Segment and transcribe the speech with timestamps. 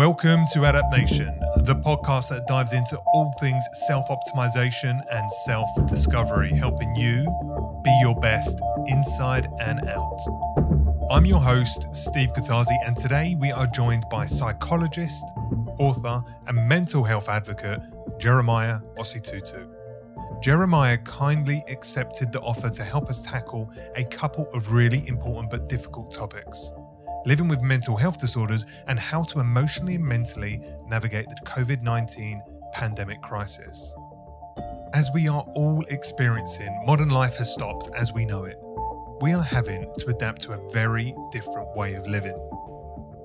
[0.00, 5.68] Welcome to Adapt Nation, the podcast that dives into all things self optimization and self
[5.86, 7.26] discovery, helping you
[7.84, 10.18] be your best inside and out.
[11.10, 15.22] I'm your host, Steve Katazi, and today we are joined by psychologist,
[15.78, 17.80] author, and mental health advocate
[18.18, 19.66] Jeremiah Osei-Tutu.
[20.40, 25.68] Jeremiah kindly accepted the offer to help us tackle a couple of really important but
[25.68, 26.72] difficult topics
[27.26, 32.42] living with mental health disorders, and how to emotionally and mentally navigate the COVID 19
[32.72, 33.94] pandemic crisis.
[34.92, 38.58] As we are all experiencing, modern life has stopped as we know it.
[39.20, 42.36] We are having to adapt to a very different way of living.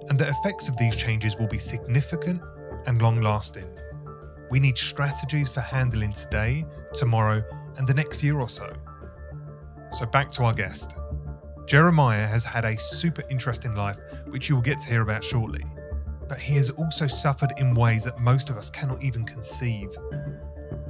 [0.10, 2.42] And the effects of these changes will be significant
[2.86, 3.68] and long lasting.
[4.52, 7.44] We need strategies for handling today, tomorrow,
[7.78, 8.72] and the next year or so.
[9.92, 10.96] So, back to our guest.
[11.66, 15.64] Jeremiah has had a super interesting life, which you will get to hear about shortly.
[16.28, 19.90] But he has also suffered in ways that most of us cannot even conceive.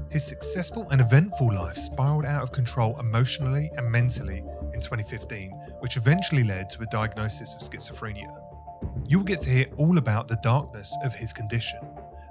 [0.10, 5.98] His successful and eventful life spiraled out of control emotionally and mentally in 2015, which
[5.98, 8.42] eventually led to a diagnosis of schizophrenia.
[9.08, 11.80] You will get to hear all about the darkness of his condition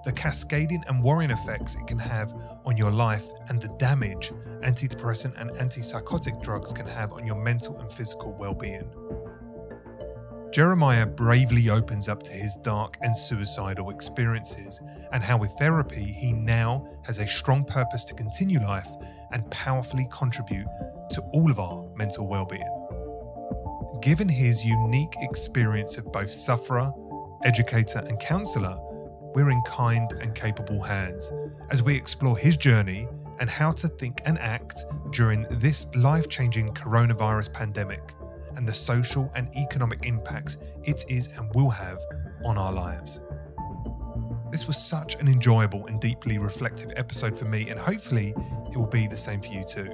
[0.04, 2.34] the cascading and worrying effects it can have
[2.66, 4.32] on your life, and the damage
[4.64, 8.90] antidepressant and antipsychotic drugs can have on your mental and physical well being.
[10.52, 14.80] Jeremiah bravely opens up to his dark and suicidal experiences,
[15.12, 18.88] and how with therapy he now has a strong purpose to continue life
[19.32, 20.66] and powerfully contribute
[21.10, 22.70] to all of our mental well being.
[24.00, 26.92] Given his unique experience of both sufferer,
[27.42, 28.78] educator, and counsellor,
[29.34, 31.32] we're in kind and capable hands
[31.70, 33.08] as we explore his journey
[33.44, 38.14] and how to think and act during this life changing coronavirus pandemic
[38.56, 42.00] and the social and economic impacts it is and will have
[42.42, 43.20] on our lives.
[44.50, 48.32] This was such an enjoyable and deeply reflective episode for me, and hopefully
[48.72, 49.92] it will be the same for you too.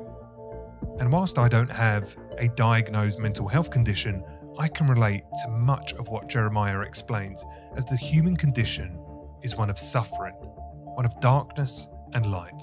[1.01, 4.23] And whilst I don't have a diagnosed mental health condition,
[4.61, 7.45] I can relate to much of what Jeremiah explains
[7.75, 8.97] as the human condition
[9.43, 12.63] is one of suffering, one of darkness and light.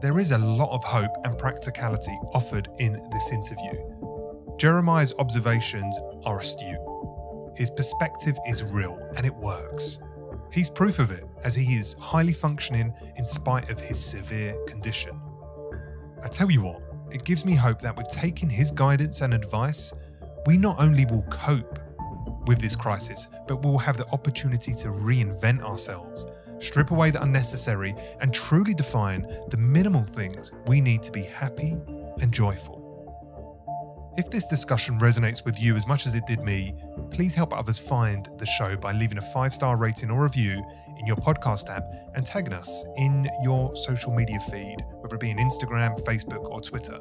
[0.00, 3.74] There is a lot of hope and practicality offered in this interview.
[4.56, 6.78] Jeremiah's observations are astute.
[7.54, 10.00] His perspective is real and it works.
[10.50, 15.20] He's proof of it, as he is highly functioning in spite of his severe condition.
[16.24, 19.92] I tell you what, it gives me hope that with taking his guidance and advice,
[20.46, 21.78] we not only will cope
[22.46, 26.24] with this crisis, but we'll have the opportunity to reinvent ourselves,
[26.60, 31.76] strip away the unnecessary, and truly define the minimal things we need to be happy
[32.20, 32.80] and joyful.
[34.16, 36.74] If this discussion resonates with you as much as it did me,
[37.10, 40.62] please help others find the show by leaving a five star rating or review
[40.98, 41.84] in your podcast app
[42.14, 46.60] and tagging us in your social media feed, whether it be on Instagram, Facebook, or
[46.60, 46.98] Twitter.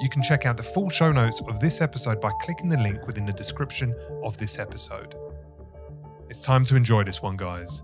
[0.00, 3.06] You can check out the full show notes of this episode by clicking the link
[3.06, 3.94] within the description
[4.24, 5.14] of this episode.
[6.30, 7.82] It's time to enjoy this one, guys.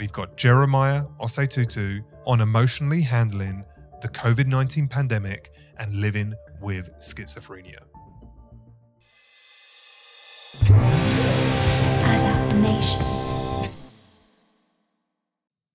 [0.00, 3.66] We've got Jeremiah Osei-Tutu on emotionally handling
[4.00, 7.80] the COVID 19 pandemic and living with schizophrenia.
[12.02, 13.02] Adaptation.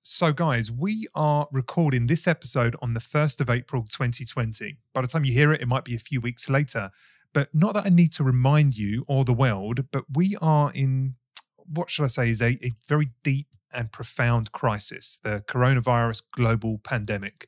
[0.02, 4.80] So, guys, we are recording this episode on the 1st of April 2020.
[4.92, 6.90] By the time you hear it, it might be a few weeks later.
[7.32, 11.14] But not that I need to remind you or the world, but we are in
[11.68, 16.80] what should I say is a, a very deep and profound crisis the coronavirus global
[16.80, 17.48] pandemic.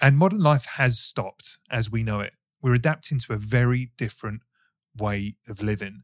[0.00, 2.34] And modern life has stopped as we know it.
[2.62, 4.42] We're adapting to a very different
[4.96, 6.02] way of living.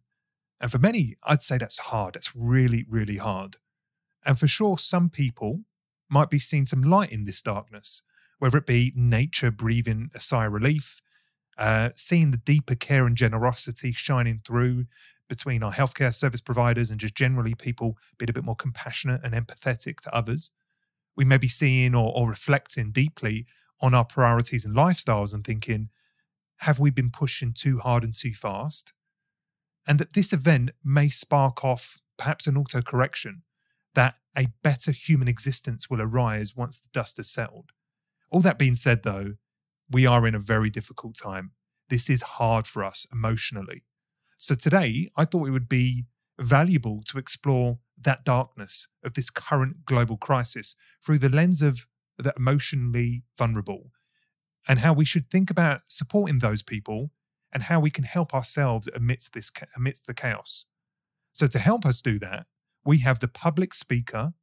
[0.61, 2.15] And for many, I'd say that's hard.
[2.15, 3.56] That's really, really hard.
[4.25, 5.61] And for sure, some people
[6.09, 8.03] might be seeing some light in this darkness,
[8.39, 11.00] whether it be nature breathing a sigh of relief,
[11.58, 14.87] uh, seeing the deeper care and generosity shining through
[15.29, 19.35] between our healthcare service providers and just generally people being a bit more compassionate and
[19.35, 20.50] empathetic to others.
[21.17, 23.47] We may be seeing or, or reflecting deeply
[23.81, 25.91] on our priorities and lifestyles and thinking,
[26.59, 28.93] have we been pushing too hard and too fast?
[29.87, 33.43] And that this event may spark off perhaps an auto correction
[33.94, 37.70] that a better human existence will arise once the dust has settled.
[38.31, 39.35] All that being said, though,
[39.91, 41.53] we are in a very difficult time.
[41.88, 43.85] This is hard for us emotionally.
[44.44, 46.05] So today, I thought it would be
[46.38, 51.87] valuable to explore that darkness of this current global crisis through the lens of
[52.19, 53.93] the emotionally vulnerable
[54.69, 57.08] and how we should think about supporting those people
[57.55, 60.67] and how we can help ourselves amidst this amidst the chaos.
[61.32, 62.44] So to help us do that,
[62.85, 64.35] we have the public speaker,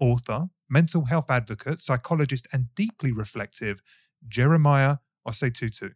[0.00, 3.82] author, mental health advocate, psychologist, and deeply reflective
[4.26, 4.96] Jeremiah
[5.28, 5.90] Osei-Tutu.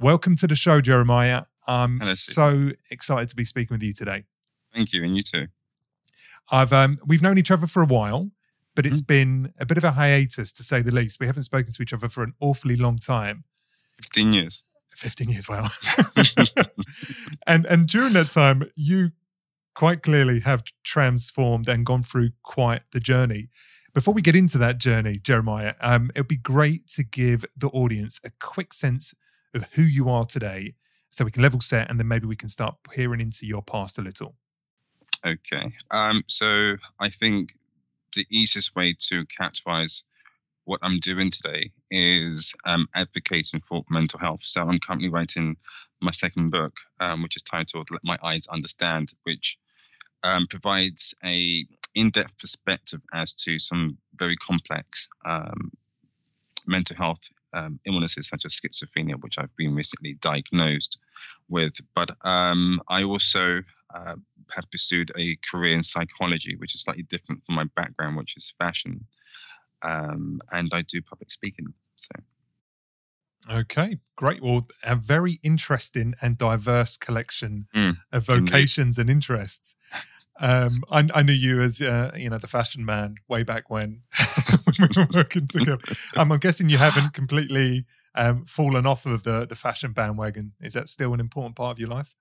[0.00, 1.42] Welcome to the show, Jeremiah.
[1.68, 4.24] I'm Hello, so excited to be speaking with you today.
[4.74, 5.46] Thank you, and you too.
[6.50, 8.30] I've um, we've known each other for a while,
[8.74, 9.06] but it's Mm.
[9.06, 11.20] been a bit of a hiatus to say the least.
[11.20, 13.44] We haven't spoken to each other for an awfully long time.
[14.00, 14.64] 15 years.
[14.96, 15.70] 15 years well
[17.46, 19.12] and and during that time you
[19.74, 23.48] quite clearly have transformed and gone through quite the journey
[23.94, 27.68] before we get into that journey jeremiah um, it would be great to give the
[27.68, 29.14] audience a quick sense
[29.54, 30.74] of who you are today
[31.18, 33.98] so we can level set and then maybe we can start peering into your past
[33.98, 34.34] a little
[35.26, 35.70] Okay.
[35.90, 37.52] Um, so I think
[38.14, 40.04] the easiest way to characterize
[40.64, 44.42] what I'm doing today is um, advocating for mental health.
[44.42, 45.56] So I'm currently writing
[46.00, 49.58] my second book, um, which is titled "Let My Eyes Understand," which
[50.22, 55.72] um, provides a in-depth perspective as to some very complex um,
[56.66, 60.98] mental health um, illnesses such as schizophrenia, which I've been recently diagnosed
[61.48, 61.74] with.
[61.94, 63.60] But um, I also
[63.94, 64.16] uh,
[64.54, 68.54] have pursued a career in psychology, which is slightly different from my background, which is
[68.58, 69.06] fashion.
[69.82, 71.72] Um, and I do public speaking.
[71.96, 72.10] So
[73.50, 78.50] okay great well a very interesting and diverse collection Mm, of indeed.
[78.50, 79.74] vocations and interests
[80.40, 84.02] um, I, I knew you as uh, you know the fashion man way back when
[84.64, 85.78] when we were working together.
[86.16, 90.52] Um, I'm guessing you haven't completely um, fallen off of the the fashion bandwagon.
[90.60, 92.14] Is that still an important part of your life?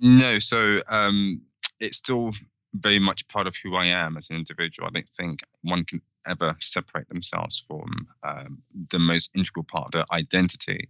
[0.00, 1.40] no, so um,
[1.80, 2.32] it's still
[2.74, 4.88] very much part of who I am as an individual.
[4.88, 9.92] I don't think one can ever separate themselves from um, the most integral part of
[9.92, 10.88] their identity.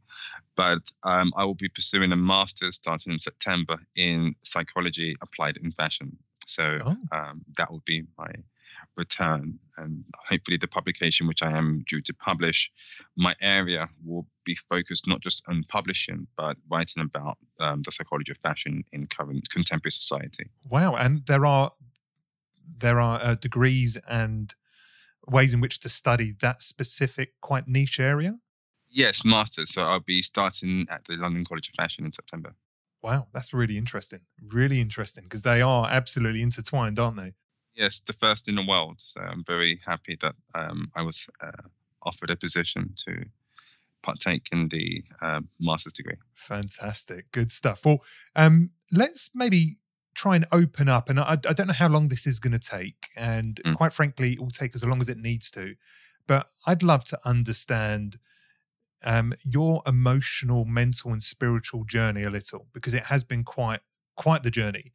[0.56, 5.72] But um, I will be pursuing a master's starting in September in psychology applied in
[5.72, 6.16] fashion.
[6.46, 6.96] So Oh.
[7.12, 8.30] um, that will be my
[8.96, 12.70] return and hopefully the publication which i am due to publish
[13.17, 18.31] my area will be focused not just on publishing but writing about um, the psychology
[18.32, 20.94] of fashion in current contemporary society Wow!
[20.94, 21.73] And there are
[22.79, 24.55] there are uh, degrees and
[25.26, 28.38] ways in which to study that specific, quite niche area.
[28.88, 32.55] yes masters so i'll be starting at the london college of fashion in september
[33.02, 34.20] Wow, that's really interesting.
[34.43, 37.35] Really interesting because they are absolutely intertwined, aren't they?
[37.74, 41.62] Yes the first in the world so i'm very happy that um, i was uh,
[42.02, 43.24] offered a position to
[44.02, 47.32] partake in the uh, master's degree Fantastic.
[47.32, 47.86] Good stuff.
[47.86, 48.04] Well,
[48.36, 49.78] um, let's maybe
[50.14, 51.08] try and open up.
[51.08, 53.08] And I, I don't know how long this is going to take.
[53.16, 53.74] And Mm.
[53.76, 55.74] quite frankly, it will take as long as it needs to.
[56.26, 58.18] But I'd love to understand
[59.04, 63.80] um, your emotional, mental, and spiritual journey a little because it has been quite
[64.16, 64.92] quite the journey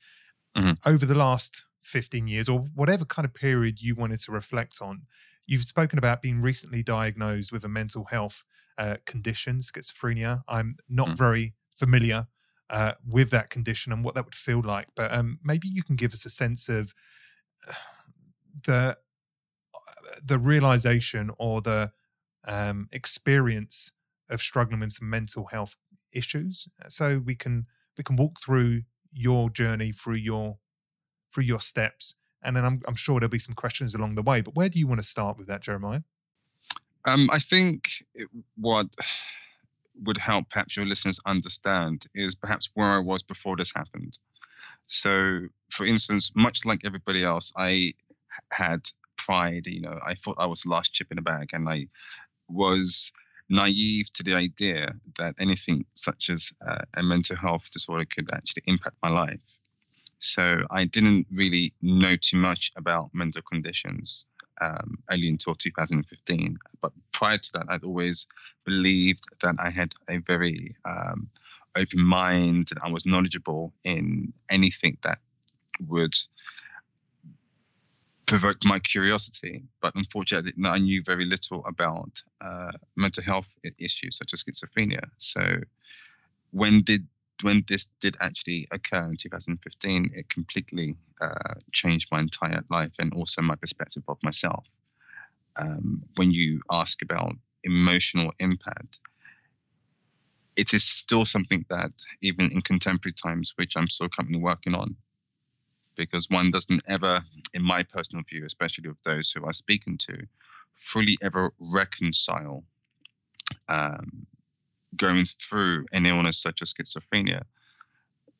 [0.55, 0.77] Mhm.
[0.85, 5.03] over the last 15 years or whatever kind of period you wanted to reflect on.
[5.47, 8.43] You've spoken about being recently diagnosed with a mental health
[8.77, 10.43] uh, condition, schizophrenia.
[10.47, 11.17] I'm not Mm.
[11.17, 12.27] very familiar
[12.69, 15.95] uh, with that condition and what that would feel like, but um, maybe you can
[15.95, 16.93] give us a sense of
[17.67, 17.73] uh,
[18.65, 18.97] the
[20.23, 21.91] the realization or the
[22.45, 23.91] um, experience
[24.29, 25.75] of struggling with some mental health
[26.11, 27.67] issues, so we can
[27.97, 30.59] we can walk through your journey through your
[31.33, 34.41] through your steps, and then I'm I'm sure there'll be some questions along the way.
[34.41, 36.01] But where do you want to start with that, Jeremiah?
[37.05, 38.87] Um, I think it, what
[40.03, 44.17] would help perhaps your listeners understand is perhaps where I was before this happened.
[44.87, 47.93] So, for instance, much like everybody else, I
[48.51, 48.79] had
[49.17, 49.67] pride.
[49.67, 51.87] You know, I thought I was the last chip in the bag, and I
[52.47, 53.11] was
[53.49, 58.63] naive to the idea that anything such as uh, a mental health disorder could actually
[58.67, 59.58] impact my life.
[60.19, 64.25] So I didn't really know too much about mental conditions
[64.61, 66.57] um, only until 2015.
[66.81, 68.27] But prior to that, I'd always
[68.65, 71.29] believed that I had a very um,
[71.75, 75.19] open mind and I was knowledgeable in anything that
[75.87, 76.15] would
[78.25, 79.63] provoke my curiosity.
[79.81, 85.09] But unfortunately, I knew very little about uh, mental health issues such as schizophrenia.
[85.17, 85.41] So
[86.51, 87.07] when did
[87.41, 93.13] when this did actually occur in 2015, it completely uh, changed my entire life and
[93.13, 94.65] also my perspective of myself.
[95.55, 98.99] Um, when you ask about emotional impact,
[100.55, 101.91] it is still something that,
[102.21, 104.95] even in contemporary times, which I'm still currently working on,
[105.95, 107.21] because one doesn't ever,
[107.53, 110.27] in my personal view, especially with those who I'm speaking to,
[110.75, 112.63] fully ever reconcile
[113.67, 114.27] um,
[114.95, 117.43] going through an illness such as schizophrenia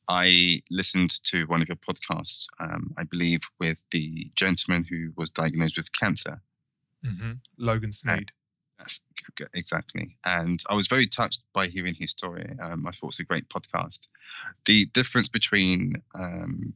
[0.10, 5.30] I listened to one of your podcasts, um, I believe, with the gentleman who was
[5.30, 6.42] diagnosed with cancer.
[7.06, 7.34] Mm-hmm.
[7.60, 8.32] Logan Sneed.
[8.80, 9.02] That's
[9.54, 10.18] exactly.
[10.26, 12.50] And I was very touched by hearing his story.
[12.60, 14.08] Um, I thought it was a great podcast.
[14.66, 16.74] The difference between um,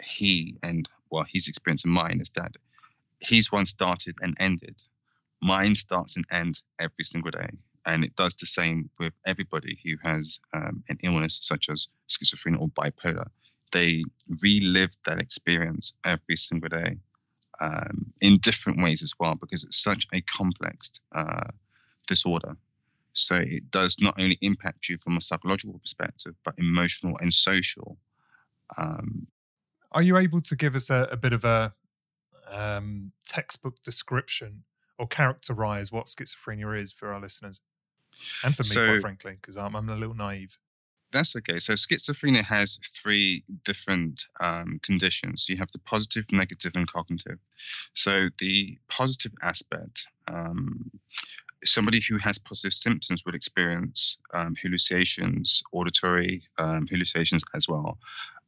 [0.00, 2.54] he and well, his experience and mine is that
[3.20, 4.80] his one started and ended.
[5.42, 7.48] Mine starts and ends every single day
[7.86, 12.60] and it does the same with everybody who has um, an illness such as schizophrenia
[12.60, 13.28] or bipolar.
[13.72, 14.04] They
[14.42, 16.98] relive that experience every single day
[17.60, 21.48] um, in different ways as well because it's such a complex uh,
[22.06, 22.56] disorder.
[23.12, 27.96] So it does not only impact you from a psychological perspective, but emotional and social.
[28.76, 29.28] Um,
[29.92, 31.74] Are you able to give us a, a bit of a
[32.50, 34.64] um, textbook description
[34.98, 37.60] or characterize what schizophrenia is for our listeners?
[38.44, 40.58] And for me, so, quite frankly, because I'm, I'm a little naive.
[41.12, 41.58] That's okay.
[41.60, 45.48] So schizophrenia has three different um, conditions.
[45.48, 47.38] You have the positive, negative, and cognitive.
[47.94, 50.90] So the positive aspect, um,
[51.64, 57.98] somebody who has positive symptoms would experience um, hallucinations, auditory um, hallucinations as well,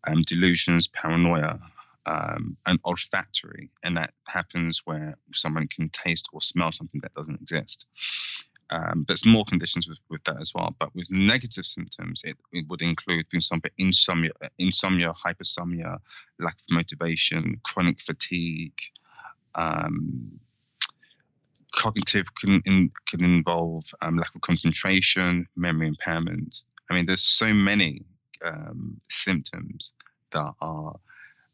[0.06, 1.60] um, delusions, paranoia,
[2.06, 7.40] um, and olfactory, and that happens where someone can taste or smell something that doesn't
[7.40, 7.86] exist.
[8.70, 10.74] Um, there's more conditions with, with that as well.
[10.78, 15.98] But with negative symptoms, it, it would include things like insomnia, insomnia, hypersomnia,
[16.38, 18.78] lack of motivation, chronic fatigue.
[19.54, 20.38] Um,
[21.74, 26.64] cognitive can in, can involve um, lack of concentration, memory impairment.
[26.90, 28.02] I mean, there's so many
[28.44, 29.94] um, symptoms
[30.32, 30.98] that are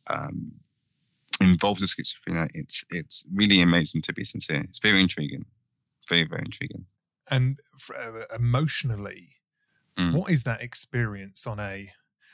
[0.08, 0.52] um,
[1.40, 2.48] involved with schizophrenia.
[2.54, 4.62] It's it's really amazing to be sincere.
[4.62, 5.44] It's very intriguing,
[6.08, 6.86] very very intriguing
[7.30, 7.58] and
[7.96, 9.36] uh, emotionally
[9.98, 10.12] mm.
[10.12, 11.90] what is that experience on a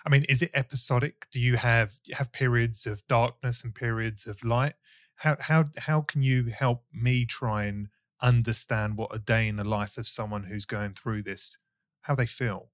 [0.06, 1.26] i mean is it episodic?
[1.30, 4.75] Do you have do you have periods of darkness and periods of light?
[5.16, 7.88] How how how can you help me try and
[8.23, 11.59] understand what a day in the life of someone who's going through this
[12.02, 12.70] how they feel?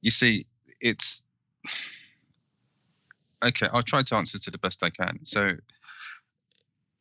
[0.00, 0.44] You see
[0.80, 1.22] it's
[3.44, 5.18] okay i'll try to answer to the best i can.
[5.24, 5.52] So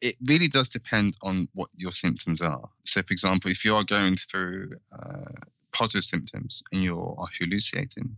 [0.06, 2.70] it really does depend on what your symptoms are.
[2.84, 5.32] So, for example, if you are going through uh,
[5.72, 8.16] positive symptoms and you're hallucinating,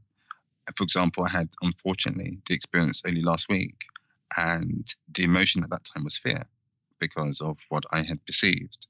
[0.76, 3.86] for example, I had unfortunately the experience only last week,
[4.36, 6.44] and the emotion at that time was fear
[7.00, 8.88] because of what I had perceived.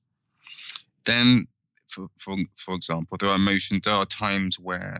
[1.05, 1.47] Then,
[1.87, 3.81] for for, for example, there are emotions.
[3.83, 4.99] There are times where,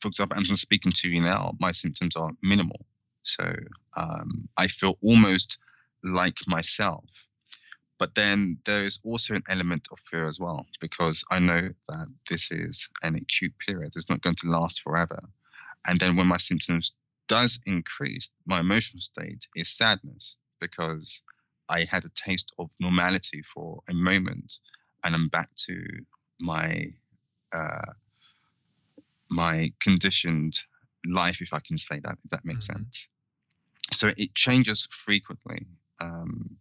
[0.00, 2.86] for example, I'm speaking to you now, my symptoms are minimal.
[3.24, 3.44] So
[3.96, 5.58] um, I feel almost
[6.02, 7.04] like myself.
[7.98, 12.06] But then there is also an element of fear as well, because I know that
[12.30, 13.92] this is an acute period.
[13.96, 15.20] It's not going to last forever.
[15.84, 16.92] And then when my symptoms
[17.26, 21.22] does increase, my emotional state is sadness because
[21.68, 24.60] I had a taste of normality for a moment
[25.04, 25.76] and I'm back to
[26.40, 26.86] my
[27.52, 27.92] uh,
[29.30, 30.54] my conditioned
[31.04, 32.82] life, if I can say that, if that makes mm-hmm.
[32.84, 33.08] sense.
[33.92, 35.66] So it changes frequently
[36.00, 36.56] um,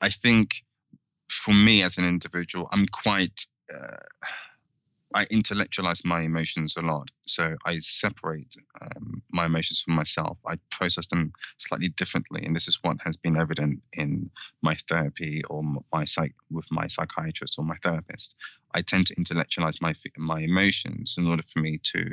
[0.00, 0.62] I think
[1.30, 3.96] for me as an individual, I'm quite uh,
[5.14, 7.08] I intellectualize my emotions a lot.
[7.26, 10.38] So I separate um, my emotions from myself.
[10.44, 14.30] I process them slightly differently, and this is what has been evident in
[14.60, 18.36] my therapy or my psych with my psychiatrist or my therapist.
[18.74, 22.10] I tend to intellectualize my my emotions in order for me to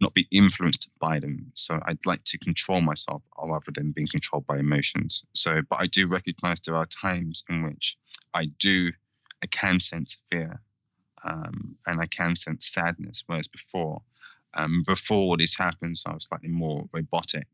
[0.00, 1.52] not be influenced by them.
[1.54, 5.24] So I'd like to control myself rather than being controlled by emotions.
[5.32, 7.96] So, but I do recognize there are times in which
[8.34, 8.90] I do
[9.42, 10.60] I can sense fear
[11.24, 13.24] um, and I can sense sadness.
[13.26, 14.02] Whereas before,
[14.54, 17.48] um, before this happens, I was slightly more robotic.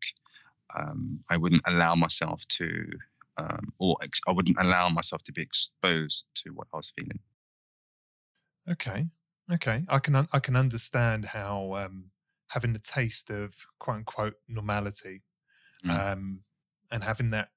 [0.76, 2.90] Um, I wouldn't allow myself to,
[3.38, 7.18] um, or ex- I wouldn't allow myself to be exposed to what I was feeling.
[8.68, 9.08] Okay,
[9.52, 12.10] okay, I can un- I can understand how um,
[12.48, 15.22] having the taste of quote unquote normality,
[15.84, 16.38] mm.
[16.90, 17.50] and having that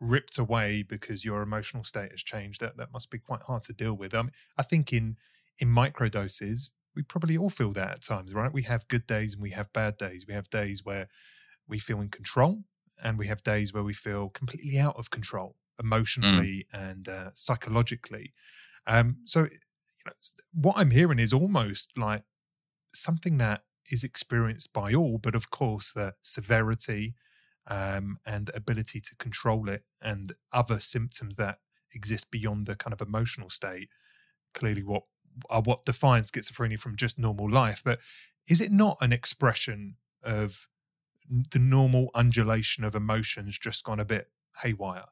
[0.00, 3.72] ripped away because your emotional state has changed that that must be quite hard to
[3.72, 4.14] deal with.
[4.14, 5.16] I mean, I think in
[5.58, 8.52] in micro doses, we probably all feel that at times, right?
[8.52, 10.24] We have good days and we have bad days.
[10.26, 11.08] We have days where
[11.68, 12.64] we feel in control,
[13.02, 15.84] and we have days where we feel completely out of control mm.
[15.84, 16.90] emotionally mm.
[16.90, 18.32] and uh, psychologically.
[18.86, 19.48] Um, so,
[20.52, 22.22] what I'm hearing is almost like
[22.94, 27.14] something that is experienced by all, but of course, the severity
[27.68, 31.58] um, and ability to control it and other symptoms that
[31.92, 33.88] exist beyond the kind of emotional state
[34.56, 35.02] clearly what
[35.50, 37.82] are what defines schizophrenia from just normal life.
[37.84, 38.00] But
[38.48, 40.66] is it not an expression of
[41.28, 44.30] the normal undulation of emotions just gone a bit
[44.62, 45.04] haywire?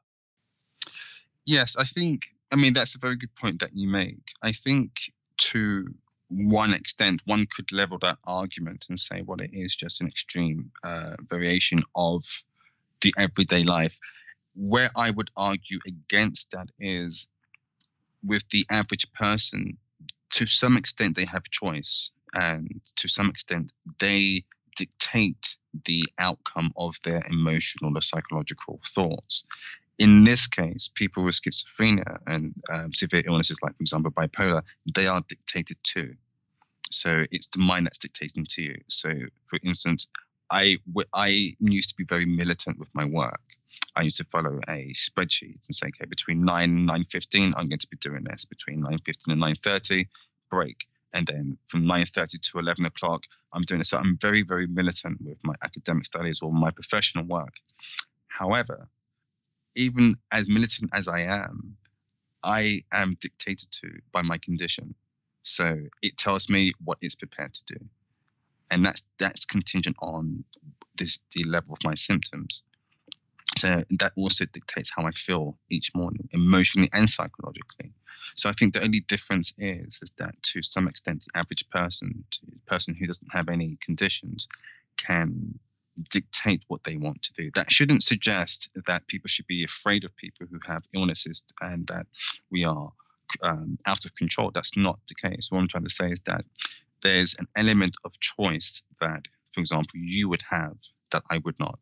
[1.45, 4.19] Yes, I think, I mean, that's a very good point that you make.
[4.41, 4.91] I think
[5.37, 5.93] to
[6.29, 10.71] one extent, one could level that argument and say, well, it is just an extreme
[10.83, 12.23] uh, variation of
[13.01, 13.97] the everyday life.
[14.55, 17.27] Where I would argue against that is
[18.23, 19.77] with the average person,
[20.31, 22.11] to some extent, they have choice.
[22.33, 24.43] And to some extent, they
[24.75, 29.45] dictate the outcome of their emotional or psychological thoughts.
[29.97, 34.61] In this case, people with schizophrenia and um, severe illnesses, like, for example, bipolar,
[34.93, 36.13] they are dictated to.
[36.91, 38.75] So it's the mind that's dictating to you.
[38.87, 39.09] So,
[39.47, 40.09] for instance,
[40.51, 40.77] I,
[41.13, 43.41] I used to be very militant with my work.
[43.95, 47.79] I used to follow a spreadsheet and say, okay, between 9 and 9.15, I'm going
[47.79, 48.45] to be doing this.
[48.45, 50.07] Between 9.15 and 9.30,
[50.49, 50.87] break.
[51.13, 53.89] And then from 9.30 to 11 o'clock, I'm doing this.
[53.89, 57.53] So I'm very, very militant with my academic studies or my professional work.
[58.27, 58.89] However,
[59.75, 61.77] even as militant as I am,
[62.43, 64.93] I am dictated to by my condition.
[65.43, 67.85] So it tells me what it's prepared to do.
[68.71, 70.43] And that's that's contingent on
[70.97, 72.63] this the level of my symptoms.
[73.57, 77.93] So that also dictates how I feel each morning, emotionally and psychologically.
[78.35, 82.25] So I think the only difference is is that to some extent the average person,
[82.65, 84.47] person who doesn't have any conditions,
[84.97, 85.59] can
[86.09, 87.51] dictate what they want to do.
[87.55, 92.07] That shouldn't suggest that people should be afraid of people who have illnesses and that
[92.51, 92.91] we are
[93.41, 94.51] um, out of control.
[94.53, 95.47] That's not the case.
[95.49, 96.43] What I'm trying to say is that
[97.01, 100.75] there's an element of choice that, for example, you would have
[101.11, 101.79] that I would not.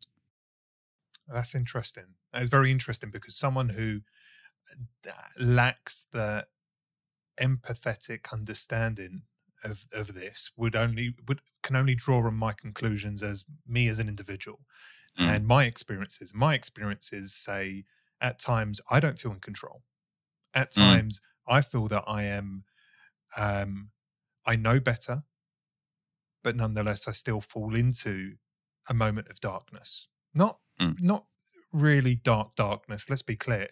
[1.28, 2.14] That's interesting.
[2.32, 4.00] It's very interesting because someone who
[5.06, 6.46] uh, lacks the
[7.40, 9.22] empathetic understanding
[9.64, 13.98] of of this would only would can only draw on my conclusions as me as
[13.98, 14.60] an individual
[15.18, 15.26] mm.
[15.26, 17.84] and my experiences my experiences say
[18.20, 19.82] at times i don't feel in control
[20.52, 20.76] at mm.
[20.76, 21.54] times mm.
[21.56, 22.64] i feel that i am
[23.36, 23.90] um
[24.46, 25.22] i know better
[26.42, 28.34] but nonetheless i still fall into
[28.88, 30.94] a moment of darkness not mm.
[31.00, 31.24] not
[31.72, 33.68] really dark darkness let's be clear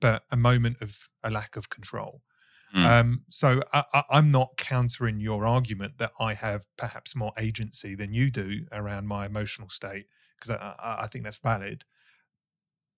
[0.00, 2.22] but a moment of a lack of control
[2.74, 2.84] mm.
[2.84, 8.12] um, so I, am not countering your argument that i have perhaps more agency than
[8.12, 10.06] you do around my emotional state
[10.36, 11.84] because I, I, I, think that's valid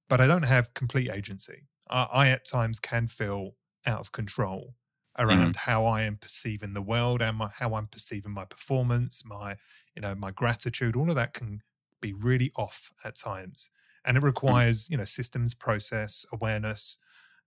[0.09, 3.53] but i don't have complete agency I, I at times can feel
[3.87, 4.75] out of control
[5.19, 5.57] around mm.
[5.57, 9.57] how I am perceiving the world and my, how I'm perceiving my performance, my
[9.95, 10.97] you know my gratitude.
[10.97, 11.63] All of that can
[12.01, 13.71] be really off at times,
[14.05, 14.25] and it mm.
[14.25, 14.91] requires mm.
[14.91, 16.99] you know systems, process, awareness,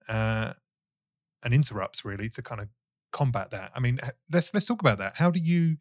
[0.08, 0.54] uh,
[1.44, 2.68] and interrupts really to kind of
[3.12, 3.72] combat that.
[3.76, 4.00] I mean,
[4.32, 5.18] let's let's talk about that.
[5.18, 5.78] How do you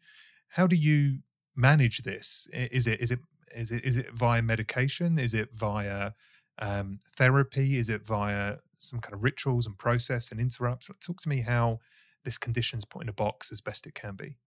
[0.49, 1.19] how do you
[1.55, 2.47] manage this?
[2.53, 3.19] Is it is it
[3.55, 5.17] is it is it via medication?
[5.17, 6.11] Is it via
[6.59, 7.77] um, therapy?
[7.77, 10.89] Is it via some kind of rituals and process and interrupts?
[11.05, 11.79] Talk to me how
[12.23, 14.37] this condition's put in a box as best it can be.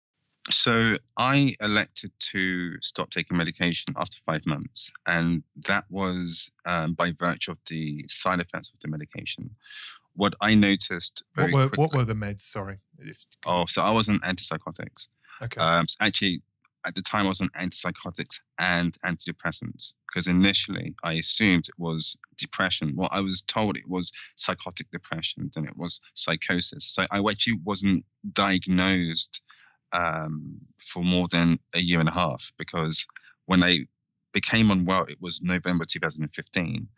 [0.51, 7.13] So I elected to stop taking medication after five months, and that was um, by
[7.13, 9.51] virtue of the side effects of the medication.
[10.17, 12.43] What I noticed what were, quickly, what were the meds?
[12.43, 12.79] Sorry.
[13.47, 15.09] Oh, so I was on antipsychotics.
[15.43, 15.61] Okay.
[15.61, 16.43] Um, so actually,
[16.87, 22.19] at the time I was on antipsychotics and antidepressants because initially I assumed it was
[22.37, 22.93] depression.
[22.95, 26.93] Well, I was told it was psychotic depression, then it was psychosis.
[26.93, 29.41] So I actually wasn't diagnosed
[29.93, 33.07] um, for more than a year and a half because
[33.47, 33.81] when I
[34.33, 36.89] became unwell, it was November 2015.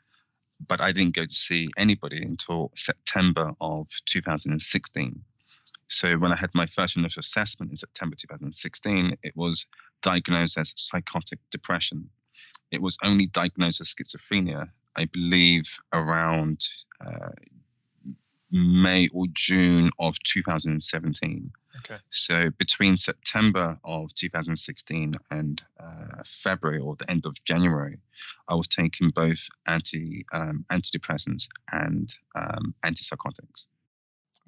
[0.67, 5.23] But I didn't go to see anybody until September of 2016.
[5.89, 9.67] So when I had my first initial assessment in September 2016, it was
[10.03, 12.09] diagnosed as psychotic depression.
[12.73, 16.61] It was only diagnosed as schizophrenia, I believe, around
[17.05, 17.31] uh,
[18.51, 21.51] May or June of 2017.
[21.79, 21.99] Okay.
[22.11, 28.01] So between September of 2016 and uh, February or the end of January,
[28.49, 33.67] I was taking both anti um, antidepressants and um, antipsychotics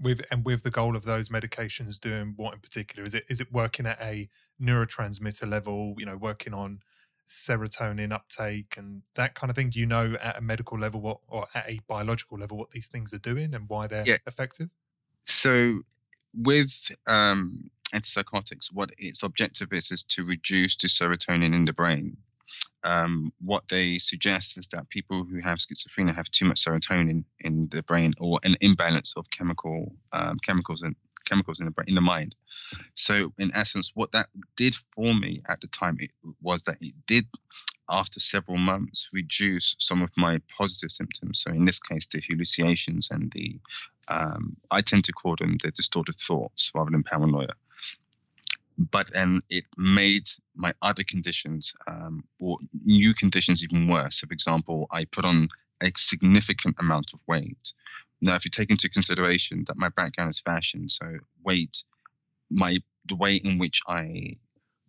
[0.01, 3.41] with and with the goal of those medications doing what in particular is it is
[3.41, 4.29] it working at a
[4.61, 6.81] neurotransmitter level you know working on
[7.29, 9.71] serotonin uptake and that kind of thing?
[9.71, 12.87] Do you know at a medical level what or at a biological level what these
[12.87, 14.17] things are doing and why they're yeah.
[14.27, 14.71] effective?
[15.25, 15.81] So
[16.35, 22.17] with um antipsychotics what its objective is is to reduce the serotonin in the brain.
[22.85, 27.69] Um, what they suggest is that people who have schizophrenia have too much serotonin in
[27.73, 30.95] the brain or an imbalance of chemical um, chemicals and
[31.29, 32.35] chemicals in the brain, in the mind.
[32.95, 36.11] So in essence, what that did for me at the time it
[36.43, 37.27] was that it did
[37.91, 41.41] after several months reduce some of my positive symptoms.
[41.41, 43.59] So in this case, the hallucinations and the
[44.09, 47.55] um, I tend to call them the distorted thoughts rather than paranoia.
[48.79, 54.21] But then it made my other conditions um, or new conditions even worse.
[54.21, 55.49] So, for example, I put on
[55.83, 57.73] a significant amount of weight.
[58.21, 61.07] Now, if you take into consideration that my background is fashion, so
[61.45, 61.85] weight,
[62.51, 64.35] my the way in which I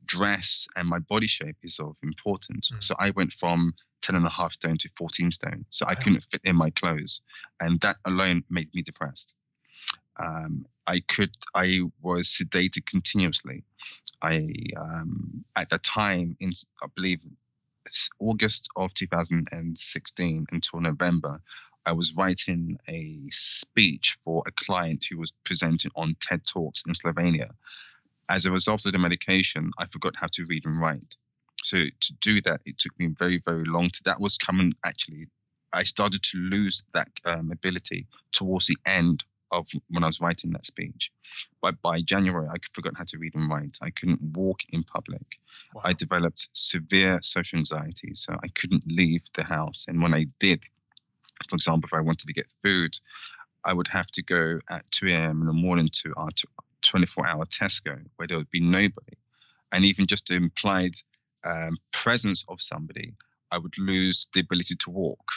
[0.05, 2.71] dress and my body shape is of importance.
[2.71, 2.83] Mm.
[2.83, 5.65] So I went from 10 and a half stone to 14 stone.
[5.69, 7.21] So I couldn't fit in my clothes.
[7.59, 9.35] And that alone made me depressed.
[10.17, 13.63] Um, I could, I was sedated continuously.
[14.21, 16.51] I, um, at the time, in,
[16.83, 17.19] I believe
[18.19, 21.41] August of 2016 until November,
[21.85, 26.93] I was writing a speech for a client who was presenting on TED Talks in
[26.93, 27.49] Slovenia.
[28.29, 31.15] As a result of the medication, I forgot how to read and write.
[31.63, 33.89] So to do that, it took me very, very long.
[33.89, 35.27] To that was coming actually.
[35.73, 40.51] I started to lose that um, ability towards the end of when I was writing
[40.51, 41.11] that speech.
[41.61, 43.77] But by January, I forgot how to read and write.
[43.81, 45.39] I couldn't walk in public.
[45.73, 45.81] Wow.
[45.85, 49.85] I developed severe social anxiety, so I couldn't leave the house.
[49.87, 50.63] And when I did,
[51.47, 52.97] for example, if I wanted to get food,
[53.63, 55.41] I would have to go at 2 a.m.
[55.41, 56.29] in the morning to our
[56.81, 59.17] 24 hour Tesco where there would be nobody.
[59.71, 60.95] And even just the implied
[61.43, 63.13] um, presence of somebody,
[63.51, 65.31] I would lose the ability to walk.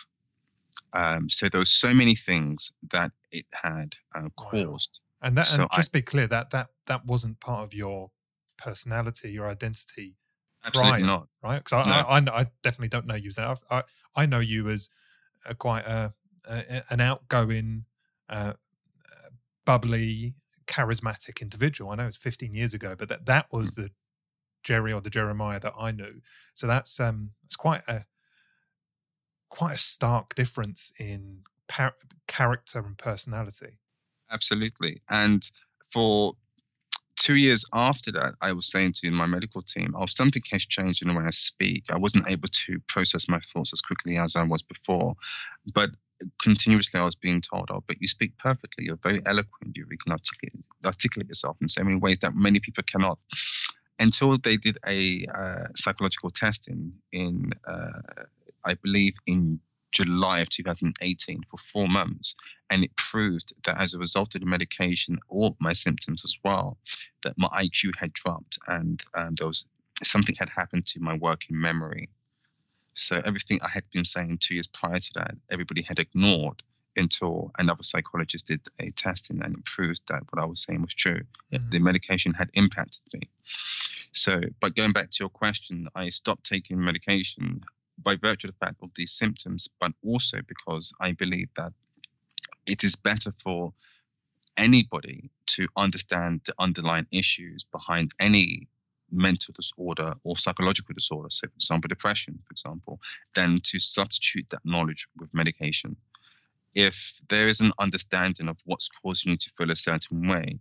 [0.94, 5.00] Um, so there were so many things that it had uh, caused.
[5.22, 5.28] Wow.
[5.28, 8.10] And that, so and just I, be clear that that that wasn't part of your
[8.58, 10.16] personality, your identity.
[10.64, 11.28] Absolutely prior, not.
[11.42, 11.64] Right?
[11.64, 11.92] Because no.
[11.92, 13.30] I, I, I, definitely don't know you.
[13.30, 13.82] So I,
[14.14, 14.90] I know you as
[15.44, 16.14] a quite a,
[16.48, 17.84] a an outgoing,
[18.28, 18.54] uh,
[19.64, 20.34] bubbly,
[20.66, 21.90] charismatic individual.
[21.90, 23.76] I know it's 15 years ago, but that that was mm.
[23.76, 23.90] the
[24.62, 26.20] Jerry or the Jeremiah that I knew.
[26.54, 28.04] So that's um it's quite a
[29.48, 33.78] quite a stark difference in par- character and personality.
[34.30, 35.50] Absolutely, and
[35.92, 36.34] for
[37.18, 41.02] two years after that, I was saying to my medical team, "Oh, something has changed
[41.02, 41.84] in the way I speak.
[41.90, 45.14] I wasn't able to process my thoughts as quickly as I was before,
[45.72, 45.90] but."
[46.40, 48.84] Continuously, I was being told, "Oh, but you speak perfectly.
[48.84, 49.76] You're very eloquent.
[49.76, 53.18] You can articulate, articulate yourself in so many ways that many people cannot."
[53.98, 58.02] Until they did a uh, psychological testing in, uh,
[58.64, 59.58] I believe, in
[59.92, 62.34] July of 2018 for four months.
[62.70, 66.78] And it proved that as a result of the medication or my symptoms as well,
[67.22, 69.68] that my IQ had dropped and um, there was
[70.02, 72.08] something had happened to my working memory.
[72.94, 76.62] So everything I had been saying two years prior to that, everybody had ignored
[76.96, 80.94] until another psychologist did a testing and it proved that what I was saying was
[80.94, 81.20] true.
[81.52, 81.70] Mm-hmm.
[81.70, 83.22] The medication had impacted me.
[84.12, 87.62] So, but going back to your question, I stopped taking medication
[88.02, 91.72] by virtue of the fact of these symptoms, but also because I believe that
[92.66, 93.72] it is better for
[94.56, 98.68] anybody to understand the underlying issues behind any
[99.10, 103.00] mental disorder or psychological disorder, so for example, depression, for example,
[103.34, 105.96] than to substitute that knowledge with medication.
[106.74, 110.58] If there is an understanding of what's causing you to feel a certain way,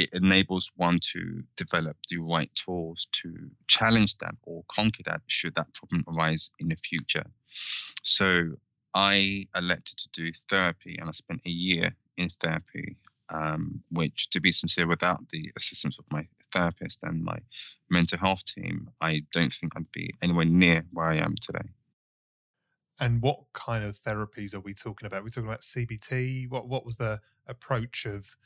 [0.00, 3.34] it enables one to develop the right tools to
[3.66, 7.24] challenge that or conquer that should that problem arise in the future.
[8.02, 8.50] So
[8.94, 12.96] I elected to do therapy and I spent a year in therapy,
[13.28, 17.38] um, which, to be sincere, without the assistance of my therapist and my
[17.90, 21.68] mental health team, I don't think I'd be anywhere near where I am today.
[22.98, 25.20] And what kind of therapies are we talking about?
[25.20, 26.50] Are we talking about CBT?
[26.50, 28.36] What what was the approach of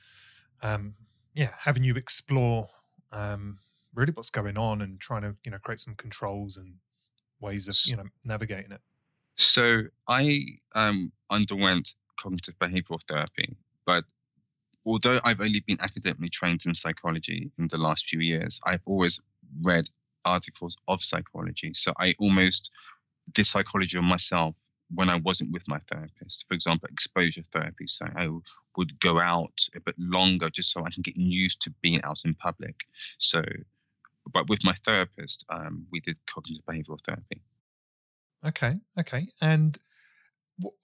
[0.62, 0.94] um,
[1.34, 2.68] yeah, having you explore
[3.12, 3.58] um,
[3.94, 6.76] really what's going on and trying to you know create some controls and
[7.40, 8.80] ways of you know navigating it.
[9.36, 14.04] So I um, underwent cognitive behavioral therapy, but
[14.86, 19.20] although I've only been academically trained in psychology in the last few years, I've always
[19.62, 19.88] read
[20.24, 21.72] articles of psychology.
[21.74, 22.70] So I almost
[23.32, 24.54] did psychology on myself
[24.94, 26.44] when I wasn't with my therapist.
[26.48, 27.86] For example, exposure therapy.
[27.86, 28.28] So I
[28.76, 32.24] would go out a bit longer just so I can get used to being out
[32.24, 32.76] in public.
[33.18, 33.42] So,
[34.32, 37.42] but with my therapist, um, we did cognitive behavioral therapy.
[38.46, 39.78] Okay, okay, and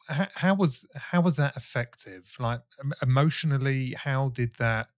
[0.09, 2.37] how, how was how was that effective?
[2.38, 2.62] Like
[3.03, 4.88] emotionally, how did that?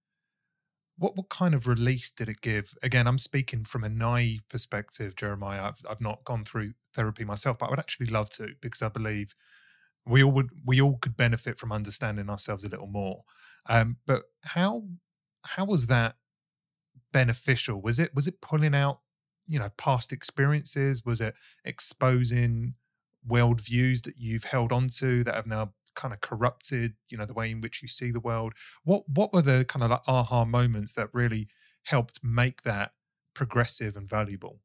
[0.96, 2.74] What what kind of release did it give?
[2.83, 5.64] Again, I'm speaking from a naive perspective, Jeremiah.
[5.64, 8.88] I've I've not gone through therapy myself, but I would actually love to because I
[8.88, 9.35] believe
[10.07, 13.25] we all would we all could benefit from understanding ourselves a little more.
[13.67, 14.85] Um, but how
[15.45, 16.17] how was that
[17.12, 17.81] beneficial?
[17.81, 19.01] Was it was it pulling out
[19.47, 21.05] you know past experiences?
[21.05, 21.35] Was it
[21.65, 22.75] exposing
[23.27, 27.35] world views that you've held onto that have now kind of corrupted you know the
[27.35, 28.55] way in which you see the world?
[28.85, 31.49] What what were the kind of like aha moments that really
[31.85, 32.93] helped make that
[33.35, 34.61] progressive and valuable?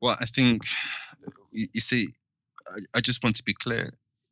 [0.00, 0.62] Well, I think
[1.52, 2.08] you, you see,
[2.70, 3.88] I, I, just want to be clear.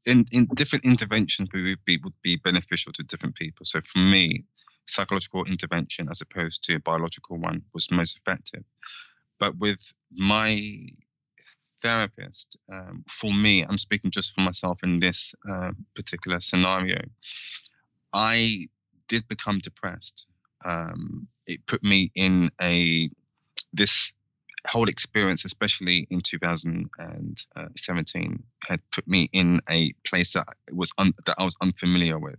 [0.07, 3.65] In in different interventions would be would be beneficial to different people.
[3.65, 4.45] So for me,
[4.87, 8.65] psychological intervention as opposed to a biological one was most effective.
[9.39, 10.61] But with my
[11.83, 17.01] therapist, um, for me, I'm speaking just for myself in this uh, particular scenario,
[18.13, 18.69] I
[19.09, 20.27] did become depressed.
[20.65, 23.11] Um, it put me in a
[23.73, 24.15] this
[24.67, 31.37] whole experience, especially in 2017, had put me in a place that was un, that
[31.39, 32.39] I was unfamiliar with,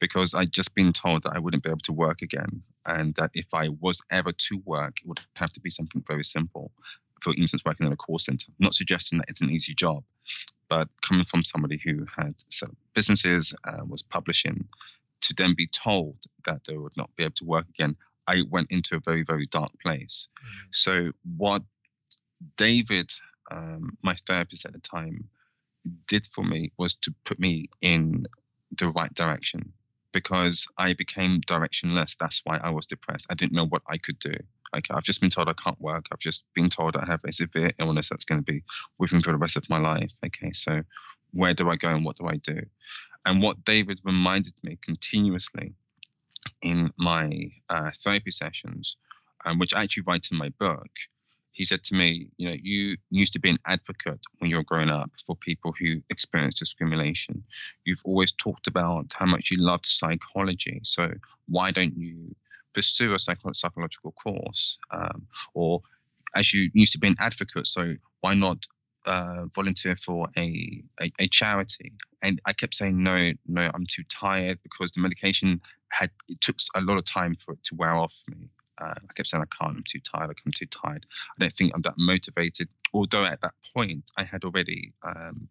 [0.00, 3.30] because I'd just been told that I wouldn't be able to work again, and that
[3.34, 6.70] if I was ever to work, it would have to be something very simple.
[7.22, 8.50] For instance, working in a call center.
[8.58, 10.02] not suggesting that it's an easy job,
[10.68, 14.68] but coming from somebody who had set up businesses, uh, was publishing,
[15.22, 18.72] to then be told that they would not be able to work again, I went
[18.72, 20.28] into a very, very dark place.
[20.36, 20.68] Mm-hmm.
[20.70, 21.62] So, what
[22.56, 23.12] David,
[23.50, 25.28] um, my therapist at the time,
[26.06, 28.26] did for me was to put me in
[28.78, 29.72] the right direction
[30.12, 32.16] because I became directionless.
[32.18, 33.26] That's why I was depressed.
[33.30, 34.34] I didn't know what I could do.
[34.74, 36.06] Okay, I've just been told I can't work.
[36.12, 38.62] I've just been told I have a severe illness that's going to be
[38.98, 40.10] with me for the rest of my life.
[40.24, 40.82] Okay, so
[41.32, 42.60] where do I go and what do I do?
[43.24, 45.74] And what David reminded me continuously
[46.62, 48.96] in my uh, therapy sessions,
[49.44, 50.88] um, which I actually write in my book,
[51.52, 54.64] he said to me, you know, you used to be an advocate when you were
[54.64, 57.44] growing up for people who experience discrimination.
[57.84, 60.80] You've always talked about how much you loved psychology.
[60.82, 61.10] So
[61.48, 62.34] why don't you
[62.72, 64.78] pursue a psycho- psychological course?
[64.90, 65.82] Um, or
[66.34, 68.64] as you used to be an advocate, so why not
[69.06, 71.92] uh, volunteer for a, a, a charity?
[72.22, 75.60] And I kept saying no, no, I'm too tired because the medication
[75.90, 78.48] had it took a lot of time for it to wear off me.
[78.80, 79.76] Uh, I kept saying I can't.
[79.76, 80.36] I'm too tired.
[80.44, 81.06] I'm too tired.
[81.36, 82.68] I don't think I'm that motivated.
[82.94, 85.48] Although at that point I had already um,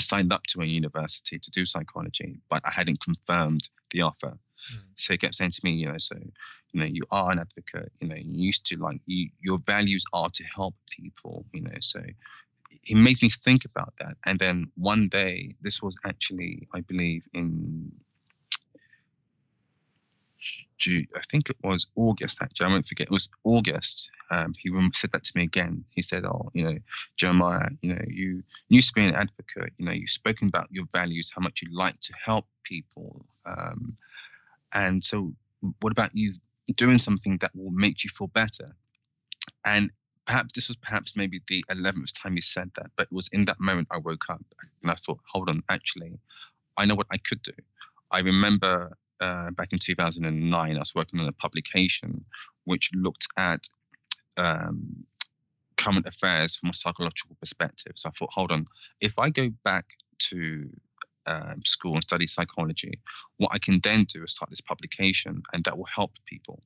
[0.00, 4.38] signed up to a university to do psychology, but I hadn't confirmed the offer.
[4.72, 4.80] Mm.
[4.94, 6.16] So he kept saying to me, you know, so
[6.72, 7.92] you know, you are an advocate.
[8.00, 11.46] You know, you used to like you, your values are to help people.
[11.52, 12.00] You know, so
[12.84, 14.16] he made me think about that.
[14.24, 17.92] And then one day, this was actually, I believe, in
[20.76, 22.66] June, I think it was August actually.
[22.66, 23.06] I won't forget.
[23.06, 24.10] It was August.
[24.30, 25.84] Um, he said that to me again.
[25.94, 26.76] He said, "Oh, you know,
[27.16, 29.72] Jeremiah, you know, you used to be an advocate.
[29.78, 33.96] You know, you've spoken about your values, how much you like to help people, um,
[34.72, 35.32] and so
[35.80, 36.34] what about you
[36.74, 38.76] doing something that will make you feel better?"
[39.64, 39.90] And
[40.26, 43.44] perhaps this was perhaps maybe the eleventh time you said that, but it was in
[43.46, 44.44] that moment I woke up
[44.82, 46.18] and I thought, "Hold on, actually,
[46.76, 47.52] I know what I could do."
[48.10, 52.24] I remember uh, back in 2009, I was working on a publication
[52.64, 53.68] which looked at
[54.36, 55.04] um,
[55.76, 57.92] current affairs from a psychological perspective.
[57.96, 58.66] So I thought, hold on,
[59.00, 59.86] if I go back
[60.30, 60.70] to
[61.26, 63.00] um, school and study psychology,
[63.38, 66.62] what I can then do is start this publication, and that will help people.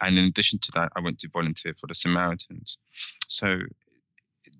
[0.00, 2.78] And in addition to that, I went to volunteer for the Samaritans.
[3.28, 3.60] So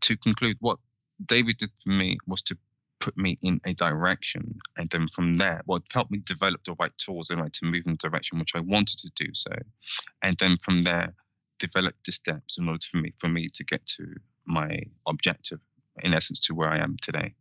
[0.03, 0.79] to conclude, what
[1.25, 2.59] David did for me was to
[3.01, 4.59] put me in a direction.
[4.77, 7.65] And then from there, well, it helped me develop the right tools and right to
[7.65, 9.53] move in the direction which I wanted to do so.
[10.23, 11.15] And then from there,
[11.59, 14.15] develop the steps in order for me for me to get to
[14.47, 15.61] my objective,
[16.03, 17.35] in essence, to where I am today.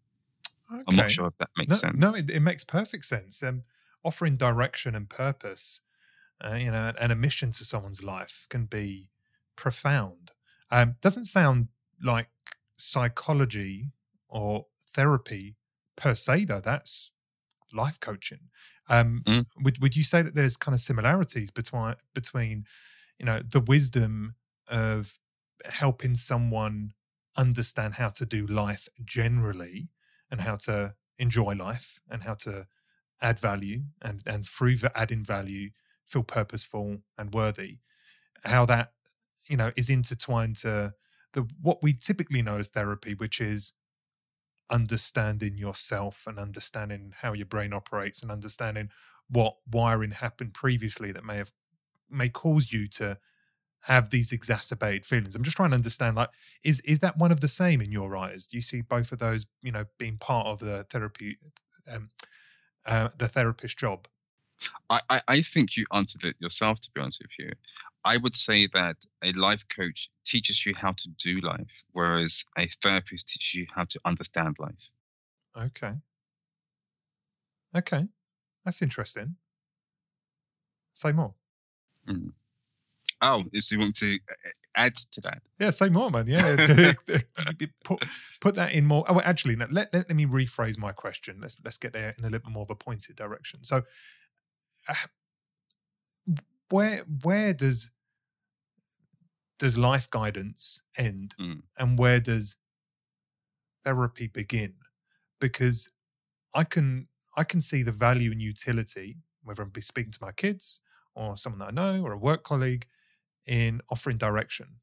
[0.71, 0.83] Okay.
[0.87, 1.97] I'm not sure if that makes no, sense.
[1.97, 3.41] No, it, it, makes perfect sense.
[3.41, 3.63] Um,
[4.03, 5.81] offering direction and purpose,
[6.43, 9.09] uh, you know, and a mission to someone's life can be
[9.55, 10.31] profound.
[10.71, 11.67] Um, doesn't sound
[12.01, 12.29] like
[12.77, 13.91] psychology
[14.27, 15.55] or therapy
[15.95, 16.61] per se, though.
[16.61, 17.11] That's
[17.73, 18.49] life coaching.
[18.87, 19.45] Um, mm.
[19.61, 22.65] Would would you say that there's kind of similarities between between
[23.17, 24.35] you know the wisdom
[24.67, 25.19] of
[25.65, 26.93] helping someone
[27.35, 29.89] understand how to do life generally
[30.31, 32.67] and how to enjoy life and how to
[33.21, 35.69] add value and and through adding value
[36.09, 37.77] feel purposeful and worthy
[38.45, 38.93] how that
[39.47, 40.93] you know is intertwined to
[41.33, 43.73] the what we typically know as therapy which is
[44.69, 48.89] understanding yourself and understanding how your brain operates and understanding
[49.29, 51.51] what wiring happened previously that may have
[52.11, 53.17] may cause you to
[53.83, 55.35] have these exacerbated feelings.
[55.35, 56.29] I'm just trying to understand like
[56.63, 58.47] is is that one of the same in your eyes?
[58.47, 61.37] Do you see both of those you know being part of the therapy
[61.91, 62.09] um
[62.85, 64.07] uh, the therapist job
[64.89, 67.51] I, I, I think you answered it yourself, to be honest with you.
[68.05, 72.67] I would say that a life coach teaches you how to do life, whereas a
[72.81, 74.89] therapist teaches you how to understand life.
[75.57, 75.95] Okay.
[77.75, 78.07] Okay.
[78.63, 79.35] That's interesting.
[80.93, 81.33] Say more.
[82.07, 82.31] Mm.
[83.21, 85.41] Oh, so you want to uh, add to that?
[85.59, 86.27] Yeah, say more, man.
[86.27, 86.55] Yeah,
[87.83, 88.05] put
[88.39, 89.03] put that in more.
[89.09, 91.39] Oh, actually, no, let, let, let me rephrase my question.
[91.41, 93.63] Let's let's get there in a little bit more of a pointed direction.
[93.63, 93.81] So, uh,
[96.69, 97.91] where where does
[99.59, 101.61] does life guidance end, Mm.
[101.77, 102.57] and where does
[103.85, 104.75] therapy begin?
[105.39, 105.89] Because
[106.55, 110.81] I can I can see the value and utility, whether I'm speaking to my kids
[111.15, 112.87] or someone that I know or a work colleague,
[113.47, 114.81] in offering direction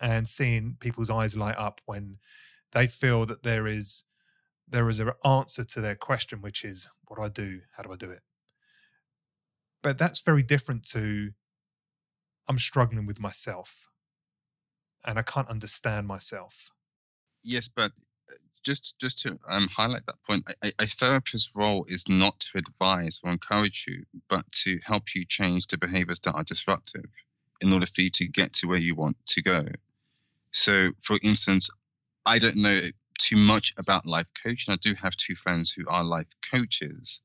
[0.00, 2.18] and seeing people's eyes light up when
[2.72, 4.04] they feel that there is
[4.68, 7.62] there is an answer to their question, which is what do I do?
[7.76, 8.22] How do I do it?
[9.82, 11.30] But that's very different to
[12.48, 13.88] I'm struggling with myself
[15.04, 16.70] and I can't understand myself.
[17.42, 17.92] Yes, but
[18.30, 22.58] uh, just just to um, highlight that point, a, a therapist's role is not to
[22.58, 27.06] advise or encourage you, but to help you change the behaviors that are disruptive
[27.60, 29.64] in order for you to get to where you want to go.
[30.52, 31.70] So, for instance,
[32.24, 32.78] I don't know
[33.18, 34.72] too much about life coaching.
[34.72, 37.20] I do have two friends who are life coaches,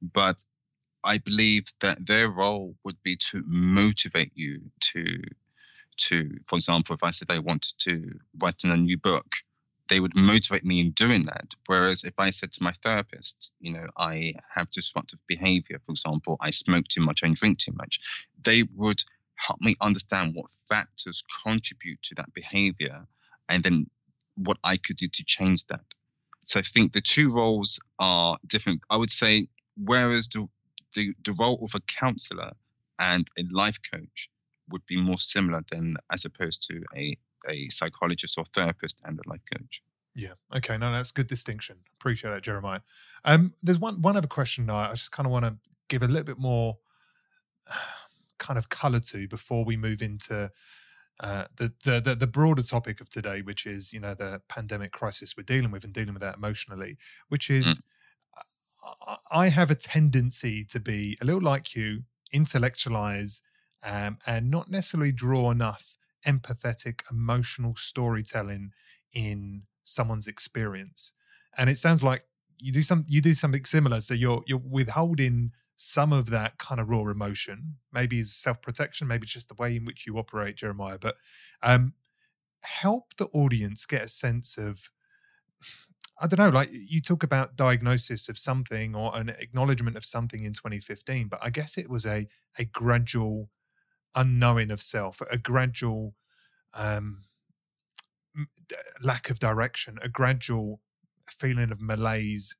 [0.00, 0.42] but
[1.04, 5.22] I believe that their role would be to motivate you to
[5.96, 9.26] to, for example, if I said I wanted to write in a new book,
[9.88, 11.54] they would motivate me in doing that.
[11.66, 16.36] Whereas if I said to my therapist, you know, I have disruptive behavior, for example,
[16.40, 18.00] I smoke too much, I drink too much,
[18.42, 19.02] they would
[19.34, 23.06] help me understand what factors contribute to that behavior
[23.48, 23.90] and then
[24.36, 25.84] what I could do to change that.
[26.46, 28.82] So I think the two roles are different.
[28.88, 30.46] I would say, whereas the
[30.94, 32.52] the, the role of a counselor
[32.98, 34.28] and a life coach
[34.68, 37.16] would be more similar than as opposed to a,
[37.48, 39.82] a psychologist or therapist and a life coach.
[40.14, 40.34] Yeah.
[40.54, 40.76] Okay.
[40.76, 41.78] No, that's good distinction.
[41.98, 42.80] Appreciate that, Jeremiah.
[43.24, 44.76] Um, there's one one other question now.
[44.76, 45.56] I just kind of want to
[45.88, 46.78] give a little bit more
[48.38, 50.50] kind of color to before we move into
[51.20, 54.90] uh, the, the the the broader topic of today, which is you know the pandemic
[54.90, 56.96] crisis we're dealing with and dealing with that emotionally,
[57.28, 57.66] which is.
[57.66, 57.86] Mm.
[58.82, 63.42] I- have a tendency to be a little like you, intellectualize,
[63.82, 68.72] um, and not necessarily draw enough empathetic, emotional storytelling
[69.12, 71.12] in someone's experience.
[71.56, 72.24] And it sounds like
[72.58, 74.00] you do some you do something similar.
[74.00, 77.76] So you're you're withholding some of that kind of raw emotion.
[77.92, 80.98] Maybe it's self protection, maybe it's just the way in which you operate, Jeremiah.
[80.98, 81.16] But
[81.62, 81.94] um,
[82.62, 84.90] help the audience get a sense of
[86.22, 90.44] I don't know, like you talk about diagnosis of something or an acknowledgement of something
[90.44, 92.28] in 2015, but I guess it was a
[92.58, 93.48] a gradual
[94.14, 96.14] unknowing of self, a gradual
[96.74, 97.22] um,
[99.02, 100.80] lack of direction, a gradual
[101.28, 102.56] feeling of malaise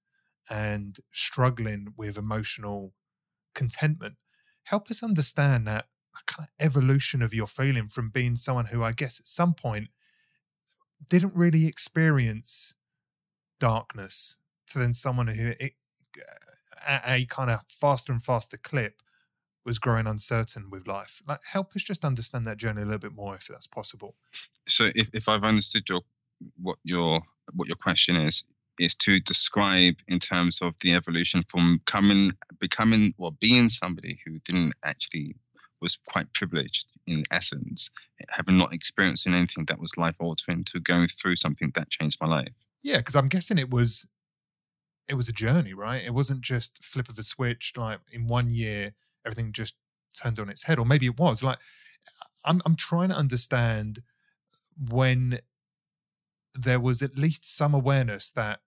[0.49, 2.95] and struggling with emotional
[3.55, 4.15] contentment.
[4.65, 5.87] Help us understand that
[6.27, 9.89] kind of evolution of your feeling from being someone who I guess at some point
[11.09, 12.75] didn't really experience
[13.61, 15.75] darkness to then someone who it,
[16.87, 19.01] at a kind of faster and faster clip
[19.65, 21.23] was growing uncertain with life.
[21.29, 24.17] Like, help us just understand that journey a little bit more, if that's possible.
[24.67, 26.01] So if, if I've understood your
[26.61, 27.21] what your
[27.55, 28.45] what your question is,
[28.79, 34.39] is to describe in terms of the evolution from coming becoming or being somebody who
[34.41, 35.37] didn't actually
[35.83, 37.91] was quite privileged in essence,
[38.29, 42.27] having not experiencing anything that was life altering to going through something that changed my
[42.27, 42.53] life.
[42.83, 44.09] Yeah, because I'm guessing it was
[45.09, 46.03] it was a journey, right?
[46.05, 48.93] It wasn't just flip of a switch, like in one year
[49.27, 49.75] everything just
[50.15, 51.43] turned on its head, or maybe it was.
[51.43, 51.59] Like
[52.45, 54.03] I'm I'm trying to understand
[54.91, 55.41] when
[56.55, 58.61] there was at least some awareness that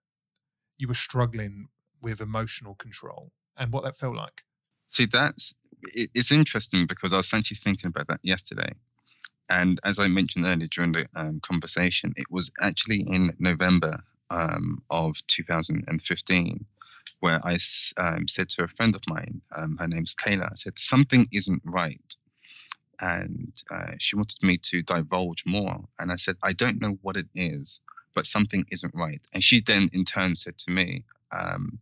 [0.78, 1.68] you were struggling
[2.00, 4.42] with emotional control and what that felt like.
[4.88, 8.72] See, that's it's interesting because I was actually thinking about that yesterday.
[9.50, 14.82] And as I mentioned earlier during the um, conversation, it was actually in November um,
[14.90, 16.64] of 2015
[17.20, 17.56] where I
[17.96, 21.62] um, said to a friend of mine, um, her name's Kayla, I said, something isn't
[21.64, 22.16] right.
[23.00, 25.84] And uh, she wanted me to divulge more.
[25.98, 27.80] And I said, I don't know what it is,
[28.14, 29.20] but something isn't right.
[29.32, 31.78] And she then in turn said to me, um,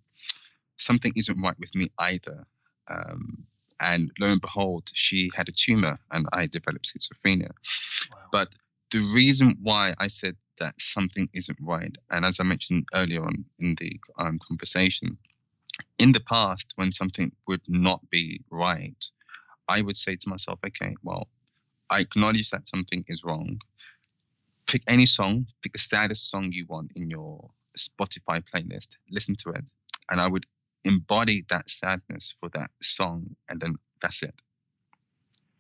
[0.76, 2.46] something isn't right with me either.
[2.88, 3.44] Um,
[3.83, 7.51] and lo and behold, she had a tumor and I developed schizophrenia.
[8.14, 8.20] Wow.
[8.30, 8.49] But
[8.91, 13.45] the reason why I said that something isn't right, and as I mentioned earlier on
[13.59, 15.18] in the um, conversation,
[15.99, 19.05] in the past, when something would not be right,
[19.68, 21.28] I would say to myself, okay, well,
[21.91, 23.59] I acknowledge that something is wrong.
[24.66, 29.51] Pick any song, pick the saddest song you want in your Spotify playlist, listen to
[29.51, 29.64] it,
[30.11, 30.47] and I would
[30.85, 34.35] embody that sadness for that song, and then that's it.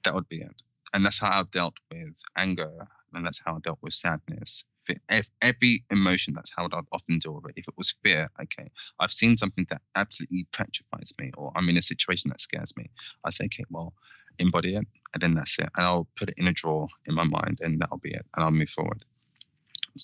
[0.04, 0.54] That would be it.
[0.92, 4.64] And that's how I've dealt with anger, and that's how I dealt with sadness.
[5.08, 7.58] If every emotion, that's how I'd often deal with it.
[7.58, 8.68] If it was fear, okay,
[8.98, 12.90] I've seen something that absolutely petrifies me, or I'm in a situation that scares me.
[13.24, 13.94] I say, okay, well,
[14.38, 15.68] embody it, and then that's it.
[15.76, 18.44] And I'll put it in a drawer in my mind, and that'll be it, and
[18.44, 19.04] I'll move forward.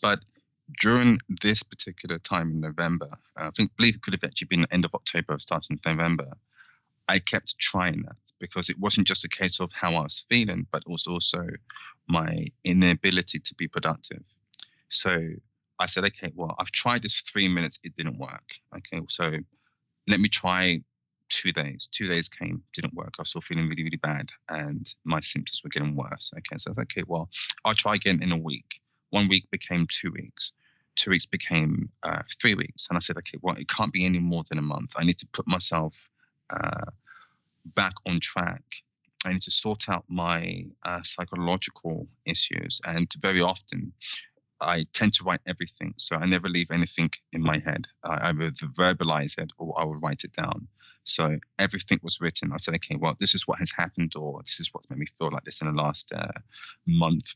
[0.00, 0.20] But
[0.80, 4.84] during this particular time in November, I think believe it could have actually been end
[4.84, 6.32] of October, starting November.
[7.08, 10.66] I kept trying that because it wasn't just a case of how I was feeling,
[10.70, 11.46] but also also
[12.06, 14.22] my inability to be productive.
[14.88, 15.18] So
[15.78, 18.54] I said, okay, well, I've tried this for three minutes, it didn't work.
[18.76, 19.32] Okay, so
[20.06, 20.82] let me try
[21.28, 21.88] two days.
[21.90, 23.14] Two days came, didn't work.
[23.18, 26.32] I was still feeling really, really bad, and my symptoms were getting worse.
[26.36, 27.28] Okay, so I like, okay, well,
[27.64, 28.80] I'll try again in a week.
[29.10, 30.52] One week became two weeks.
[30.96, 34.18] Two weeks became uh, three weeks, and I said, okay, well, it can't be any
[34.18, 34.94] more than a month.
[34.96, 36.10] I need to put myself
[36.50, 36.86] uh,
[37.64, 38.62] back on track.
[39.24, 43.92] I need to sort out my uh, psychological issues, and very often
[44.60, 45.94] I tend to write everything.
[45.98, 47.86] So I never leave anything in my head.
[48.02, 50.66] I either verbalize it or I will write it down.
[51.04, 52.52] So everything was written.
[52.52, 55.06] I said, okay, well, this is what has happened, or this is what's made me
[55.18, 56.32] feel like this in the last uh,
[56.86, 57.34] month.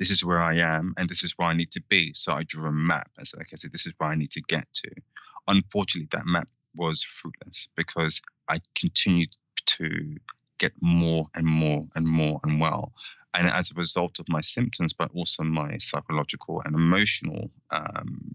[0.00, 2.14] This is where I am, and this is where I need to be.
[2.14, 3.10] So I drew a map.
[3.18, 4.90] I said, okay, so this is where I need to get to.
[5.46, 9.36] Unfortunately, that map was fruitless because I continued
[9.66, 10.16] to
[10.56, 12.94] get more and more and more unwell.
[13.34, 18.34] And as a result of my symptoms, but also my psychological and emotional um,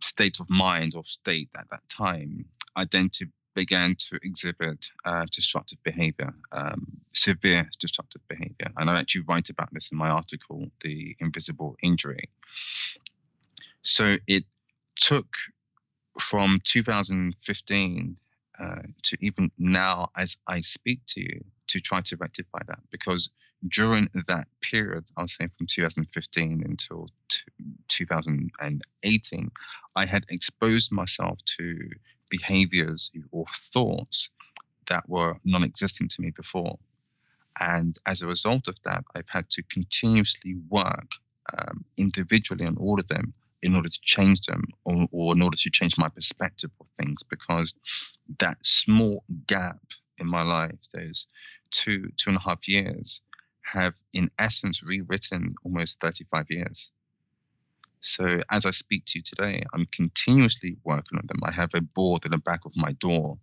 [0.00, 5.26] state of mind or state at that time, I then to began to exhibit uh,
[5.30, 8.72] destructive behavior, um, severe destructive behavior.
[8.76, 12.30] And I actually write about this in my article, The Invisible Injury.
[13.82, 14.44] So it
[14.96, 15.26] took
[16.20, 18.16] from 2015
[18.58, 23.30] uh, to even now, as I speak to you, to try to rectify that because
[23.68, 27.06] during that period, I'll say from 2015 until
[27.88, 29.50] 2018,
[29.94, 31.90] I had exposed myself to
[32.32, 34.30] behaviors or thoughts
[34.88, 36.78] that were non existent to me before.
[37.60, 41.10] And as a result of that, I've had to continuously work
[41.56, 45.58] um, individually on all of them in order to change them or, or in order
[45.58, 47.74] to change my perspective of things because
[48.38, 49.80] that small gap
[50.18, 51.26] in my life, those
[51.70, 53.22] two, two and a half years,
[53.62, 56.92] have in essence rewritten almost 35 years.
[58.02, 61.38] So as I speak to you today, I'm continuously working on them.
[61.44, 63.38] I have a board in the back of my door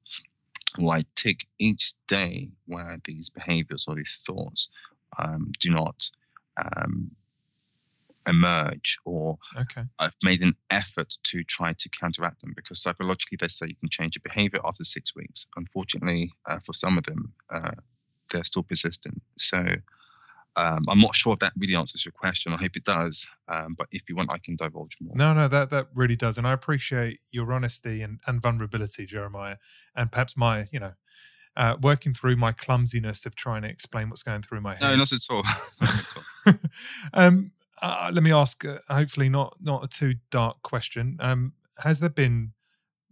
[0.77, 4.69] where I tick each day where these behaviors or these thoughts
[5.17, 6.09] um, do not
[6.57, 7.11] um,
[8.27, 9.83] emerge or okay.
[9.97, 13.89] I've made an effort to try to counteract them because psychologically they say you can
[13.89, 15.47] change your behavior after six weeks.
[15.55, 17.71] Unfortunately, uh, for some of them, uh,
[18.31, 19.21] they're still persistent.
[19.37, 19.63] So
[20.59, 22.51] um, I'm not sure if that really answers your question.
[22.51, 23.25] I hope it does.
[23.47, 25.15] Um, but if you want, I can divulge more.
[25.15, 29.55] No, no, that that really does, and I appreciate your honesty and, and vulnerability, Jeremiah,
[29.95, 30.93] and perhaps my, you know,
[31.55, 34.81] uh, working through my clumsiness of trying to explain what's going through my head.
[34.81, 35.43] No, not at all.
[35.81, 36.13] not at
[36.45, 36.53] all.
[37.13, 37.51] um,
[37.81, 41.17] uh, let me ask, uh, hopefully not not a too dark question.
[41.21, 42.51] Um, has there been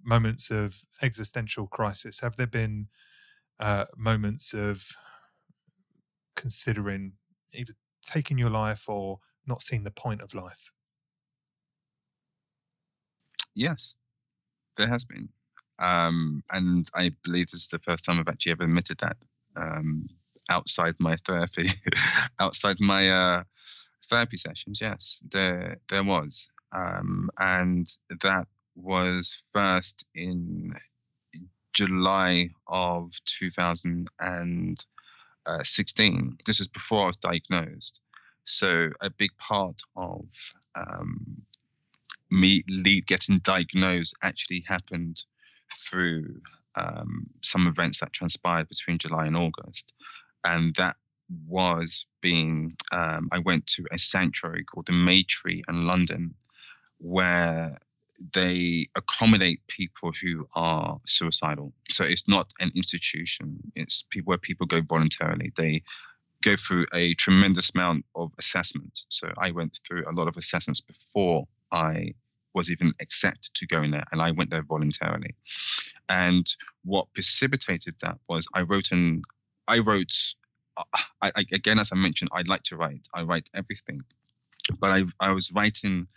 [0.04, 2.20] moments of existential crisis?
[2.20, 2.88] Have there been
[3.58, 4.90] uh, moments of
[6.36, 7.14] considering
[7.54, 7.74] either
[8.06, 10.72] taking your life or not seeing the point of life?
[13.56, 13.96] Yes,
[14.78, 15.30] there has been.
[15.80, 19.18] Um, and I believe this is the first time I've actually ever admitted that
[19.56, 20.08] um,
[20.50, 21.68] outside my therapy,
[22.40, 23.44] outside my uh,
[24.10, 27.88] therapy sessions, yes, there there was, um, and
[28.22, 30.74] that was first in
[31.74, 33.12] July of
[35.48, 36.38] 2016.
[36.46, 38.02] This is before I was diagnosed.
[38.44, 40.26] So a big part of
[40.76, 41.42] um,
[42.30, 42.62] me
[43.06, 45.24] getting diagnosed actually happened
[45.90, 46.42] through
[46.76, 49.94] um, some events that transpired between July and August,
[50.44, 50.96] and that
[51.48, 56.36] was being um, I went to a sanctuary called the Maytree in London,
[57.00, 57.78] where
[58.34, 61.74] they accommodate people who are suicidal.
[61.90, 65.52] So it's not an institution; it's people where people go voluntarily.
[65.56, 65.84] They
[66.44, 69.06] go through a tremendous amount of assessments.
[69.10, 72.14] So I went through a lot of assessments before I
[72.54, 75.36] was even accepted to go in there, and I went there voluntarily.
[76.10, 76.46] And
[76.84, 79.22] what precipitated that was I wrote an
[79.68, 80.36] I wrote
[80.78, 80.84] uh,
[81.22, 84.02] I, I, again as I mentioned I like to write I write everything,
[84.80, 86.08] but I I was writing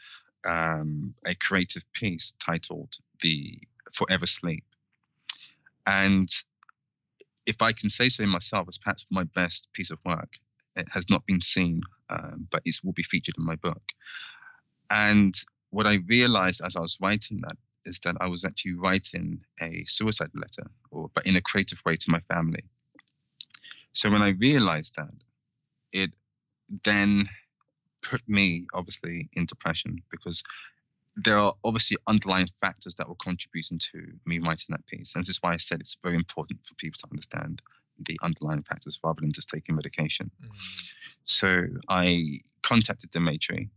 [0.46, 3.60] um, a creative piece titled "The
[3.92, 4.64] Forever Sleep,"
[5.86, 6.28] and
[7.46, 10.28] if I can say so myself, it's perhaps my best piece of work.
[10.76, 13.82] It has not been seen, um, but it will be featured in my book.
[14.88, 15.34] And
[15.70, 19.84] what I realized as I was writing that is that I was actually writing a
[19.86, 22.64] suicide letter, or but in a creative way to my family.
[23.92, 25.12] So when I realized that,
[25.92, 26.14] it
[26.84, 27.28] then
[28.02, 30.42] put me obviously in depression because
[31.16, 35.14] there are obviously underlying factors that were contributing to me writing that piece.
[35.14, 37.62] And this is why I said it's very important for people to understand
[37.98, 40.30] the underlying factors rather than just taking medication.
[40.42, 40.48] Mm.
[41.24, 43.68] So I contacted the Maytree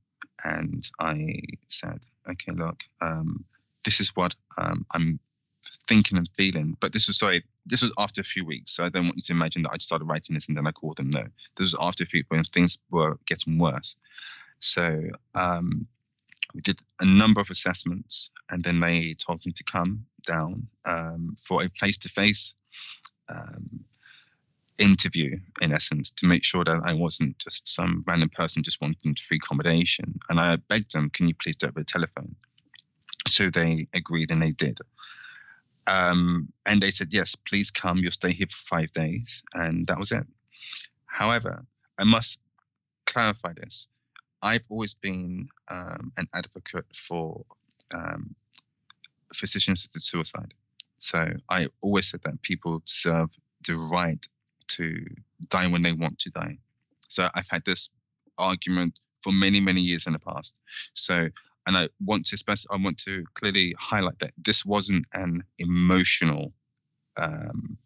[0.44, 2.00] and I said,
[2.30, 3.46] okay, look, um,
[3.84, 5.20] this is what um, I'm
[5.88, 6.78] thinking and feeling.
[6.80, 8.76] But this was sorry, this was after a few weeks.
[8.76, 10.72] So I don't want you to imagine that I started writing this and then I
[10.72, 11.10] called them.
[11.10, 11.24] No,
[11.56, 13.98] this was after a few when things were getting worse.
[14.60, 15.02] So
[15.36, 15.88] um,
[16.54, 21.36] we did a number of assessments, and then they told me to come down um,
[21.46, 22.56] for a face-to-face
[23.30, 23.84] um,
[24.78, 29.16] interview, in essence, to make sure that I wasn't just some random person just wanting
[29.16, 30.20] free accommodation.
[30.30, 32.36] And I begged them, "Can you please do it over the telephone?"
[33.28, 34.80] So they agreed, and they did.
[35.88, 37.98] Um, and they said, "Yes, please come.
[37.98, 40.26] You'll stay here for five days," and that was it.
[41.06, 41.66] However,
[41.98, 42.42] I must
[43.06, 43.88] clarify this.
[44.42, 47.46] I've always been um, an advocate for
[47.94, 48.36] um,
[49.34, 50.54] physician-assisted suicide.
[51.00, 53.30] So I always said that people deserve
[53.68, 54.26] the right
[54.68, 55.06] to
[55.50, 56.58] die when they want to die.
[57.10, 57.90] So I've had this
[58.38, 60.60] argument for many, many years in the past.
[60.94, 61.30] So,
[61.66, 66.54] and I want to spec- I want to clearly highlight that this wasn't an emotional
[67.18, 67.78] um,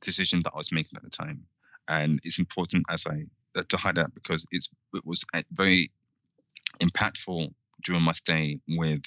[0.00, 1.44] decision that I was making at the time,
[1.88, 3.24] and it's important as I
[3.56, 5.90] uh, to highlight because it's it was very
[6.80, 7.52] impactful
[7.84, 9.02] during my stay with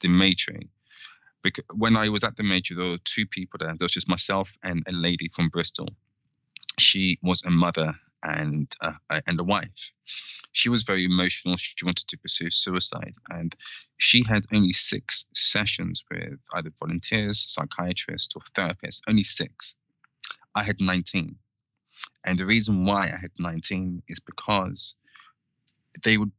[0.00, 0.68] the Maytree.
[1.42, 3.68] Because when I was at the Maytree, there were two people there.
[3.68, 5.88] There was just myself and a lady from Bristol.
[6.78, 9.92] She was a mother and uh, and a wife.
[10.56, 11.58] She was very emotional.
[11.58, 13.54] She wanted to pursue suicide, and
[13.98, 19.02] she had only six sessions with either volunteers, psychiatrists, or therapists.
[19.06, 19.76] Only six.
[20.54, 21.36] I had 19.
[22.24, 24.96] And the reason why I had 19 is because
[26.02, 26.32] they would,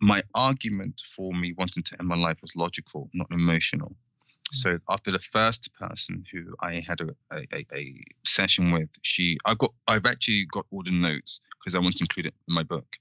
[0.00, 3.96] my argument for me wanting to end my life was logical, not emotional.
[4.52, 4.80] So mm.
[4.88, 9.74] after the first person who I had a, a, a, session with, she I got
[9.88, 12.96] I've actually got all the notes because I want to include it in my book.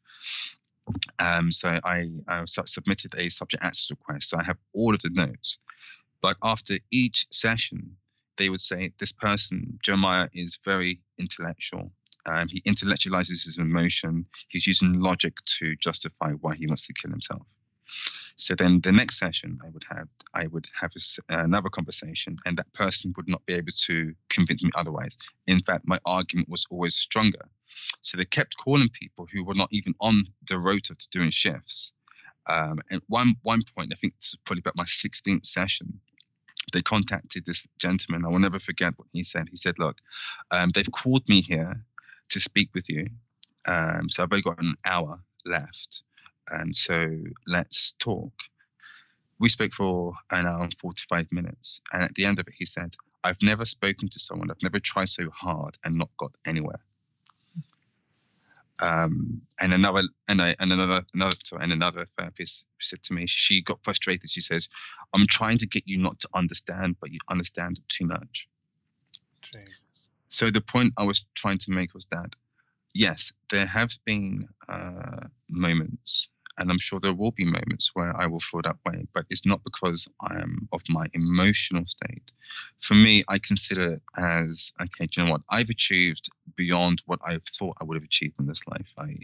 [1.20, 4.30] Um, so I, I submitted a subject access request.
[4.30, 5.60] So I have all of the notes.
[6.22, 7.96] But after each session,
[8.38, 11.92] they would say this person Jeremiah is very intellectual.
[12.26, 14.26] Um, he intellectualizes his emotion.
[14.50, 17.44] He's using logic to justify why he wants to kill himself.
[18.36, 22.58] So then the next session I would have, I would have a, another conversation, and
[22.58, 25.18] that person would not be able to convince me otherwise.
[25.48, 27.50] In fact, my argument was always stronger.
[28.02, 31.94] So they kept calling people who were not even on the rota to doing shifts.
[32.48, 36.00] Um, one one point, I think was probably about my 16th session,
[36.74, 38.26] they contacted this gentleman.
[38.26, 39.48] I will never forget what he said.
[39.50, 39.98] He said, "Look,
[40.52, 41.86] um, they've called me here
[42.30, 43.08] to speak with you.
[43.66, 46.04] Um, so I've only got an hour left.
[46.50, 47.18] And so
[47.48, 48.34] let's talk.
[49.40, 51.82] We spoke for an hour and 45 minutes.
[51.94, 54.80] And at the end of it, he said, I've never spoken to someone, I've never
[54.80, 56.80] tried so hard and not got anywhere.
[58.82, 63.26] Um, and another and, I, and another another sorry, and another therapist said to me
[63.28, 64.70] she got frustrated she says
[65.14, 68.48] i'm trying to get you not to understand but you understand too much
[69.42, 70.12] Jesus.
[70.30, 72.36] So the point I was trying to make was that
[72.94, 76.30] yes, there have been uh, moments,
[76.60, 79.46] and I'm sure there will be moments where I will feel that way, but it's
[79.46, 82.34] not because I am of my emotional state.
[82.80, 85.42] For me, I consider as okay, do you know what?
[85.50, 88.94] I've achieved beyond what I thought I would have achieved in this life.
[88.98, 89.16] I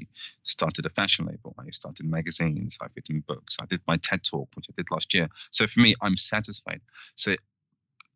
[0.44, 4.48] started a fashion label, I started magazines, I've written books, I did my TED talk,
[4.56, 5.28] which I did last year.
[5.52, 6.82] So for me, I'm satisfied.
[7.16, 7.36] So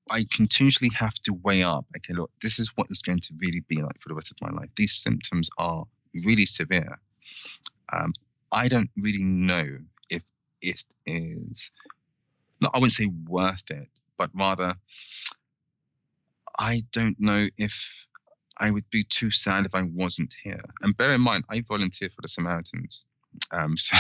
[0.10, 1.86] I continuously have to weigh up.
[1.98, 4.38] Okay, look, this is what it's going to really be like for the rest of
[4.42, 4.70] my life.
[4.78, 5.86] These symptoms are
[6.26, 7.00] really severe.
[7.92, 8.14] Um,
[8.52, 9.66] I don't really know
[10.10, 10.24] if
[10.62, 11.72] it is.
[12.62, 14.76] No, I wouldn't say worth it, but rather,
[16.58, 18.08] I don't know if
[18.58, 20.60] I would be too sad if I wasn't here.
[20.82, 23.06] And bear in mind, I volunteer for the Samaritans.
[23.52, 23.96] Um, so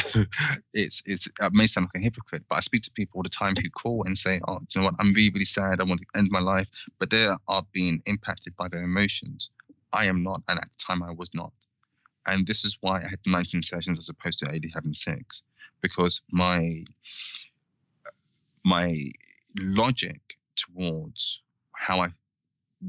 [0.73, 3.29] it's it's it may sound like a hypocrite, but I speak to people all the
[3.29, 4.95] time who call and say, "Oh, you know what?
[4.99, 5.79] I'm really really sad.
[5.79, 6.69] I want to end my life,"
[6.99, 9.51] but they are being impacted by their emotions.
[9.93, 11.53] I am not, and at the time I was not.
[12.25, 15.43] And this is why I had 19 sessions as opposed to only having six,
[15.81, 16.83] because my
[18.63, 19.11] my
[19.57, 21.41] logic towards
[21.73, 22.09] how I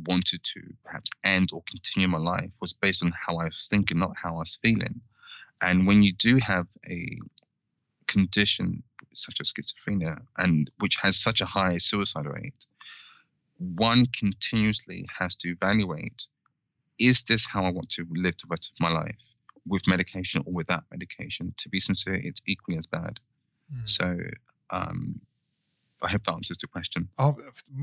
[0.06, 3.98] wanted to perhaps end or continue my life was based on how I was thinking,
[3.98, 5.00] not how I was feeling.
[5.62, 7.18] And when you do have a
[8.06, 8.82] condition
[9.14, 12.66] such as schizophrenia, and which has such a high suicide rate,
[13.58, 16.26] one continuously has to evaluate:
[17.00, 19.16] Is this how I want to live the rest of my life,
[19.66, 21.52] with medication or without medication?
[21.56, 23.18] To be sincere, it's equally as bad.
[23.74, 23.88] Mm.
[23.88, 24.18] So,
[24.70, 25.20] um,
[26.02, 27.08] I hope that answers the question.
[27.18, 27.36] Oh,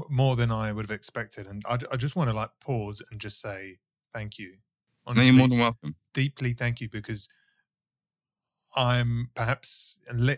[0.09, 3.19] more than I would have expected, and I, I just want to like pause and
[3.19, 3.79] just say
[4.13, 4.53] thank you.
[5.05, 5.95] Honestly, no, you're more than welcome.
[6.13, 7.29] Deeply, thank you because
[8.75, 10.37] I'm perhaps a li-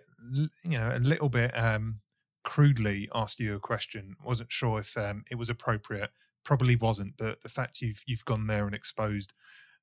[0.63, 1.99] you know a little bit um,
[2.43, 4.15] crudely asked you a question.
[4.23, 6.11] wasn't sure if um, it was appropriate.
[6.43, 9.33] Probably wasn't, but the fact you've you've gone there and exposed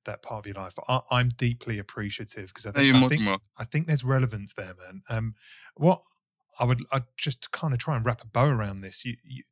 [0.05, 3.41] that part of your life, I, am deeply appreciative because I think no, I think,
[3.59, 5.01] I think there's relevance there, man.
[5.09, 5.35] Um,
[5.75, 6.01] what
[6.59, 9.05] I would I just kind of try and wrap a bow around this.
[9.05, 9.43] You, you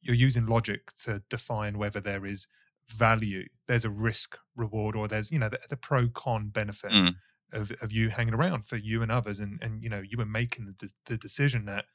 [0.00, 2.46] you're using logic to define whether there is
[2.88, 6.92] value, there's a risk reward, or there's you know the, the pro con benefit.
[6.92, 7.16] Mm
[7.52, 10.26] of, of you hanging around for you and others and and you know you were
[10.26, 11.86] making the, the decision that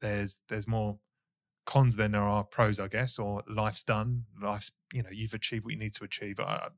[0.00, 0.98] there's there's more
[1.70, 5.64] cons than there are pros i guess or life's done life's you know you've achieved
[5.64, 6.40] what you need to achieve.
[6.40, 6.68] I,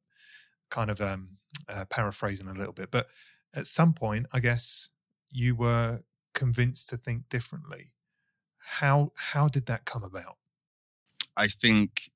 [0.70, 1.38] kind of um
[1.68, 3.06] uh, paraphrasing a little bit but
[3.54, 4.90] at some point i guess
[5.30, 6.00] you were
[6.34, 7.92] convinced to think differently.
[8.58, 10.36] How how did that come about?
[11.36, 12.10] I think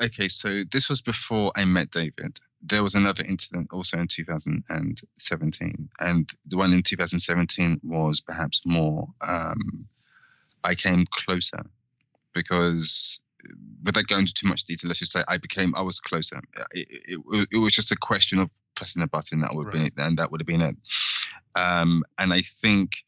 [0.00, 2.38] okay so this was before i met david.
[2.62, 9.08] There was another incident also in 2017, and the one in 2017 was perhaps more.
[9.20, 9.86] Um,
[10.64, 11.62] I came closer
[12.36, 13.18] because,
[13.84, 15.74] without going into too much detail, let's just say I became.
[15.74, 16.40] I was closer.
[16.72, 19.94] It, it, it was just a question of pressing a button that would have right.
[19.94, 20.76] been it, and that would have been it.
[21.56, 23.04] Um, and I think.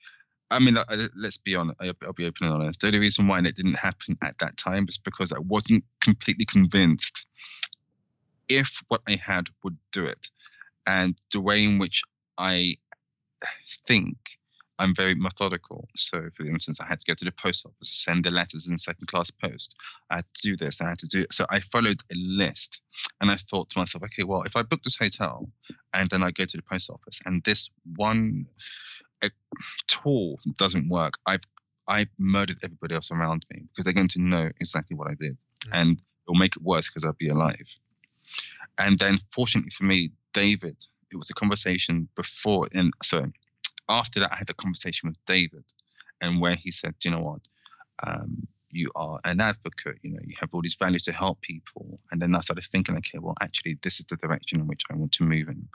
[0.51, 0.79] I mean,
[1.15, 1.79] let's be honest.
[1.79, 2.81] I'll be open and honest.
[2.81, 6.47] The only reason why it didn't happen at that time was because I wasn't completely
[6.47, 7.27] convinced
[8.49, 10.31] if what I had would do it.
[10.87, 12.03] And the way in which
[12.39, 12.77] I
[13.87, 14.17] think
[14.79, 15.89] I'm very methodical.
[15.95, 18.79] So, for instance, I had to go to the post office, send the letters in
[18.79, 19.77] second class post.
[20.11, 21.33] I had to do this, I had to do it.
[21.33, 22.83] So, I followed a list
[23.21, 25.49] and I thought to myself, okay, well, if I book this hotel
[25.93, 28.47] and then I go to the post office and this one
[29.23, 29.29] uh,
[29.87, 31.43] tool doesn't work, I've
[31.87, 35.33] I've murdered everybody else around me because they're going to know exactly what I did.
[35.33, 35.71] Mm-hmm.
[35.73, 37.67] And it'll make it worse because I'll be alive
[38.79, 40.77] and then fortunately for me, David,
[41.11, 43.27] it was a conversation before, and so
[43.89, 45.65] after that, I had a conversation with David,
[46.21, 47.41] and where he said, you know what,
[48.07, 52.01] um, you are an advocate, you know, you have all these values to help people,
[52.11, 54.95] and then I started thinking, okay, well, actually, this is the direction in which I
[54.95, 55.69] want to move in.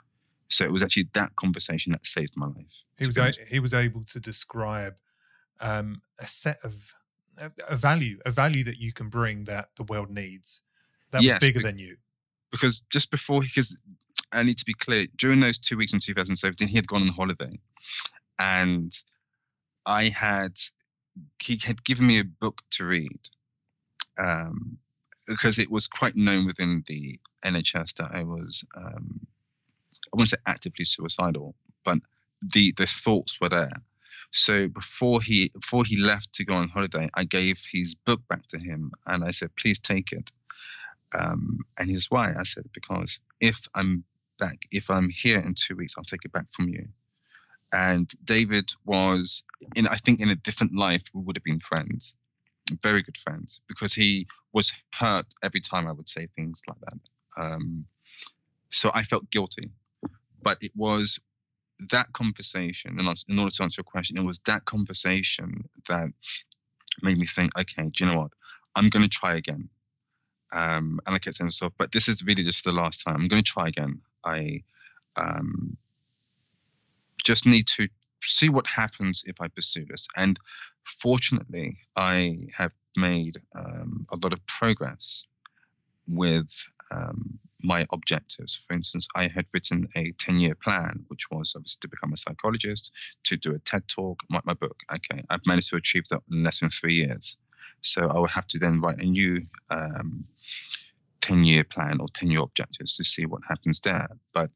[0.48, 2.84] So it was actually that conversation that saved my life.
[2.98, 4.96] He was a, he was able to describe
[5.60, 6.94] um, a set of
[7.38, 10.62] a, a, value, a value that you can bring that the world needs.
[11.10, 11.96] That yes, was bigger than you
[12.54, 13.80] because just before, because
[14.32, 17.08] I need to be clear, during those two weeks in 2017, he had gone on
[17.08, 17.58] holiday,
[18.38, 18.92] and
[19.86, 20.58] I had
[21.40, 23.28] he had given me a book to read,
[24.18, 24.78] um,
[25.26, 29.26] because it was quite known within the NHS that I was um,
[30.12, 31.54] I wouldn't say actively suicidal,
[31.84, 31.98] but
[32.40, 33.72] the the thoughts were there.
[34.30, 38.46] So before he before he left to go on holiday, I gave his book back
[38.48, 40.30] to him and I said, please take it.
[41.16, 42.34] Um, and he says, why?
[42.36, 44.04] I said, because if I'm
[44.38, 46.88] back, if I'm here in two weeks, I'll take it back from you.
[47.74, 49.42] And David was
[49.74, 52.16] in, I think, in a different life, we would have been friends,
[52.82, 56.98] very good friends, because he was hurt every time I would say things like that.
[57.36, 57.86] Um,
[58.70, 59.70] so I felt guilty.
[60.40, 61.18] But it was
[61.90, 66.10] that conversation, and in order to answer your question, it was that conversation that
[67.02, 68.30] made me think, okay, do you know what?
[68.76, 69.68] I'm going to try again.
[70.52, 73.16] Um, and I kept saying to myself, but this is really just the last time.
[73.16, 74.00] I'm going to try again.
[74.24, 74.62] I
[75.16, 75.76] um,
[77.24, 77.88] just need to
[78.22, 80.06] see what happens if I pursue this.
[80.16, 80.38] And
[80.84, 85.26] fortunately, I have made um, a lot of progress
[86.06, 86.50] with
[86.90, 88.56] um, my objectives.
[88.68, 92.16] For instance, I had written a 10 year plan, which was obviously to become a
[92.16, 92.92] psychologist,
[93.24, 94.76] to do a TED talk, my, my book.
[94.92, 97.36] Okay, I've managed to achieve that in less than three years.
[97.80, 100.24] So I would have to then write a new um,
[101.22, 104.08] 10 year plan or 10 year objectives to see what happens there.
[104.32, 104.50] But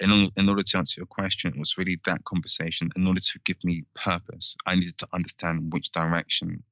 [0.00, 2.90] in, in order to answer your question, it was really that conversation.
[2.96, 6.62] In order to give me purpose, I needed to understand which direction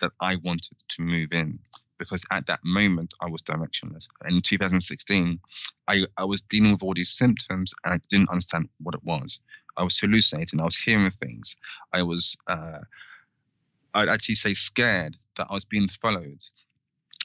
[0.00, 1.58] that I wanted to move in
[1.98, 4.08] because at that moment I was directionless.
[4.26, 5.40] In 2016,
[5.88, 9.40] I, I was dealing with all these symptoms and I didn't understand what it was.
[9.76, 11.56] I was hallucinating, I was hearing things,
[11.92, 12.80] I was, uh,
[13.94, 16.42] I'd actually say scared that I was being followed.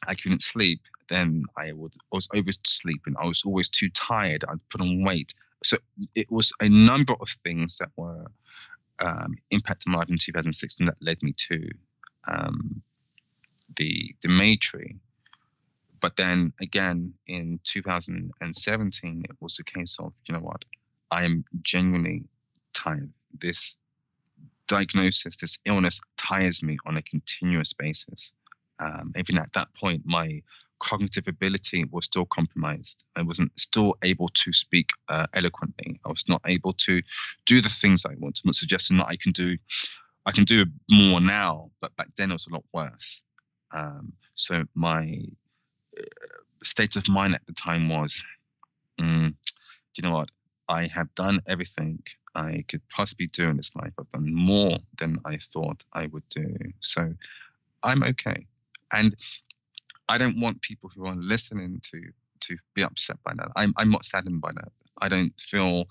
[0.08, 0.82] I couldn't sleep.
[1.10, 3.16] Then I would I was oversleeping.
[3.22, 4.43] I was always too tired.
[4.47, 5.34] I'd put on weight.
[5.64, 5.78] So
[6.16, 8.32] it was a number of things that were
[8.99, 11.70] um, impacting my life in 2016 that led me to
[12.28, 12.82] um,
[13.76, 14.97] the the Maytree.
[15.99, 20.66] But then again in 2017, it was a case of you know what,
[21.12, 22.24] I am genuinely
[22.74, 23.12] tired.
[23.39, 23.78] This
[24.68, 28.34] diagnosis, this illness, tires me on a continuous basis.
[28.82, 30.41] Um, even at that point, my
[30.79, 33.05] cognitive ability was still compromised.
[33.15, 35.99] I wasn't still able to speak uh, eloquently.
[36.03, 37.01] I was not able to
[37.45, 38.41] do the things I want.
[38.43, 39.57] I'm not suggesting that I can do
[40.25, 43.23] I can do more now, but back then it was a lot worse.
[43.71, 45.19] Um, so my
[45.97, 46.03] uh,
[46.63, 48.23] state of mind at the time was,
[48.99, 49.34] mm,
[49.95, 50.29] you know what?
[50.69, 52.03] I have done everything
[52.36, 53.93] I could possibly do in this life.
[53.99, 56.55] I've done more than I thought I would do.
[56.82, 57.13] So
[57.84, 58.45] I'm okay.
[58.91, 59.15] And
[60.09, 62.01] I don't want people who are listening to
[62.41, 63.49] to be upset by that.
[63.55, 64.71] I'm I'm not saddened by that.
[64.99, 65.85] I don't feel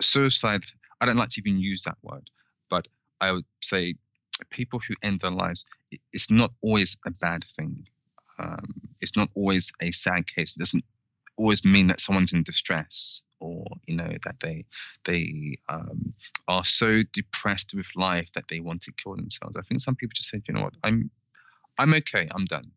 [0.00, 0.64] suicide.
[1.00, 2.30] I don't like to even use that word,
[2.70, 2.86] but
[3.20, 3.94] I would say
[4.50, 5.64] people who end their lives,
[6.12, 7.86] it's not always a bad thing.
[8.38, 10.54] Um, it's not always a sad case.
[10.56, 10.84] It doesn't
[11.36, 14.64] always mean that someone's in distress or you know that they
[15.04, 16.14] they um,
[16.48, 19.56] are so depressed with life that they want to kill themselves.
[19.56, 21.10] I think some people just say, you know what, I'm
[21.78, 22.72] I'm okay, I'm done.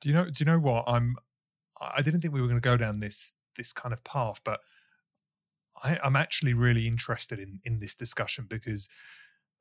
[0.00, 0.24] Do you know?
[0.24, 0.84] Do you know what?
[0.86, 1.16] I'm.
[1.80, 4.60] I didn't think we were going to go down this this kind of path, but
[5.82, 8.88] I, I'm actually really interested in in this discussion because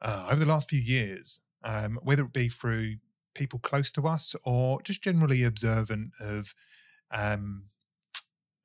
[0.01, 2.95] uh, over the last few years, um, whether it be through
[3.33, 6.53] people close to us or just generally observant of,
[7.11, 7.65] um,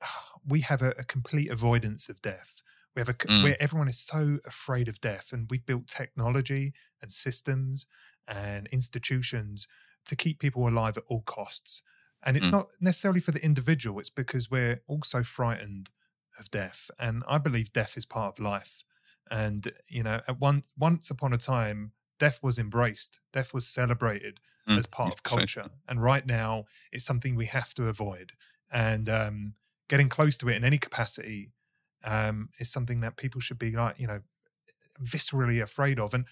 [0.46, 2.62] we have a, a, complete avoidance of death.
[2.94, 3.42] We have a mm.
[3.42, 7.86] where everyone is so afraid of death, and we've built technology and systems
[8.28, 9.66] and institutions
[10.06, 11.82] to keep people alive at all costs.
[12.24, 12.52] And it's mm.
[12.52, 15.90] not necessarily for the individual; it's because we're also frightened
[16.38, 18.84] of death, and I believe death is part of life.
[19.30, 24.40] And you know, at one once upon a time, death was embraced, death was celebrated
[24.68, 28.32] mm, as part of culture, and right now it's something we have to avoid.
[28.70, 29.54] And um,
[29.88, 31.50] getting close to it in any capacity
[32.04, 34.20] um, is something that people should be like, you know,
[35.02, 36.14] viscerally afraid of.
[36.14, 36.26] And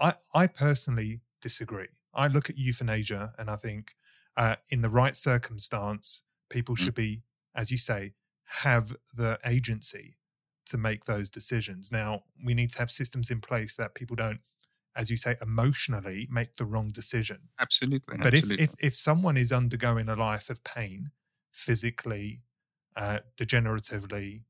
[0.00, 1.88] I, I personally disagree.
[2.14, 3.94] I look at euthanasia and I think,
[4.36, 6.78] uh, in the right circumstance, people mm.
[6.78, 7.22] should be,
[7.54, 8.14] as you say,
[8.62, 10.16] have the agency
[10.66, 11.92] to make those decisions.
[11.92, 14.40] Now, we need to have systems in place that people don't,
[14.96, 17.48] as you say, emotionally make the wrong decision.
[17.60, 18.18] Absolutely.
[18.18, 18.64] But absolutely.
[18.64, 21.10] If, if if someone is undergoing a life of pain,
[21.52, 22.40] physically,
[22.96, 24.44] uh, degeneratively,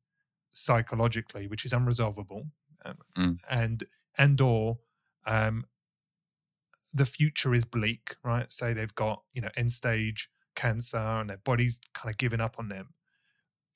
[0.53, 2.51] psychologically, which is unresolvable,
[2.85, 3.39] um, mm.
[3.51, 3.85] and
[4.17, 4.77] and or
[5.27, 5.67] um,
[6.93, 8.51] the future is bleak, right?
[8.53, 12.57] Say they've got you know end stage cancer and their body's kind of given up
[12.59, 12.95] on them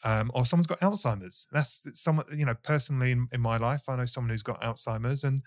[0.04, 1.48] um, or someone's got Alzheimer's.
[1.50, 5.24] That's someone, you know, personally in, in my life, I know someone who's got Alzheimer's
[5.24, 5.40] and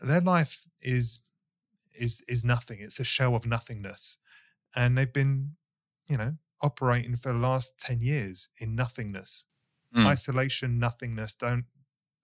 [0.00, 1.20] their life is
[1.98, 2.78] is is nothing.
[2.80, 4.18] It's a show of nothingness.
[4.74, 5.52] And they've been,
[6.06, 9.46] you know, operating for the last 10 years in nothingness.
[9.94, 10.06] Mm.
[10.06, 11.64] Isolation, nothingness, don't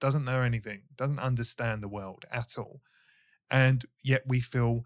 [0.03, 2.80] doesn't know anything, doesn't understand the world at all.
[3.48, 4.84] And yet we feel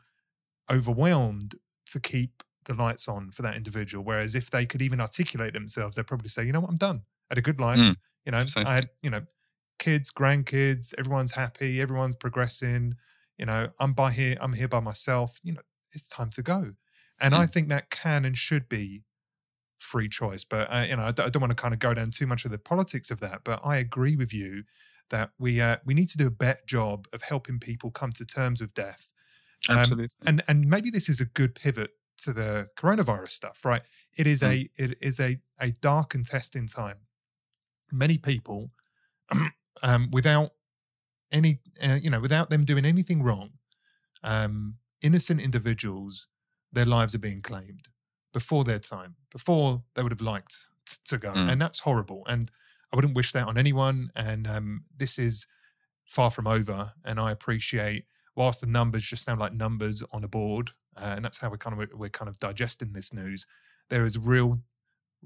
[0.70, 1.54] overwhelmed
[1.86, 4.04] to keep the lights on for that individual.
[4.04, 7.00] Whereas if they could even articulate themselves, they'd probably say, you know what, I'm done.
[7.30, 7.78] I had a good life.
[7.78, 7.96] Mm,
[8.26, 8.70] you know, precisely.
[8.70, 9.22] I had, you know,
[9.78, 12.96] kids, grandkids, everyone's happy, everyone's progressing.
[13.38, 15.40] You know, I'm by here, I'm here by myself.
[15.42, 15.62] You know,
[15.92, 16.72] it's time to go.
[17.18, 17.38] And mm.
[17.38, 19.04] I think that can and should be
[19.78, 20.44] free choice.
[20.44, 22.26] But uh, you know, I d- I don't want to kind of go down too
[22.26, 23.44] much of the politics of that.
[23.44, 24.64] But I agree with you
[25.10, 28.24] that we uh, we need to do a better job of helping people come to
[28.24, 29.10] terms with death.
[29.68, 30.08] Um, Absolutely.
[30.26, 33.82] And and maybe this is a good pivot to the coronavirus stuff, right?
[34.16, 34.48] It is mm.
[34.78, 36.98] a it is a a dark and testing time.
[37.92, 38.70] Many people,
[39.82, 40.50] um, without
[41.30, 43.50] any, uh, you know, without them doing anything wrong,
[44.22, 46.28] um, innocent individuals,
[46.72, 47.88] their lives are being claimed
[48.32, 50.66] before their time, before they would have liked
[51.04, 51.50] to go, mm.
[51.50, 52.22] and that's horrible.
[52.26, 52.50] And
[52.96, 54.10] I wouldn't wish that on anyone.
[54.16, 55.46] And um, this is
[56.06, 56.94] far from over.
[57.04, 61.22] And I appreciate, whilst the numbers just sound like numbers on a board, uh, and
[61.22, 63.44] that's how we're kind of we're kind of digesting this news.
[63.90, 64.60] There is real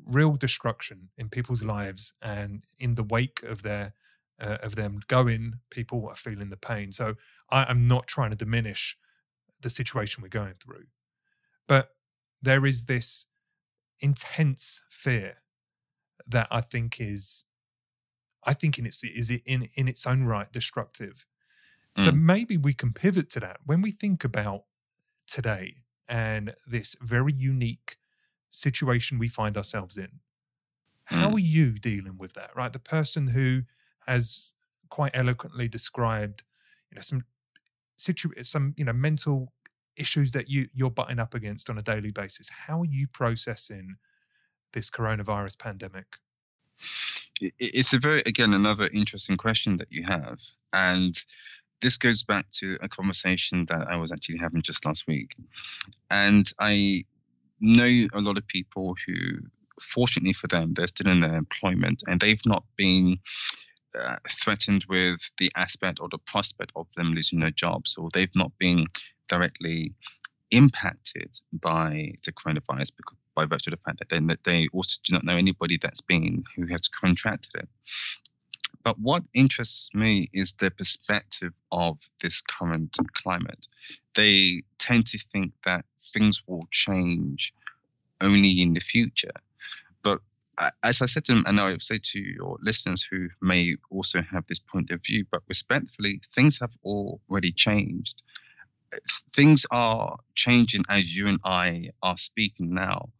[0.05, 3.95] real destruction in people's lives, and in the wake of their
[4.41, 6.91] uh, of them going, people are feeling the pain.
[6.91, 7.15] So
[7.51, 8.97] I, am not trying to diminish
[9.61, 10.87] the situation we're going through,
[11.69, 11.91] but
[12.43, 13.27] there is this
[14.01, 15.37] intense fear
[16.27, 17.45] that I think is,
[18.45, 21.27] I think in its is it in in its own right destructive.
[21.99, 22.05] Mm.
[22.05, 24.65] So maybe we can pivot to that when we think about
[25.27, 25.77] today
[26.09, 27.97] and this very unique
[28.51, 30.21] situation we find ourselves in.
[31.05, 31.35] How mm.
[31.35, 32.51] are you dealing with that?
[32.55, 33.63] Right, the person who
[34.07, 34.51] has
[34.89, 36.43] quite eloquently described,
[36.91, 37.25] you know, some
[37.97, 39.53] situ some you know mental
[39.97, 42.51] issues that you you're butting up against on a daily basis.
[42.67, 43.97] How are you processing
[44.73, 46.19] this coronavirus pandemic?
[47.41, 50.39] It's a very again another interesting question that you have,
[50.73, 51.15] and
[51.83, 55.35] this goes back to a conversation that I was actually having just last week,
[56.11, 57.05] and I
[57.61, 59.15] know a lot of people who,
[59.81, 63.19] fortunately for them, they're still in their employment and they've not been
[63.99, 68.35] uh, threatened with the aspect or the prospect of them losing their jobs, or they've
[68.35, 68.87] not been
[69.29, 69.95] directly
[70.51, 75.01] impacted by the coronavirus because, by virtue of the fact that they, that they also
[75.05, 77.69] do not know anybody that's been who has contracted it.
[78.83, 83.67] But what interests me is the perspective of this current climate.
[84.15, 87.53] They tend to think that things will change
[88.21, 89.33] only in the future.
[90.03, 90.21] But
[90.59, 93.75] uh, as I said to them, and I would say to your listeners who may
[93.91, 98.23] also have this point of view, but respectfully, things have already changed.
[99.35, 103.11] Things are changing as you and I are speaking now.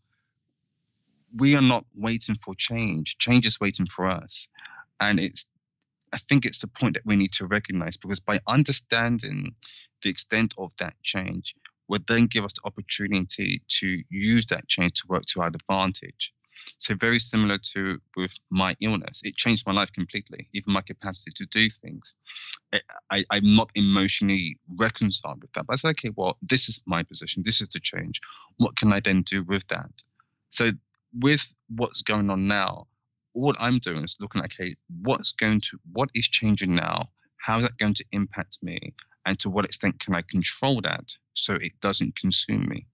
[1.37, 3.19] We are not waiting for change.
[3.19, 4.49] Change is waiting for us.
[5.01, 5.47] And it's
[6.13, 9.55] I think it's the point that we need to recognize because by understanding
[10.03, 11.55] the extent of that change
[11.89, 16.33] would then give us the opportunity to use that change to work to our advantage.
[16.79, 21.33] So very similar to with my illness, it changed my life completely, even my capacity
[21.37, 22.15] to do things.
[23.11, 25.67] I, am not emotionally reconciled with that.
[25.67, 27.43] But I said, okay, well, this is my position.
[27.45, 28.21] This is the change.
[28.57, 29.91] What can I then do with that?
[30.51, 30.71] So
[31.19, 32.87] with what's going on now,
[33.35, 37.11] all I'm doing is looking at, okay, what's going to, what is changing now?
[37.37, 38.95] How is that going to impact me?
[39.27, 42.87] And to what extent can I control that so it doesn't consume me?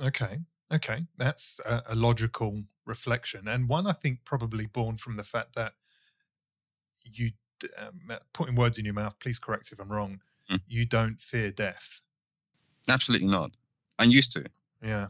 [0.00, 0.38] Okay.
[0.72, 1.06] Okay.
[1.16, 3.48] That's a, a logical reflection.
[3.48, 5.74] And one I think probably born from the fact that
[7.04, 7.32] you,
[7.78, 10.60] um, putting words in your mouth, please correct if I'm wrong, mm.
[10.66, 12.00] you don't fear death.
[12.88, 13.52] Absolutely not.
[13.98, 14.44] I'm used to.
[14.82, 15.08] Yeah.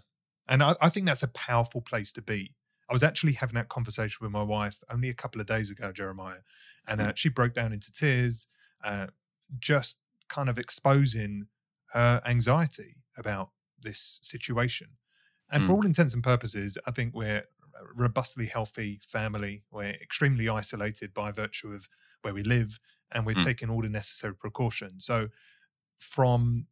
[0.48, 2.52] And I, I think that's a powerful place to be
[2.88, 5.92] I was actually having that conversation with my wife only a couple of days ago,
[5.92, 6.38] Jeremiah,
[6.86, 7.16] and uh, mm.
[7.16, 8.46] she broke down into tears,
[8.82, 9.08] uh,
[9.58, 9.98] just
[10.28, 11.48] kind of exposing
[11.92, 13.50] her anxiety about
[13.80, 14.88] this situation.
[15.50, 15.66] And mm.
[15.66, 19.62] for all intents and purposes, I think we're a robustly healthy family.
[19.70, 21.88] We're extremely isolated by virtue of
[22.22, 22.78] where we live,
[23.12, 23.44] and we're mm.
[23.44, 25.04] taking all the necessary precautions.
[25.04, 25.28] So,
[25.98, 26.66] from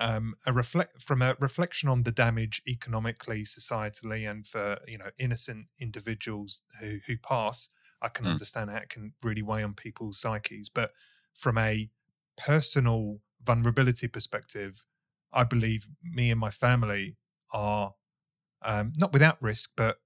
[0.00, 5.10] um, a reflect from a reflection on the damage economically, societally, and for you know
[5.18, 7.68] innocent individuals who who pass.
[8.02, 8.30] I can mm.
[8.30, 10.92] understand how it can really weigh on people's psyches, but
[11.32, 11.88] from a
[12.36, 14.84] personal vulnerability perspective,
[15.32, 17.16] I believe me and my family
[17.52, 17.92] are
[18.64, 20.00] um, not without risk, but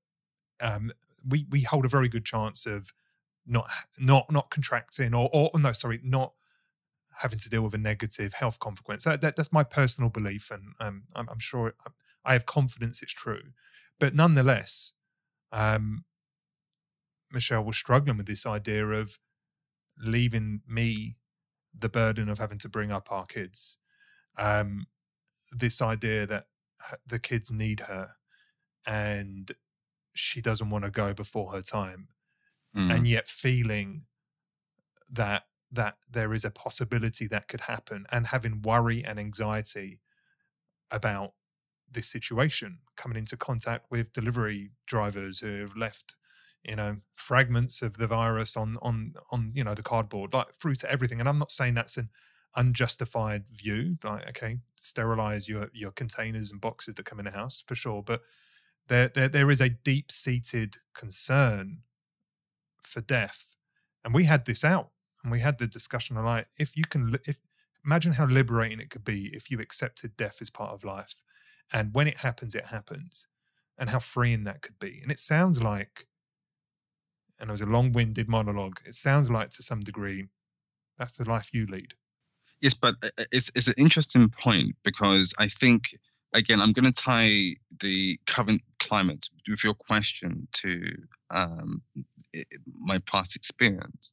[0.60, 0.92] um,
[1.26, 2.92] we we hold a very good chance of
[3.46, 6.32] not not not contracting or or no sorry not
[7.20, 9.04] having to deal with a negative health consequence.
[9.04, 11.74] That, that that's my personal belief, and um, I'm, I'm, sure
[12.24, 13.42] I have confidence it's true.
[13.98, 14.92] But nonetheless,
[15.52, 16.04] um,
[17.32, 19.18] Michelle was struggling with this idea of
[19.98, 21.16] leaving me
[21.76, 23.78] the burden of having to bring up our kids.
[24.36, 24.86] Um,
[25.50, 26.46] this idea that
[27.06, 28.12] the kids need her,
[28.88, 29.52] and
[30.14, 32.08] she doesn't want to go before her time,
[32.74, 32.92] mm.
[32.92, 34.02] and yet feeling
[35.10, 40.00] that that there is a possibility that could happen and having worry and anxiety
[40.90, 41.34] about
[41.90, 46.14] this situation coming into contact with delivery drivers who have left
[46.64, 50.74] you know fragments of the virus on on on you know the cardboard like through
[50.74, 52.08] to everything and i'm not saying that's an
[52.56, 57.62] unjustified view like okay sterilize your your containers and boxes that come in the house
[57.66, 58.22] for sure but
[58.88, 61.78] there there, there is a deep seated concern
[62.82, 63.56] for death.
[64.04, 64.90] And we had this out
[65.22, 67.38] and we had the discussion like if you can if
[67.84, 71.22] imagine how liberating it could be if you accepted death as part of life
[71.72, 73.26] and when it happens it happens
[73.76, 75.00] and how freeing that could be.
[75.02, 76.06] And it sounds like
[77.38, 80.26] and it was a long-winded monologue it sounds like to some degree
[80.98, 81.94] that's the life you lead.
[82.60, 85.82] Yes but uh, uh, it's, it's an interesting point because i think
[86.32, 90.82] again, I'm going to tie the current climate with your question to
[91.30, 91.82] um,
[92.32, 92.46] it,
[92.78, 94.12] my past experience.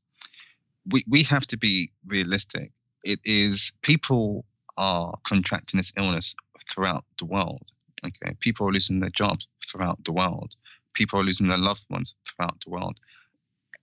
[0.91, 2.71] We we have to be realistic.
[3.03, 4.45] It is people
[4.77, 6.35] are contracting this illness
[6.69, 7.71] throughout the world.
[8.05, 10.55] Okay, people are losing their jobs throughout the world.
[10.93, 12.97] People are losing their loved ones throughout the world.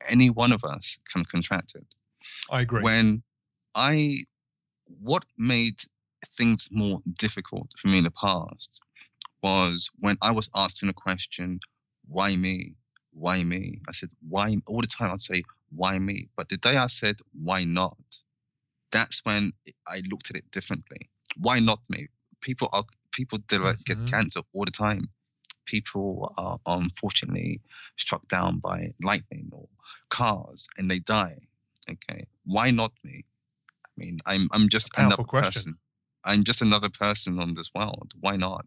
[0.09, 1.95] Any one of us can contract it.
[2.51, 2.83] I agree.
[2.83, 3.22] When
[3.74, 4.24] I,
[5.01, 5.85] what made
[6.37, 8.80] things more difficult for me in the past
[9.43, 11.61] was when I was asking a question,
[12.07, 12.74] why me?
[13.12, 13.80] Why me?
[13.89, 14.57] I said, why?
[14.66, 15.43] All the time I'd say,
[15.74, 16.28] why me?
[16.37, 17.97] But the day I said, why not?
[18.91, 19.53] That's when
[19.87, 21.11] I looked at it differently.
[21.37, 22.09] Why not me?
[22.41, 24.01] People are people that mm-hmm.
[24.01, 25.09] get cancer all the time.
[25.64, 27.61] People are unfortunately
[27.97, 29.68] struck down by lightning or
[30.09, 31.37] cars and they die.
[31.89, 33.24] Okay, why not me?
[33.87, 35.53] I mean, I'm I'm just another question.
[35.53, 35.78] person.
[36.24, 38.12] I'm just another person on this world.
[38.20, 38.66] Why not?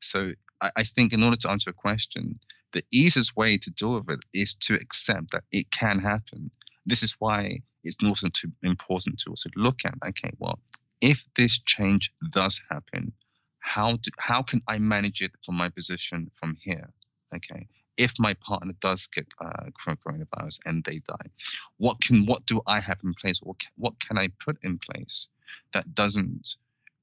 [0.00, 2.40] So I, I think in order to answer a question,
[2.72, 6.50] the easiest way to deal with it is to accept that it can happen.
[6.86, 10.58] This is why it's also too important to also look at, okay, well,
[11.00, 13.12] if this change does happen,
[13.58, 16.90] how do, how can I manage it from my position from here?
[17.34, 21.30] Okay, if my partner does get uh, coronavirus and they die,
[21.76, 25.28] what can what do I have in place, or what can I put in place
[25.72, 26.56] that doesn't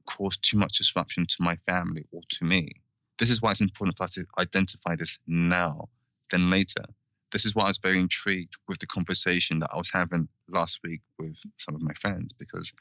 [0.07, 2.71] cause too much disruption to my family or to me?
[3.19, 5.89] This is why it's important for us to identify this now
[6.31, 6.83] than later.
[7.31, 10.79] This is why I was very intrigued with the conversation that I was having last
[10.83, 12.73] week with some of my friends because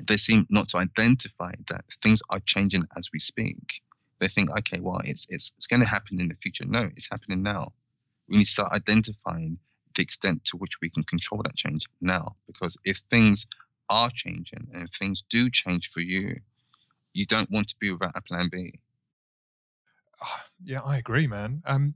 [0.00, 3.82] they seem not to identify that things are changing as we speak.
[4.18, 6.64] They think, okay, well, it's it's it's going to happen in the future.
[6.66, 7.72] No, it's happening now.
[8.28, 9.58] We need to start identifying
[9.94, 12.36] the extent to which we can control that change now.
[12.46, 13.46] Because if things
[13.88, 16.36] are changing and if things do change for you,
[17.12, 18.72] you don't want to be without a plan B.
[20.62, 21.62] yeah, I agree, man.
[21.64, 21.94] Um,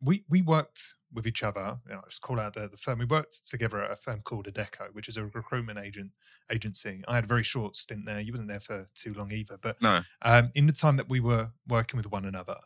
[0.00, 1.78] we we worked with each other.
[1.88, 2.98] You know, just call out the, the firm.
[2.98, 6.12] We worked together at a firm called Adecco, which is a recruitment agent
[6.50, 7.02] agency.
[7.08, 8.20] I had a very short stint there.
[8.20, 9.58] You wasn't there for too long either.
[9.60, 10.00] But no.
[10.22, 12.56] um, in the time that we were working with one another,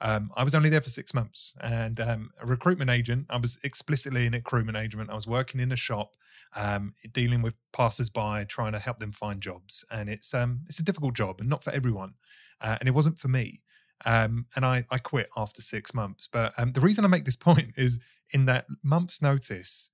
[0.00, 1.54] um, I was only there for six months.
[1.60, 5.10] And um, a recruitment agent, I was explicitly an recruitment agent.
[5.10, 6.16] I was working in a shop,
[6.54, 9.84] um, dealing with passers-by, trying to help them find jobs.
[9.90, 12.14] And it's um, it's a difficult job and not for everyone.
[12.60, 13.62] Uh, and it wasn't for me.
[14.04, 16.28] Um, and I, I quit after six months.
[16.30, 19.90] But um, the reason I make this point is in that month's notice,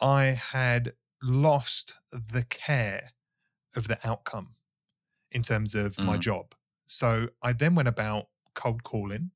[0.00, 3.10] I had lost the care
[3.74, 4.54] of the outcome
[5.30, 6.04] in terms of mm.
[6.04, 6.54] my job.
[6.86, 9.30] So I then went about cold calling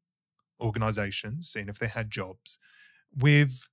[0.61, 2.59] organizations, seeing if they had jobs
[3.17, 3.69] with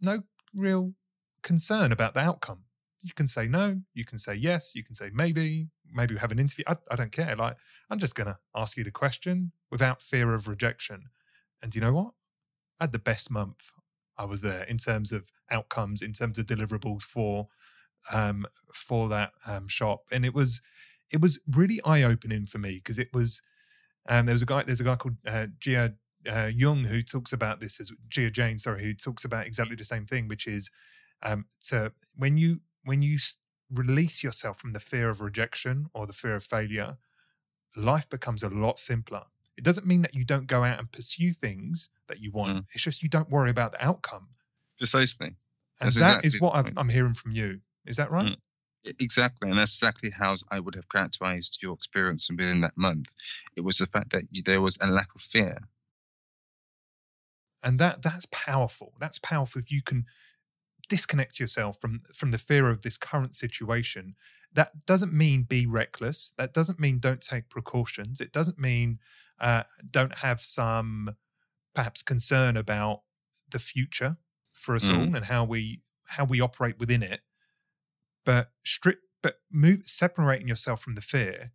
[0.00, 0.22] no
[0.54, 0.94] real
[1.42, 2.64] concern about the outcome.
[3.02, 6.32] You can say no, you can say yes, you can say maybe, maybe we have
[6.32, 6.64] an interview.
[6.66, 7.36] I, I don't care.
[7.36, 7.56] Like,
[7.90, 11.10] I'm just going to ask you the question without fear of rejection.
[11.62, 12.12] And you know what?
[12.80, 13.70] I had the best month
[14.18, 17.48] I was there in terms of outcomes, in terms of deliverables for
[18.12, 20.62] um, for that um, shop, and it was
[21.10, 23.42] it was really eye opening for me because it was.
[24.08, 24.62] Um, there was a guy.
[24.62, 25.94] There's a guy called uh, Gia
[26.30, 29.84] uh, Young who talks about this as Jia Jiang, sorry, who talks about exactly the
[29.84, 30.70] same thing, which is
[31.22, 33.18] um, to when you when you
[33.72, 36.98] release yourself from the fear of rejection or the fear of failure,
[37.76, 39.22] life becomes a lot simpler.
[39.56, 42.56] It doesn't mean that you don't go out and pursue things that you want.
[42.56, 42.64] Mm.
[42.72, 44.28] It's just you don't worry about the outcome.
[44.78, 45.28] Precisely.
[45.80, 47.60] And that's that exactly is what i am hearing from you.
[47.86, 48.26] Is that right?
[48.26, 48.36] Mm.
[49.00, 53.08] Exactly, and that's exactly how I would have characterized your experience within that month.
[53.56, 55.58] It was the fact that you, there was a lack of fear,
[57.62, 58.94] and that that's powerful.
[59.00, 60.06] That's powerful if you can
[60.88, 64.14] disconnect yourself from from the fear of this current situation
[64.52, 68.98] that doesn't mean be reckless that doesn't mean don't take precautions it doesn't mean
[69.40, 71.16] uh, don't have some
[71.74, 73.02] perhaps concern about
[73.50, 74.16] the future
[74.52, 74.96] for us mm.
[74.96, 77.20] all and how we how we operate within it
[78.26, 81.52] but strip but move separating yourself from the fear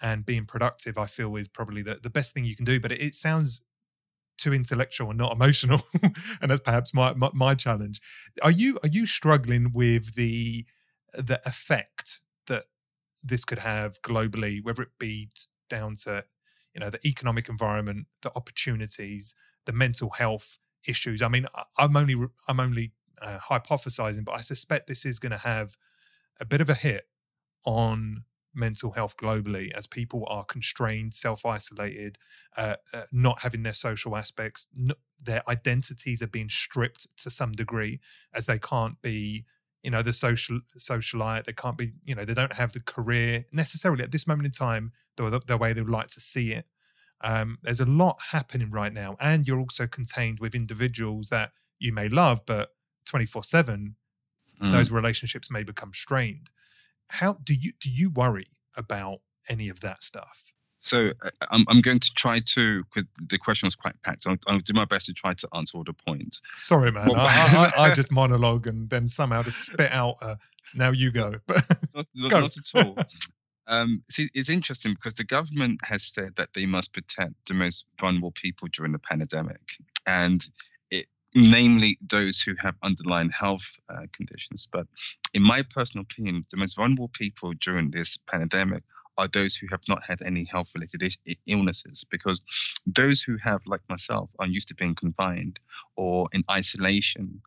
[0.00, 2.92] and being productive i feel is probably the, the best thing you can do but
[2.92, 3.62] it, it sounds
[4.40, 5.82] too intellectual and not emotional
[6.40, 8.00] and that's perhaps my, my, my challenge.
[8.42, 10.66] Are you are you struggling with the
[11.12, 12.64] the effect that
[13.22, 15.28] this could have globally whether it be
[15.68, 16.24] down to
[16.74, 19.34] you know the economic environment the opportunities
[19.66, 20.56] the mental health
[20.86, 21.22] issues?
[21.22, 21.46] I mean
[21.78, 22.16] i'm only
[22.48, 25.76] i'm only uh, hypothesizing but i suspect this is going to have
[26.40, 27.06] a bit of a hit
[27.64, 28.24] on
[28.54, 32.16] mental health globally as people are constrained, self isolated,
[32.56, 34.66] uh, uh, not having their social aspects,
[35.22, 38.00] their identities are being stripped to some degree
[38.34, 39.44] as they can't be
[39.82, 43.46] you know the social socialite they can't be you know they don't have the career
[43.50, 46.66] necessarily at this moment in time the, the way they would like to see it.
[47.22, 51.92] Um, there's a lot happening right now and you're also contained with individuals that you
[51.92, 52.70] may love but
[53.04, 53.96] 24 7
[54.60, 54.70] mm.
[54.70, 56.48] those relationships may become strained
[57.08, 61.80] how do you do you worry about any of that stuff so uh, I'm, I'm
[61.80, 64.26] going to try to, because the question was quite packed.
[64.26, 66.40] I'll, I'll, do my best to try to answer all the points.
[66.56, 67.06] Sorry, man.
[67.08, 70.16] Well, I, I, I, just monologue and then somehow just spit out.
[70.22, 70.36] Uh,
[70.74, 71.34] now you go.
[71.46, 71.62] But
[71.94, 72.98] not, not, not at all.
[73.66, 77.86] Um, see, it's interesting because the government has said that they must protect the most
[78.00, 80.44] vulnerable people during the pandemic, and
[81.34, 84.68] namely those who have underlying health uh, conditions.
[84.70, 84.86] But
[85.34, 88.82] in my personal opinion, the most vulnerable people during this pandemic
[89.18, 91.02] are those who have not had any health related
[91.46, 92.42] illnesses because
[92.86, 95.60] those who have like myself are used to being confined
[95.96, 97.42] or in isolation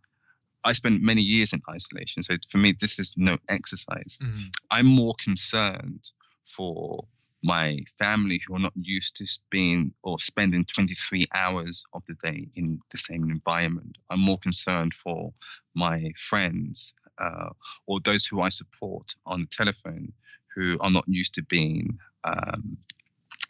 [0.63, 2.23] I spent many years in isolation.
[2.23, 4.19] So for me, this is no exercise.
[4.21, 4.43] Mm-hmm.
[4.71, 6.09] I'm more concerned
[6.45, 7.05] for
[7.43, 12.47] my family who are not used to being or spending 23 hours of the day
[12.55, 13.97] in the same environment.
[14.09, 15.33] I'm more concerned for
[15.75, 17.49] my friends uh,
[17.85, 20.13] or those who I support on the telephone
[20.55, 22.77] who are not used to being um,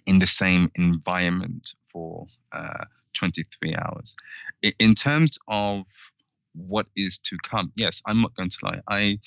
[0.07, 4.15] in the same environment for uh, 23 hours.
[4.79, 5.85] In terms of
[6.55, 8.81] what is to come, yes, I'm not going to lie.
[8.87, 9.19] I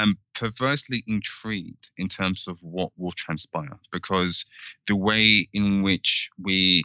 [0.00, 4.46] am perversely intrigued in terms of what will transpire because
[4.86, 6.82] the way in which we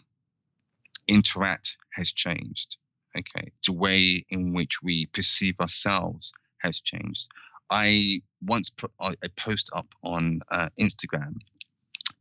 [1.07, 2.77] interact has changed.
[3.17, 7.29] Okay, the way in which we perceive ourselves has changed.
[7.69, 11.37] I once put a post up on uh, Instagram,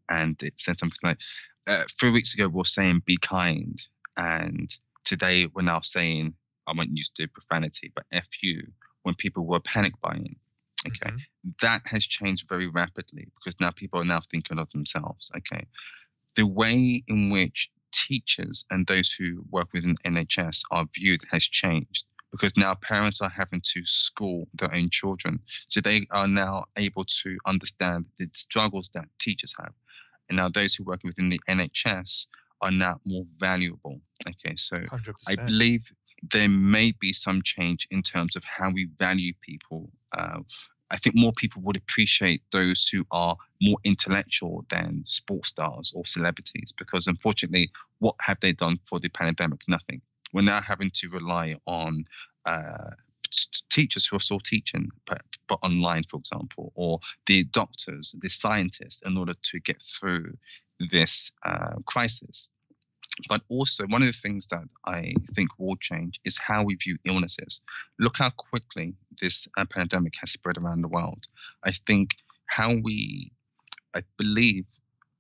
[0.09, 1.18] and it said something like,
[1.66, 3.78] uh, three weeks ago we are saying be kind,
[4.16, 4.70] and
[5.05, 6.34] today we're now saying
[6.66, 8.62] I won't use the profanity, but f you
[9.03, 10.37] when people were panic buying.
[10.87, 11.51] Okay, mm-hmm.
[11.62, 15.30] that has changed very rapidly because now people are now thinking of themselves.
[15.37, 15.66] Okay,
[16.37, 22.05] the way in which teachers and those who work within NHS are viewed has changed
[22.32, 25.41] because now parents are having to school their own children.
[25.68, 29.72] So they are now able to understand the struggles that teachers have.
[30.28, 32.26] And now those who work within the NHS
[32.61, 34.01] are now more valuable.
[34.28, 35.14] Okay, so 100%.
[35.28, 35.91] I believe
[36.30, 39.91] there may be some change in terms of how we value people.
[40.12, 40.41] Uh,
[40.91, 46.07] I think more people would appreciate those who are more intellectual than sports stars or
[46.07, 49.62] celebrities because unfortunately, what have they done for the pandemic?
[49.66, 50.01] Nothing
[50.32, 52.05] we're now having to rely on
[52.45, 52.91] uh,
[53.70, 59.03] teachers who are still teaching, but, but online, for example, or the doctors, the scientists,
[59.07, 60.37] in order to get through
[60.91, 62.51] this uh, crisis.
[63.28, 66.98] But also, one of the things that I think will change is how we view
[67.04, 67.60] illnesses.
[67.98, 71.24] Look how quickly this uh, pandemic has spread around the world.
[71.64, 73.32] I think how we,
[73.94, 74.66] I believe,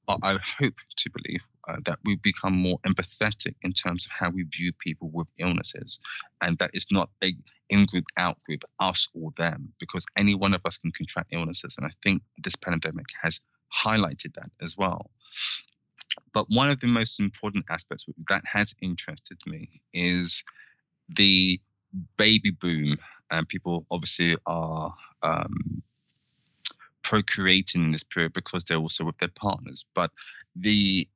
[0.08, 4.44] I hope to believe uh, that we become more empathetic in terms of how we
[4.44, 5.98] view people with illnesses,
[6.40, 7.34] and that it's not a
[7.68, 11.76] in group, out group, us or them, because any one of us can contract illnesses,
[11.76, 13.40] and I think this pandemic has
[13.74, 15.10] highlighted that as well.
[16.36, 20.44] But one of the most important aspects that has interested me is
[21.08, 21.58] the
[22.18, 22.98] baby boom,
[23.30, 25.82] and people obviously are um,
[27.02, 29.86] procreating in this period because they're also with their partners.
[29.94, 30.10] But
[30.54, 31.08] the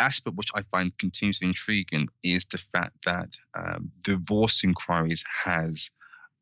[0.00, 5.92] aspect which I find continuously intriguing is the fact that um, divorce inquiries has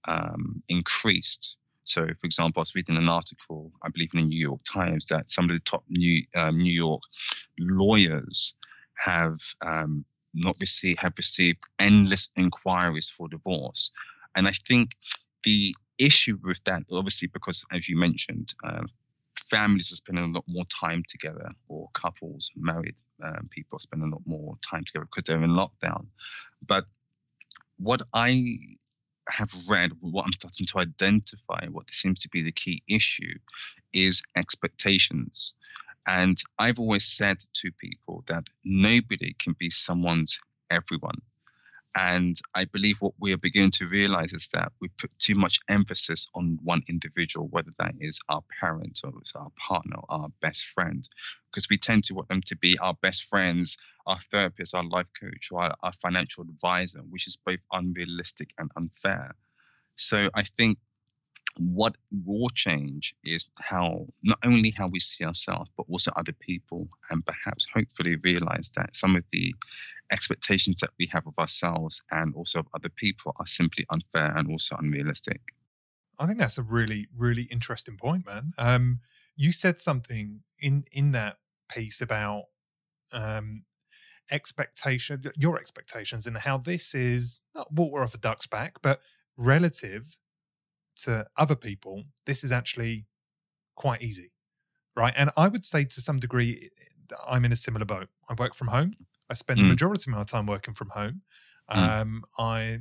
[0.09, 1.59] um, increased.
[1.85, 5.07] So, for example, I was reading an article, I believe in the New York Times,
[5.07, 7.03] that some of the top New um, New York
[7.59, 8.55] lawyers
[8.97, 13.93] have um, not received have received endless inquiries for divorce,
[14.35, 14.93] and I think
[15.45, 18.83] the issue with that, obviously, because as you mentioned, uh,
[19.51, 24.09] families are spending a lot more time together, or couples, married um, people are spending
[24.09, 26.07] a lot more time together because they're in lockdown.
[26.67, 26.87] But
[27.77, 28.59] what I
[29.29, 33.39] have read, what I'm starting to identify, what seems to be the key issue,
[33.93, 35.55] is expectations.
[36.07, 40.39] And I've always said to people that nobody can be someone's
[40.71, 41.21] everyone.
[41.97, 45.61] And I believe what we are beginning to realize is that we put too much
[45.69, 50.67] emphasis on one individual, whether that is our parent or our partner or our best
[50.67, 51.09] friend,
[51.51, 55.07] because we tend to want them to be our best friends, our therapist, our life
[55.21, 59.35] coach, or our, our financial advisor, which is both unrealistic and unfair.
[59.97, 60.79] So I think
[61.57, 66.89] what will change is how not only how we see ourselves but also other people
[67.11, 69.55] and perhaps hopefully realize that some of the
[70.11, 74.51] expectations that we have of ourselves and also of other people are simply unfair and
[74.51, 75.41] also unrealistic
[76.19, 78.53] I think that's a really, really interesting point, man.
[78.59, 79.01] Um,
[79.37, 82.45] you said something in in that piece about
[83.13, 83.65] um,
[84.31, 89.01] expectation, your expectations, and how this is not water off a duck's back, but
[89.37, 90.17] relative
[90.97, 93.07] to other people, this is actually
[93.75, 94.33] quite easy,
[94.97, 95.13] right?
[95.17, 96.71] And I would say to some degree,
[97.29, 98.09] I'm in a similar boat.
[98.29, 98.95] I work from home.
[99.29, 99.63] I spend mm.
[99.63, 101.23] the majority of my time working from home.
[101.71, 101.77] Mm.
[101.77, 102.81] Um, I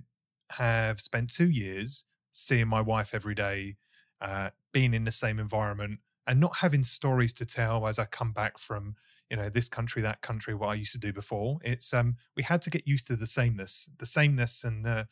[0.51, 3.75] have spent two years seeing my wife every day,
[4.21, 8.31] uh, being in the same environment, and not having stories to tell as I come
[8.31, 8.95] back from
[9.33, 11.57] you know this country, that country, what I used to do before.
[11.63, 15.07] It's um, we had to get used to the sameness, the sameness, and the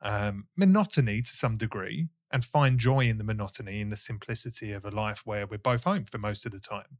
[0.00, 4.86] um, monotony to some degree, and find joy in the monotony, in the simplicity of
[4.86, 6.96] a life where we're both home for most of the time.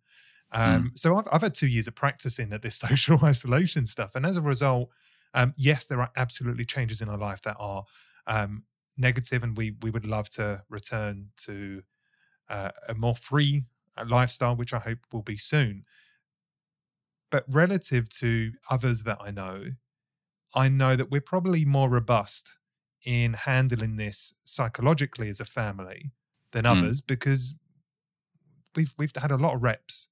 [0.52, 0.98] Um, mm.
[0.98, 4.36] So I've, I've had two years of practicing at this social isolation stuff, and as
[4.36, 4.90] a result,
[5.32, 7.84] um, yes, there are absolutely changes in our life that are
[8.26, 8.64] um,
[8.98, 11.80] negative, and we we would love to return to
[12.50, 13.64] uh, a more free
[14.06, 15.84] lifestyle, which I hope will be soon.
[17.30, 19.64] But relative to others that I know,
[20.55, 22.52] I know that we're probably more robust
[23.05, 26.12] in handling this psychologically as a family
[26.52, 26.76] than mm.
[26.76, 27.55] others because
[28.74, 30.09] we've we've had a lot of reps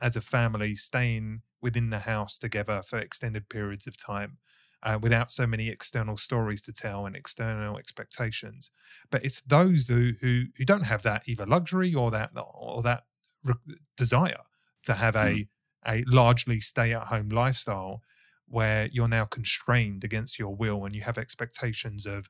[0.00, 4.38] as a family staying within the house together for extended periods of time
[4.82, 8.70] uh, without so many external stories to tell and external expectations.
[9.10, 13.04] But it's those who who, who don't have that either luxury or that or that
[13.44, 13.54] re-
[13.96, 14.42] desire
[14.84, 15.48] to have a mm.
[15.86, 18.02] A largely stay at home lifestyle
[18.46, 22.28] where you're now constrained against your will and you have expectations of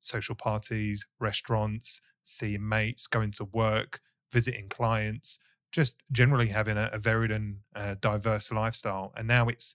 [0.00, 4.00] social parties, restaurants, seeing mates, going to work,
[4.32, 5.38] visiting clients,
[5.72, 9.12] just generally having a, a varied and uh, diverse lifestyle.
[9.16, 9.74] And now it's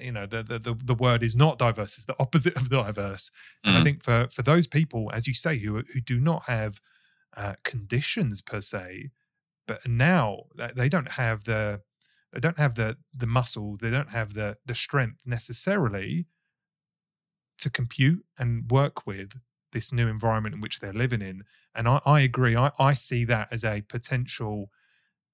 [0.00, 3.68] you know the, the the word is not diverse it's the opposite of diverse mm-hmm.
[3.68, 3.84] and i mm-hmm.
[3.84, 6.80] think for for those people as you say who who do not have
[7.36, 9.10] uh, conditions per se
[9.66, 10.44] but now
[10.74, 11.82] they don't have the
[12.34, 16.26] they don't have the the muscle they don't have the the strength necessarily
[17.58, 19.40] to compute and work with
[19.72, 21.44] this new environment in which they're living in
[21.74, 24.70] and i, I agree I, I see that as a potential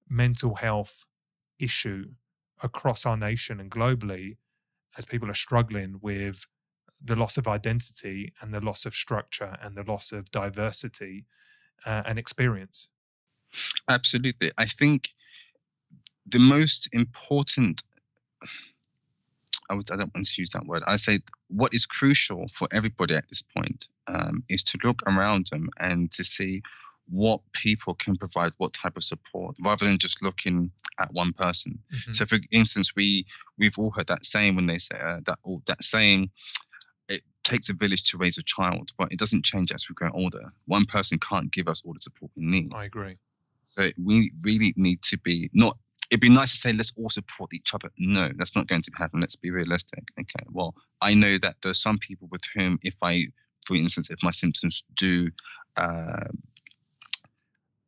[0.09, 1.05] mental health
[1.59, 2.13] issue
[2.63, 4.37] across our nation and globally
[4.97, 6.47] as people are struggling with
[7.03, 11.25] the loss of identity and the loss of structure and the loss of diversity
[11.85, 12.89] uh, and experience.
[13.89, 14.51] Absolutely.
[14.57, 15.09] I think
[16.27, 17.81] the most important
[19.69, 20.83] I, would, I don't want to use that word.
[20.85, 25.47] I say what is crucial for everybody at this point um, is to look around
[25.47, 26.61] them and to see
[27.09, 31.79] what people can provide what type of support rather than just looking at one person
[31.93, 32.11] mm-hmm.
[32.13, 33.25] so for instance we
[33.57, 36.29] we've all heard that saying when they say uh, that that saying
[37.09, 40.09] it takes a village to raise a child but it doesn't change as we grow
[40.13, 43.17] older one person can't give us all the support we need i agree
[43.65, 45.77] so we really need to be not
[46.11, 48.91] it'd be nice to say let's all support each other no that's not going to
[48.95, 52.95] happen let's be realistic okay well i know that there's some people with whom if
[53.01, 53.23] i
[53.65, 55.29] for instance if my symptoms do
[55.77, 56.27] uh,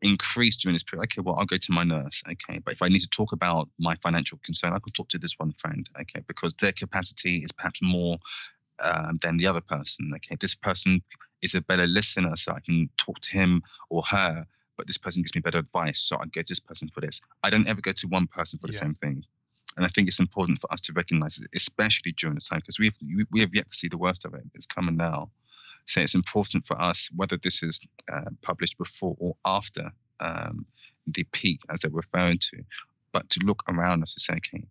[0.03, 1.05] increase during this period.
[1.05, 2.23] Okay, well, I'll go to my nurse.
[2.29, 5.17] Okay, but if I need to talk about my financial concern, I could talk to
[5.17, 5.89] this one friend.
[5.99, 8.17] Okay, because their capacity is perhaps more
[8.79, 10.11] um, than the other person.
[10.15, 11.01] Okay, this person
[11.41, 14.45] is a better listener, so I can talk to him or her.
[14.83, 17.21] But this person gives me better advice, so I go to this person for this.
[17.41, 18.81] I don't ever go to one person for the yeah.
[18.81, 19.23] same thing.
[19.77, 22.79] And I think it's important for us to recognize it, especially during this time, because
[22.79, 22.97] we've
[23.31, 24.43] we have yet to see the worst of it.
[24.53, 25.31] It's coming now.
[25.85, 27.79] So it's important for us, whether this is
[28.11, 30.65] uh, published before or after um,
[31.07, 32.65] the peak, as they're referring to,
[33.13, 34.65] but to look around us and say, okay,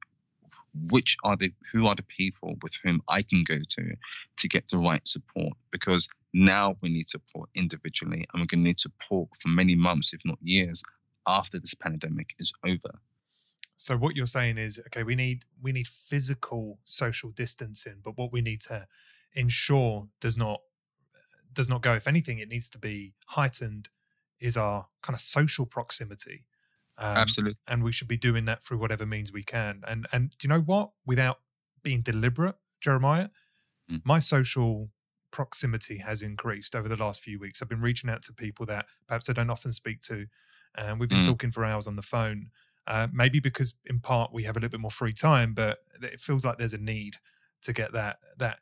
[0.90, 3.96] which are the who are the people with whom I can go to
[4.36, 5.54] to get the right support?
[5.70, 9.48] Because now we need to support individually, and we're going to need to support for
[9.48, 10.82] many months, if not years,
[11.26, 12.98] after this pandemic is over.
[13.76, 18.32] So what you're saying is, okay, we need we need physical social distancing, but what
[18.32, 18.86] we need to
[19.34, 20.60] ensure does not
[21.52, 21.94] does not go.
[21.94, 23.88] If anything, it needs to be heightened.
[24.40, 26.46] Is our kind of social proximity.
[26.98, 27.60] Um, Absolutely.
[27.68, 29.82] And we should be doing that through whatever means we can.
[29.86, 30.90] And and you know what?
[31.06, 31.38] Without
[31.82, 33.28] being deliberate, Jeremiah,
[33.90, 34.00] mm.
[34.04, 34.90] my social
[35.32, 37.60] proximity has increased over the last few weeks.
[37.60, 40.26] I've been reaching out to people that perhaps I don't often speak to,
[40.76, 41.26] and we've been mm.
[41.26, 42.50] talking for hours on the phone.
[42.86, 46.20] Uh, maybe because in part we have a little bit more free time, but it
[46.20, 47.16] feels like there's a need
[47.62, 48.58] to get that that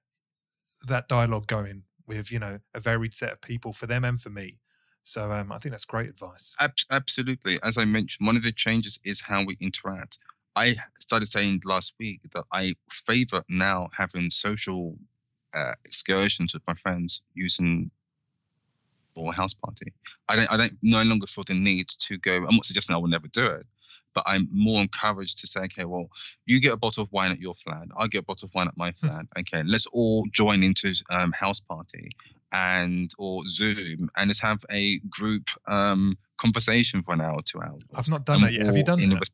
[0.87, 4.31] that dialogue going with you know a varied set of people for them and for
[4.31, 4.61] me.
[5.05, 6.55] So um, I think that's great advice.
[6.91, 10.19] Absolutely, as I mentioned, one of the changes is how we interact.
[10.57, 14.99] I started saying last week that I favor now having social
[15.55, 17.91] uh, excursions with my friends using
[19.17, 19.93] or Houseparty.
[20.29, 22.37] I don't I don't no longer feel the need to go.
[22.37, 23.67] I'm not suggesting I will never do it,
[24.15, 26.09] but I'm more encouraged to say, okay, well,
[26.47, 28.69] you get a bottle of wine at your flat, I get a bottle of wine
[28.69, 29.09] at my hmm.
[29.09, 29.27] flat.
[29.39, 32.11] okay, let's all join into um, Houseparty
[32.53, 37.83] and or Zoom and let's have a group um, conversation for an hour, two hours.
[37.95, 38.67] I've not done that yet.
[38.67, 39.31] Have you done that?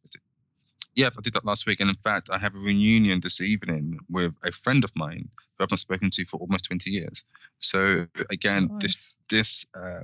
[0.95, 3.99] Yeah, I did that last week, and in fact, I have a reunion this evening
[4.09, 7.25] with a friend of mine who I've not spoken to for almost 20 years.
[7.59, 8.83] So again, nice.
[8.83, 10.03] this this uh,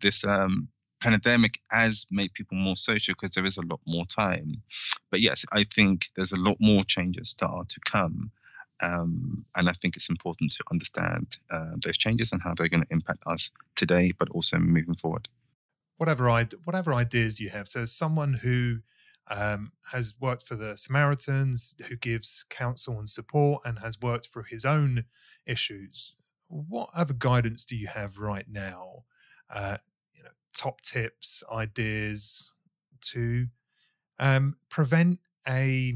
[0.00, 0.68] this um,
[1.00, 4.62] pandemic has made people more social because there is a lot more time.
[5.10, 8.30] But yes, I think there's a lot more changes that are to come.
[8.82, 12.82] Um, and I think it's important to understand uh, those changes and how they're going
[12.82, 15.28] to impact us today, but also moving forward.
[15.96, 17.68] Whatever I, whatever ideas you have.
[17.68, 18.80] So, as someone who
[19.28, 24.44] um, has worked for the Samaritans, who gives counsel and support, and has worked through
[24.44, 25.04] his own
[25.46, 26.14] issues,
[26.48, 29.04] what other guidance do you have right now
[29.50, 29.78] uh,
[30.14, 32.50] you know, top tips, ideas
[33.00, 33.46] to
[34.18, 35.94] um, prevent a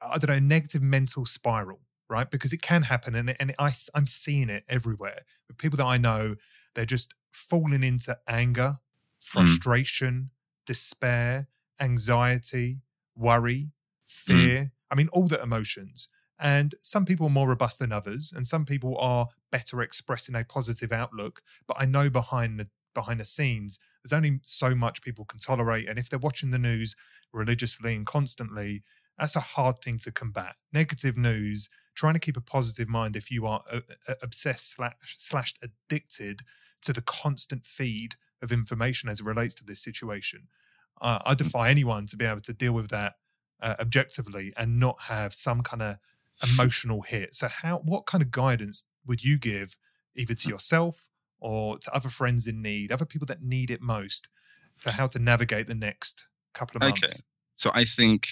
[0.00, 2.30] I don't know negative mental spiral, right?
[2.30, 5.98] Because it can happen, and and I I'm seeing it everywhere with people that I
[5.98, 6.36] know.
[6.74, 9.24] They're just falling into anger, mm.
[9.24, 10.66] frustration, mm.
[10.66, 11.48] despair,
[11.82, 12.82] anxiety,
[13.16, 13.72] worry,
[14.06, 14.60] fear.
[14.60, 14.70] Mm.
[14.90, 16.08] I mean, all the emotions.
[16.38, 20.44] And some people are more robust than others, and some people are better expressing a
[20.44, 21.42] positive outlook.
[21.66, 25.88] But I know behind the behind the scenes, there's only so much people can tolerate.
[25.88, 26.94] And if they're watching the news
[27.32, 28.82] religiously and constantly,
[29.18, 30.56] that's a hard thing to combat.
[30.72, 35.14] Negative news, trying to keep a positive mind if you are uh, uh, obsessed slash,
[35.16, 36.40] slash addicted
[36.82, 40.48] to the constant feed of information as it relates to this situation.
[41.00, 41.38] Uh, I mm.
[41.38, 43.14] defy anyone to be able to deal with that
[43.60, 45.96] uh, objectively and not have some kind of
[46.42, 47.34] emotional hit.
[47.34, 49.76] So, how what kind of guidance would you give
[50.14, 50.50] either to mm.
[50.50, 51.08] yourself
[51.40, 54.28] or to other friends in need, other people that need it most,
[54.80, 57.02] to how to navigate the next couple of months?
[57.02, 57.12] Okay.
[57.56, 58.28] So I think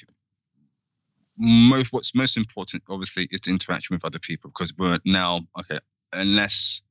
[1.39, 5.79] most what's most important, obviously, is the interaction with other people because we're now okay.
[6.13, 6.83] Unless,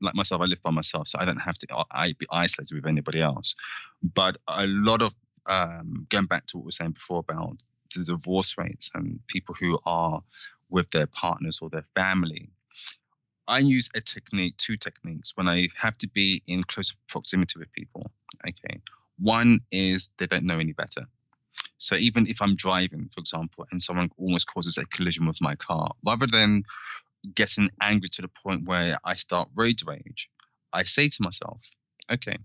[0.00, 2.86] like myself, I live by myself, so I don't have to I be isolated with
[2.86, 3.54] anybody else.
[4.02, 5.14] But a lot of
[5.46, 7.62] um, going back to what we were saying before about
[7.94, 10.22] the divorce rates and people who are
[10.68, 12.50] with their partners or their family
[13.48, 17.72] I use a technique, two techniques, when I have to be in close proximity with
[17.72, 18.10] people.
[18.46, 18.80] Okay.
[19.18, 21.06] One is they don't know any better.
[21.78, 25.54] So even if I'm driving, for example, and someone almost causes a collision with my
[25.54, 26.64] car, rather than
[27.34, 30.30] getting angry to the point where I start road rage,
[30.72, 31.62] I say to myself,
[32.10, 32.36] okay,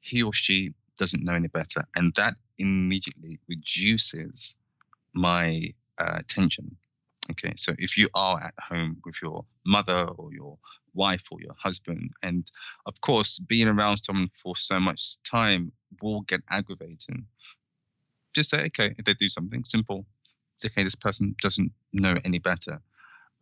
[0.00, 1.84] he or she doesn't know any better.
[1.96, 4.56] And that immediately reduces
[5.14, 5.62] my
[5.98, 6.76] uh, tension.
[7.30, 10.58] Okay, so if you are at home with your mother or your
[10.94, 12.50] wife or your husband, and
[12.86, 17.26] of course, being around someone for so much time will get aggravating.
[18.34, 20.04] Just say, okay, if they do something simple,
[20.56, 22.80] it's okay, this person doesn't know any better.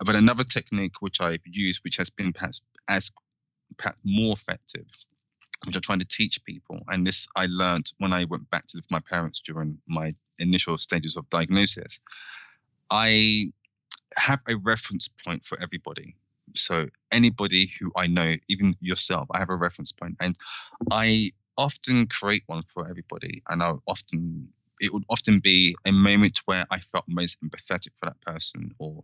[0.05, 3.11] But another technique which I've used, which has been perhaps as
[3.77, 4.87] perhaps more effective,
[5.65, 8.77] which I'm trying to teach people, and this I learned when I went back to
[8.79, 12.01] live with my parents during my initial stages of diagnosis.
[12.91, 13.53] I
[14.17, 16.17] have a reference point for everybody.
[16.57, 20.37] So anybody who I know, even yourself, I have a reference point, and
[20.91, 23.43] I often create one for everybody.
[23.49, 24.49] And I often
[24.81, 29.03] it would often be a moment where I felt most empathetic for that person, or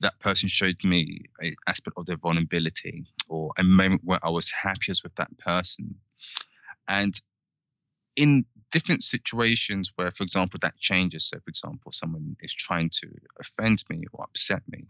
[0.00, 4.50] that person showed me an aspect of their vulnerability, or a moment where I was
[4.50, 5.96] happiest with that person.
[6.88, 7.20] And
[8.16, 11.28] in different situations where, for example, that changes.
[11.28, 13.08] So, for example, someone is trying to
[13.40, 14.86] offend me or upset me,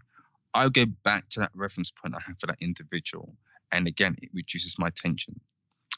[0.55, 3.37] I'll go back to that reference point I have for that individual.
[3.73, 5.39] And again, it reduces my tension.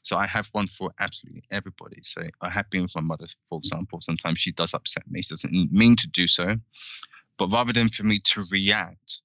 [0.03, 2.01] So I have one for absolutely everybody.
[2.03, 4.01] So I have been with my mother, for example.
[4.01, 5.23] Sometimes she does upset me.
[5.23, 6.57] She doesn't mean to do so.
[7.39, 9.23] But rather than for me to react,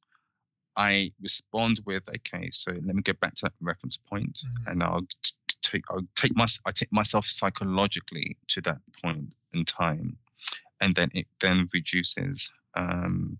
[0.75, 4.71] I respond with, okay, so let me go back to that reference point mm-hmm.
[4.71, 5.07] and I'll
[5.61, 10.17] take I take my I take myself psychologically to that point in time,
[10.81, 13.37] and then it then reduces um,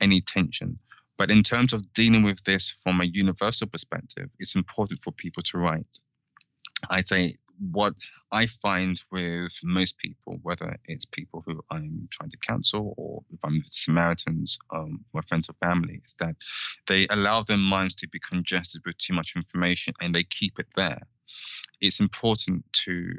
[0.00, 0.78] any tension.
[1.16, 5.42] But in terms of dealing with this from a universal perspective, it's important for people
[5.44, 5.98] to write.
[6.90, 7.34] I'd say
[7.72, 7.94] what
[8.32, 13.40] I find with most people, whether it's people who I'm trying to counsel or if
[13.44, 16.36] I'm with Samaritans, um, my friends or family, is that
[16.86, 20.66] they allow their minds to be congested with too much information and they keep it
[20.76, 21.02] there
[21.80, 23.12] it's important to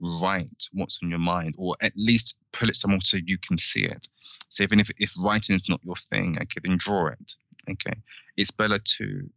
[0.00, 3.84] write what's on your mind or at least pull it somewhere so you can see
[3.84, 4.08] it.
[4.48, 7.34] So even if, if writing is not your thing, okay, then draw it.
[7.70, 7.94] Okay.
[8.36, 9.30] It's better to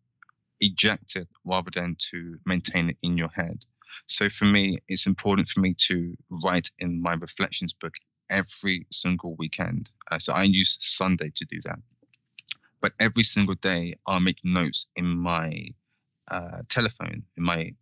[0.59, 3.63] eject it rather than to maintain it in your head.
[4.07, 7.93] So for me, it's important for me to write in my reflections book
[8.29, 9.91] every single weekend.
[10.11, 11.79] Uh, so I use Sunday to do that.
[12.81, 15.69] But every single day, I'll make notes in my
[16.29, 17.73] uh, telephone, in my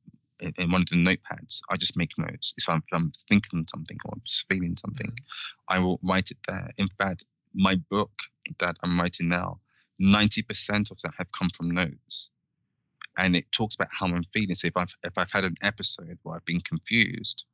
[0.57, 1.61] in one of the notepads.
[1.69, 2.53] I just make notes.
[2.57, 5.75] If I'm, if I'm thinking something or I'm feeling something, mm-hmm.
[5.75, 6.69] I will write it there.
[6.77, 8.11] In fact, my book
[8.59, 9.59] that I'm writing now,
[10.01, 12.31] 90% of that have come from notes.
[13.17, 14.55] And it talks about how I'm feeling.
[14.55, 17.45] So if I've if I've had an episode where I've been confused,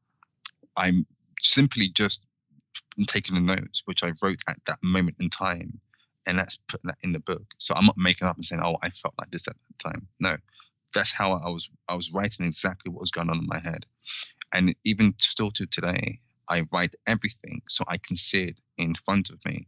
[0.78, 1.06] I'm
[1.42, 2.24] simply just
[3.08, 5.80] taking the notes which I wrote at that moment in time,
[6.28, 7.46] and that's putting that in the book.
[7.58, 10.08] So I'm not making up and saying, "Oh, I felt like this at that time."
[10.20, 10.38] No,
[10.94, 11.70] that's how I was.
[11.88, 13.86] I was writing exactly what was going on in my head,
[14.54, 19.30] and even still to today, I write everything so I can see it in front
[19.30, 19.68] of me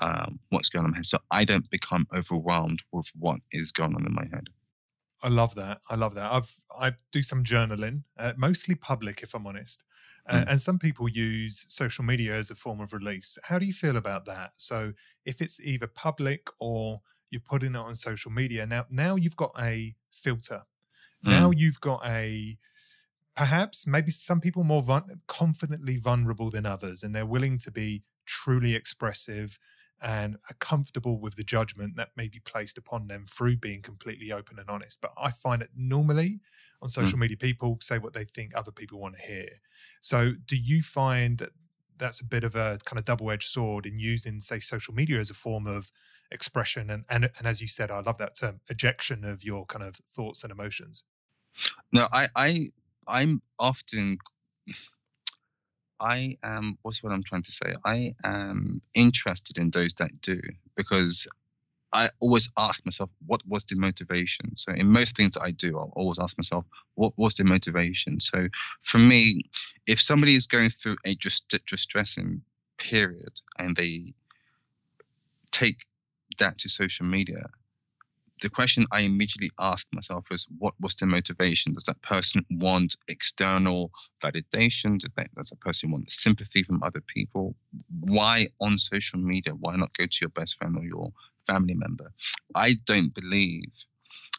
[0.00, 1.06] um, what's going on in my head.
[1.06, 4.48] So I don't become overwhelmed with what is going on in my head.
[5.22, 5.80] I love that.
[5.88, 6.32] I love that.
[6.32, 9.84] I've I do some journaling, uh, mostly public, if I'm honest.
[10.26, 10.44] Uh, mm.
[10.48, 13.38] And some people use social media as a form of release.
[13.44, 14.52] How do you feel about that?
[14.56, 14.92] So
[15.24, 19.52] if it's either public or you're putting it on social media, now now you've got
[19.58, 20.62] a filter.
[21.24, 21.30] Mm.
[21.30, 22.58] Now you've got a
[23.36, 28.02] perhaps maybe some people more vul- confidently vulnerable than others, and they're willing to be
[28.26, 29.58] truly expressive
[30.00, 34.32] and are comfortable with the judgment that may be placed upon them through being completely
[34.32, 35.00] open and honest.
[35.00, 36.40] But I find that normally
[36.80, 37.00] on hmm.
[37.00, 37.22] social mm.
[37.22, 39.48] media, people say what they think other people want to hear.
[40.00, 41.50] So, do you find that
[41.98, 45.20] that's a bit of a kind of double edged sword in using, say, social media
[45.20, 45.92] as a form of
[46.30, 49.84] expression and, and and as you said, I love that term, ejection of your kind
[49.84, 51.04] of thoughts and emotions?
[51.92, 52.68] No, I I
[53.06, 54.18] I'm often
[56.00, 57.74] I am what's what I'm trying to say.
[57.84, 60.40] I am interested in those that do
[60.76, 61.28] because
[61.92, 64.56] I always ask myself what was the motivation.
[64.56, 66.64] So in most things that I do, I'll always ask myself
[66.94, 68.20] what was the motivation.
[68.20, 68.48] So
[68.82, 69.42] for me,
[69.86, 72.42] if somebody is going through a just distressing
[72.78, 74.14] period and they
[75.50, 75.84] take
[76.38, 77.42] that to social media,
[78.40, 81.74] the question I immediately asked myself was, what was the motivation?
[81.74, 83.90] Does that person want external
[84.22, 84.98] validation?
[84.98, 87.54] Does that, does that person want sympathy from other people?
[88.00, 89.52] Why on social media?
[89.52, 91.12] Why not go to your best friend or your
[91.46, 92.12] family member?
[92.54, 93.72] I don't believe.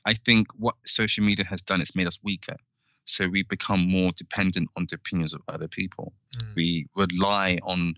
[0.05, 2.57] I think what social media has done is made us weaker.
[3.05, 6.13] So we become more dependent on the opinions of other people.
[6.37, 6.55] Mm.
[6.55, 7.95] We rely on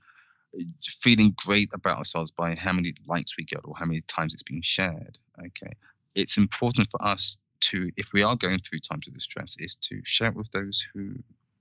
[0.84, 4.44] feeling great about ourselves by how many likes we get or how many times it's
[4.44, 5.18] being shared.
[5.40, 5.74] Okay
[6.16, 10.02] it's important for us to, if we are going through times of distress, is to
[10.04, 11.16] share it with those who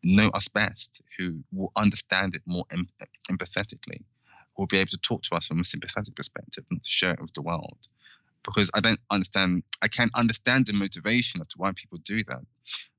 [0.05, 2.89] know us best, who will understand it more em-
[3.31, 3.99] empathetically,
[4.55, 7.12] who will be able to talk to us from a sympathetic perspective, and to share
[7.12, 7.79] it with the world.
[8.45, 12.41] Because I don't understand, I can understand the motivation as to why people do that,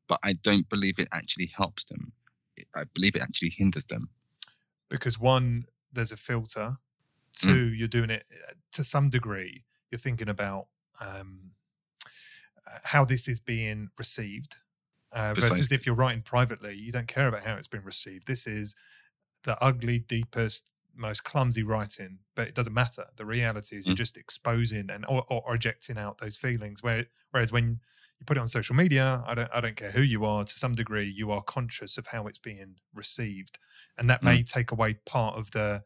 [0.07, 2.13] but I don't believe it actually helps them.
[2.75, 4.09] I believe it actually hinders them.
[4.89, 6.77] Because one, there's a filter.
[7.37, 7.41] Mm.
[7.41, 7.77] Two, mm.
[7.77, 9.63] you're doing it uh, to some degree.
[9.91, 10.67] You're thinking about
[11.01, 11.51] um,
[12.67, 14.55] uh, how this is being received
[15.13, 18.27] uh, versus if you're writing privately, you don't care about how it's been received.
[18.27, 18.75] This is
[19.43, 23.05] the ugly, deepest, most clumsy writing, but it doesn't matter.
[23.15, 23.89] The reality is mm.
[23.89, 26.81] you're just exposing and or, or, ejecting out those feelings.
[26.81, 27.79] Where, whereas when
[28.19, 30.43] you put it on social media, I don't I don't care who you are.
[30.43, 33.59] To some degree, you are conscious of how it's being received,
[33.97, 34.25] and that mm.
[34.25, 35.83] may take away part of the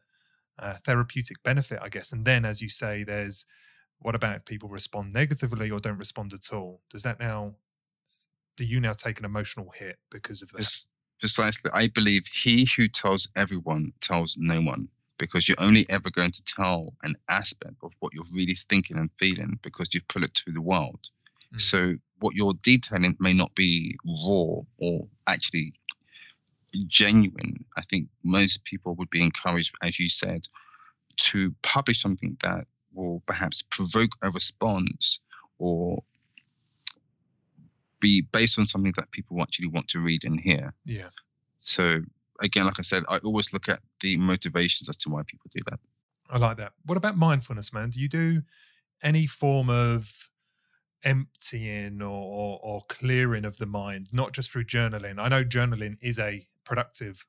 [0.58, 2.12] uh, therapeutic benefit, I guess.
[2.12, 3.46] And then, as you say, there's
[4.00, 6.82] what about if people respond negatively or don't respond at all?
[6.90, 7.54] Does that now,
[8.56, 10.86] do you now take an emotional hit because of that?
[11.20, 11.70] precisely.
[11.74, 14.88] I believe he who tells everyone tells no one
[15.18, 19.10] because you're only ever going to tell an aspect of what you're really thinking and
[19.18, 21.10] feeling because you've put it to the world.
[21.54, 21.60] Mm.
[21.60, 25.72] So what you're detailing may not be raw or actually
[26.86, 27.64] genuine.
[27.76, 30.46] I think most people would be encouraged, as you said,
[31.16, 32.66] to publish something that
[32.98, 35.20] will perhaps provoke a response
[35.58, 36.02] or
[38.00, 40.74] be based on something that people actually want to read and hear.
[40.84, 41.08] Yeah.
[41.58, 42.00] So
[42.40, 45.62] again, like I said, I always look at the motivations as to why people do
[45.70, 45.80] that.
[46.30, 46.72] I like that.
[46.84, 47.90] What about mindfulness, man?
[47.90, 48.42] Do you do
[49.02, 50.28] any form of
[51.02, 55.18] emptying or, or, or clearing of the mind, not just through journaling?
[55.18, 57.24] I know journaling is a productive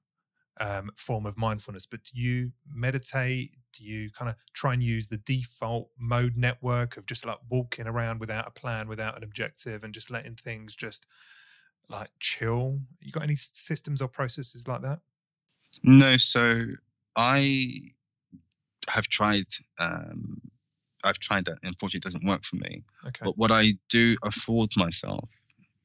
[0.59, 3.51] um, form of mindfulness, but do you meditate?
[3.73, 7.87] Do you kind of try and use the default mode network of just like walking
[7.87, 11.05] around without a plan, without an objective, and just letting things just
[11.87, 12.79] like chill?
[12.99, 14.99] You got any systems or processes like that?
[15.83, 16.17] No.
[16.17, 16.65] So
[17.15, 17.67] I
[18.87, 19.45] have tried
[19.77, 20.41] um,
[21.03, 21.57] I've tried that.
[21.63, 22.83] Unfortunately, it doesn't work for me.
[23.07, 23.23] Okay.
[23.23, 25.29] But what I do afford myself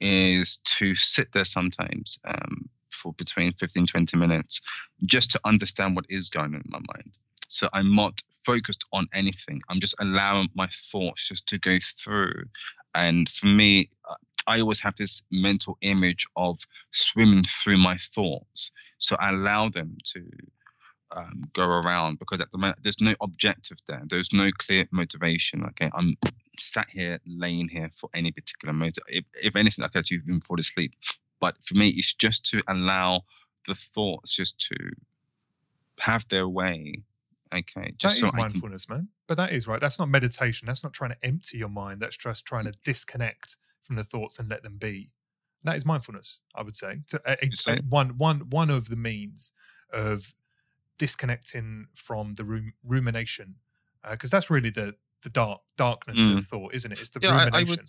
[0.00, 4.60] is to sit there sometimes um, for between 15 20 minutes
[5.06, 7.18] just to understand what is going on in my mind.
[7.48, 9.60] So I'm not focused on anything.
[9.68, 12.44] I'm just allowing my thoughts just to go through.
[12.94, 14.14] And for me, uh,
[14.46, 16.58] I always have this mental image of
[16.90, 18.70] swimming through my thoughts.
[18.98, 20.22] So I allow them to
[21.12, 24.02] um, go around because at the moment there's no objective there.
[24.08, 25.64] There's no clear motivation.
[25.64, 26.16] Okay, I'm
[26.60, 29.04] sat here, laying here for any particular motive.
[29.08, 30.92] If, if anything, I could even fall asleep.
[31.40, 33.22] But for me, it's just to allow
[33.66, 34.76] the thoughts just to
[36.00, 37.02] have their way.
[37.54, 39.08] Okay, just that so is mindfulness, man.
[39.28, 39.80] But that is right.
[39.80, 40.66] That's not meditation.
[40.66, 42.00] That's not trying to empty your mind.
[42.00, 45.12] That's just trying to disconnect from the thoughts and let them be.
[45.62, 47.00] That is mindfulness, I would say.
[47.08, 49.52] To, a, a, one, one, one of the means
[49.92, 50.34] of
[50.98, 53.56] disconnecting from the rum- rumination,
[54.10, 56.36] because uh, that's really the the dark darkness mm.
[56.36, 57.00] of thought, isn't it?
[57.00, 57.54] It's the yeah, rumination.
[57.54, 57.88] I, I would,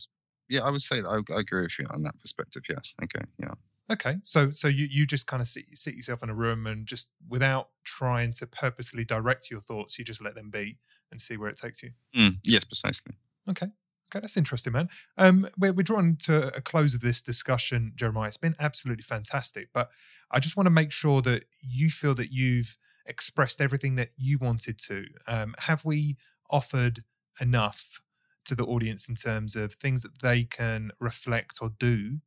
[0.49, 1.07] yeah, I would say that.
[1.07, 2.63] I, I, agree with you on that perspective.
[2.69, 2.93] Yes.
[3.03, 3.25] Okay.
[3.39, 3.53] Yeah.
[3.91, 4.17] Okay.
[4.23, 7.09] So so you you just kind of sit sit yourself in a room and just
[7.27, 10.77] without trying to purposely direct your thoughts, you just let them be
[11.11, 11.91] and see where it takes you.
[12.15, 13.13] Mm, yes, precisely.
[13.49, 13.67] Okay.
[14.11, 14.87] Okay, that's interesting, man.
[15.17, 18.27] Um, we're, we're drawing to a close of this discussion, Jeremiah.
[18.27, 19.89] It's been absolutely fantastic, but
[20.29, 24.37] I just want to make sure that you feel that you've expressed everything that you
[24.37, 25.05] wanted to.
[25.27, 26.17] Um, have we
[26.51, 27.03] offered
[27.41, 27.99] enough
[28.45, 32.19] to the audience in terms of things that they can reflect or do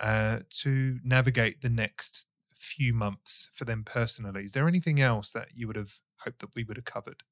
[0.00, 4.44] uh, to navigate the next few months for them personally?
[4.44, 7.22] Is there anything else that you would have hoped that we would have covered?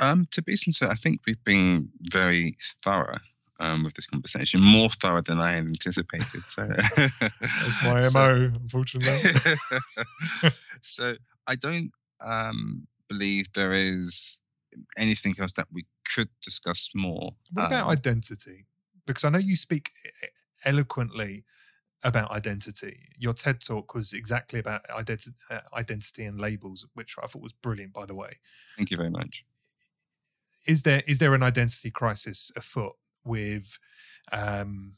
[0.00, 3.18] Um, to be sincere, I think we've been very thorough
[3.60, 6.42] um, with this conversation, more thorough than I had anticipated.
[6.42, 6.66] So
[6.98, 9.30] that's my so, mo, unfortunately.
[10.80, 11.14] so
[11.46, 14.40] I don't um, believe there is
[14.96, 17.30] anything else that we could discuss more.
[17.52, 18.66] What about um, identity?
[19.06, 19.90] Because I know you speak
[20.64, 21.44] eloquently
[22.04, 23.08] about identity.
[23.16, 27.52] Your TED talk was exactly about identi- uh, identity and labels, which I thought was
[27.52, 28.32] brilliant, by the way.
[28.76, 29.44] Thank you very much
[30.66, 32.94] is there is there an identity crisis afoot
[33.24, 33.78] with
[34.30, 34.94] um,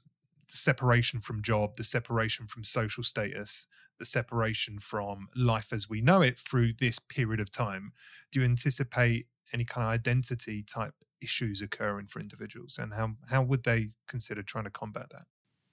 [0.51, 3.67] the separation from job, the separation from social status,
[3.99, 7.93] the separation from life as we know it through this period of time?
[8.31, 13.43] Do you anticipate any kind of identity type issues occurring for individuals, and how how
[13.43, 15.27] would they consider trying to combat that?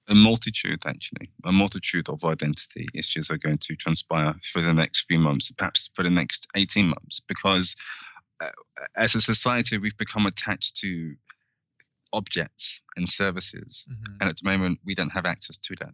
[0.10, 5.02] A multitude actually a multitude of identity issues are going to transpire for the next
[5.04, 7.76] few months perhaps for the next 18 months because
[8.96, 11.16] as a society, we've become attached to
[12.14, 14.14] objects and services, mm-hmm.
[14.20, 15.94] and at the moment, we don't have access to that.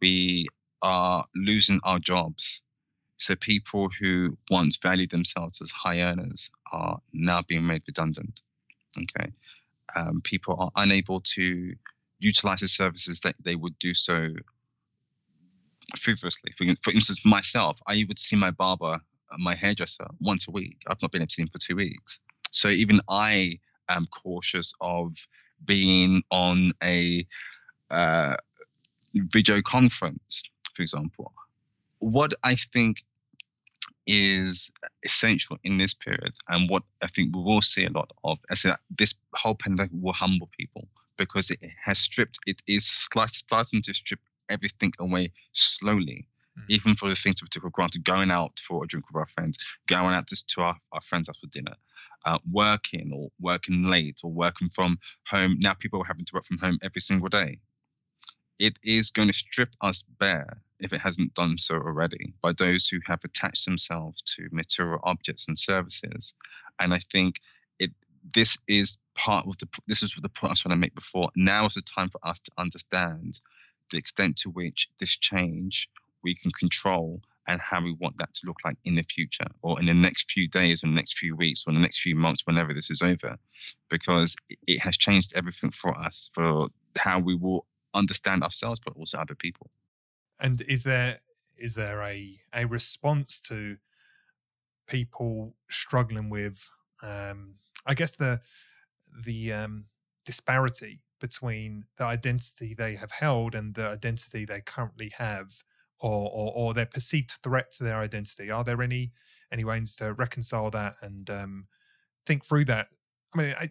[0.00, 0.46] We
[0.82, 2.62] are losing our jobs.
[3.18, 8.42] So people who once valued themselves as high earners are now being made redundant.
[8.98, 9.30] Okay,
[9.94, 11.74] um, people are unable to
[12.18, 14.28] utilize the services that they would do so
[15.98, 16.52] frivolously.
[16.56, 19.00] For, for instance, myself, I would see my barber
[19.38, 20.78] my hairdresser once a week.
[20.86, 22.20] I've not been able to see him for two weeks.
[22.50, 25.14] So even I am cautious of
[25.64, 27.26] being on a
[27.90, 28.36] uh,
[29.14, 30.44] video conference,
[30.74, 31.32] for example.
[31.98, 33.02] What I think
[34.06, 34.70] is
[35.04, 38.62] essential in this period, and what I think we will see a lot of, is
[38.62, 40.86] that this whole pandemic will humble people
[41.16, 46.26] because it has stripped, it is starting to strip everything away slowly
[46.58, 46.62] mm.
[46.68, 49.26] even for the things we took for granted, going out for a drink with our
[49.26, 51.74] friends, going out just to our, our friends after dinner,
[52.24, 54.98] uh, working or working late or working from
[55.28, 55.58] home.
[55.60, 57.58] Now people are having to work from home every single day.
[58.58, 62.88] It is going to strip us bare, if it hasn't done so already, by those
[62.88, 66.34] who have attached themselves to material objects and services.
[66.80, 67.36] And I think
[68.34, 71.30] this is part of the this is the point I was trying to make before.
[71.36, 73.40] Now is the time for us to understand
[73.90, 75.88] the extent to which this change
[76.22, 79.78] we can control and how we want that to look like in the future or
[79.78, 82.42] in the next few days or the next few weeks or the next few months
[82.44, 83.36] whenever this is over
[83.88, 84.34] because
[84.66, 86.66] it has changed everything for us for
[86.98, 89.70] how we will understand ourselves but also other people
[90.40, 91.20] and is there
[91.56, 93.76] is there a a response to
[94.88, 96.68] people struggling with
[97.02, 97.54] um
[97.86, 98.40] i guess the
[99.24, 99.86] the um
[100.24, 105.62] disparity between the identity they have held and the identity they currently have
[105.98, 108.50] or, or, or their perceived threat to their identity?
[108.50, 109.12] Are there any
[109.52, 111.66] any ways to reconcile that and um,
[112.26, 112.88] think through that?
[113.34, 113.68] I mean, I,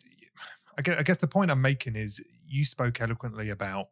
[0.78, 3.88] I, guess, I guess the point I'm making is you spoke eloquently about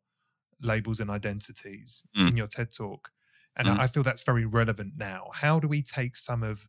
[0.61, 2.29] labels and identities mm.
[2.29, 3.09] in your TED talk,
[3.55, 3.79] and mm.
[3.79, 5.29] I feel that's very relevant now.
[5.33, 6.67] How do we take some of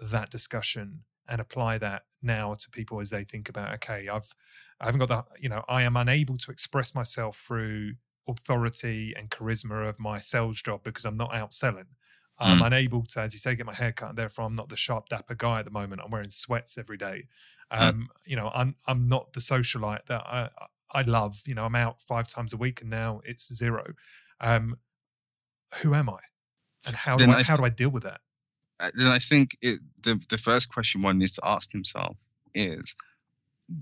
[0.00, 4.34] that discussion and apply that now to people as they think about okay i've
[4.80, 7.92] i haven't got the you know i am unable to express myself through
[8.26, 11.86] authority and charisma of my sales job because i'm not out selling.
[12.36, 12.66] I'm Mm.
[12.66, 15.08] unable to as you say get my hair cut and therefore i'm not the sharp
[15.08, 16.00] dapper guy at the moment.
[16.04, 17.28] I'm wearing sweats every day.
[17.72, 17.80] Mm.
[17.88, 20.48] um you know i'm i'm not the socialite that i
[20.92, 21.42] i love.
[21.46, 23.84] You know i'm out five times a week and now it's zero.
[24.40, 24.78] Um
[25.82, 26.18] who am i?
[26.86, 28.20] And how do I, I how do i deal with that
[28.94, 32.16] Then I think it, the the first question one needs to ask himself
[32.54, 32.96] is,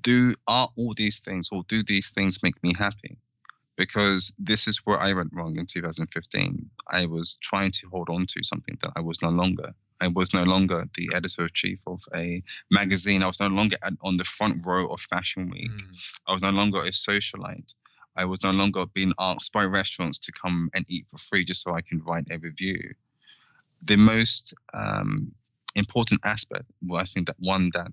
[0.00, 3.18] do are all these things or do these things make me happy?
[3.76, 6.70] Because this is where I went wrong in 2015.
[6.88, 9.74] I was trying to hold on to something that I was no longer.
[10.00, 13.22] I was no longer the editor chief of a magazine.
[13.22, 15.70] I was no longer on the front row of Fashion Week.
[15.70, 15.96] Mm,
[16.26, 17.74] I was no longer a socialite.
[18.16, 21.62] I was no longer being asked by restaurants to come and eat for free just
[21.62, 22.94] so I can write a review.
[23.84, 25.32] The most um,
[25.74, 27.92] important aspect, well, I think that one that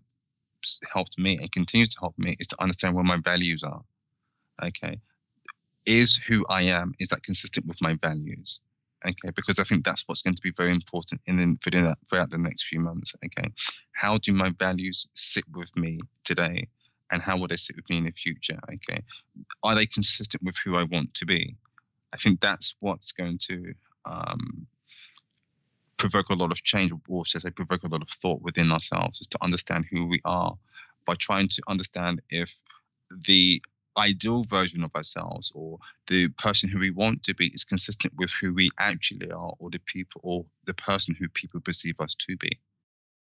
[0.94, 3.82] helped me and continues to help me is to understand where my values are.
[4.62, 5.00] Okay.
[5.86, 8.62] Is who I am, is that consistent with my values?
[9.06, 11.96] Okay, because I think that's what's going to be very important in the, for the,
[12.10, 13.16] throughout the next few months.
[13.24, 13.50] Okay,
[13.94, 16.68] how do my values sit with me today,
[17.10, 18.60] and how will they sit with me in the future?
[18.74, 19.02] Okay,
[19.64, 21.56] are they consistent with who I want to be?
[22.12, 23.74] I think that's what's going to
[24.06, 24.68] um,
[26.00, 28.72] provoke a lot of change, or should I say, provoke a lot of thought within
[28.72, 30.58] ourselves, is to understand who we are
[31.06, 32.62] by trying to understand if
[33.28, 33.62] the
[33.98, 35.78] ideal version of ourselves or
[36.08, 39.70] the person who we want to be is consistent with who we actually are, or
[39.70, 42.52] the people, or the person who people perceive us to be.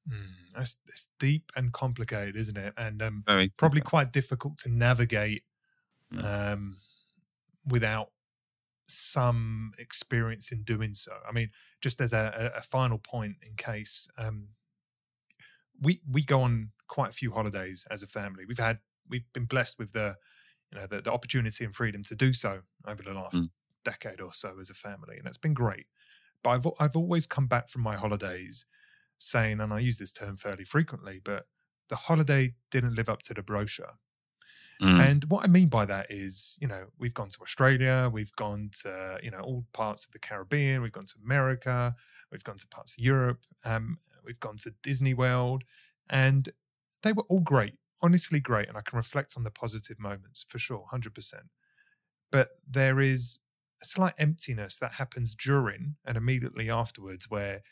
[0.09, 0.27] mm.
[0.53, 5.43] that's it's deep and complicated isn't it and um Very probably quite difficult to navigate
[6.13, 6.23] Mm.
[6.23, 6.77] um,
[7.69, 8.11] without
[8.87, 11.13] some experience in doing so.
[11.27, 11.49] I mean,
[11.81, 14.49] just as a, a final point, in case um,
[15.79, 18.45] we we go on quite a few holidays as a family.
[18.45, 20.15] We've had we've been blessed with the
[20.71, 23.49] you know the, the opportunity and freedom to do so over the last Mm.
[23.83, 25.87] decade or so as a family, and it's been great.
[26.43, 28.65] But I've I've always come back from my holidays
[29.19, 31.47] saying, and I use this term fairly frequently, but
[31.89, 33.99] the holiday didn't live up to the brochure.
[34.81, 38.35] Mm, And what I mean by that is, you know, we've gone to Australia, we've
[38.35, 41.95] gone to, you know, all parts of the Caribbean, we've gone to America,
[42.31, 45.63] we've gone to parts of Europe, um, we've gone to Disney World,
[46.09, 46.49] and
[47.03, 48.67] they were all great, honestly great.
[48.69, 51.49] And I can reflect on the positive moments for sure, 100%.
[52.31, 53.39] But there is
[53.81, 57.63] a slight emptiness that happens during and immediately afterwards where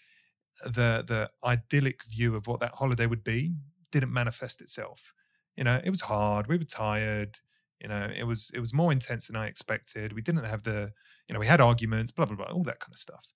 [0.63, 3.55] the the idyllic view of what that holiday would be
[3.91, 5.13] didn't manifest itself
[5.55, 7.39] you know it was hard we were tired
[7.81, 10.91] you know it was it was more intense than i expected we didn't have the
[11.27, 13.27] you know we had arguments blah blah blah all that kind of stuff.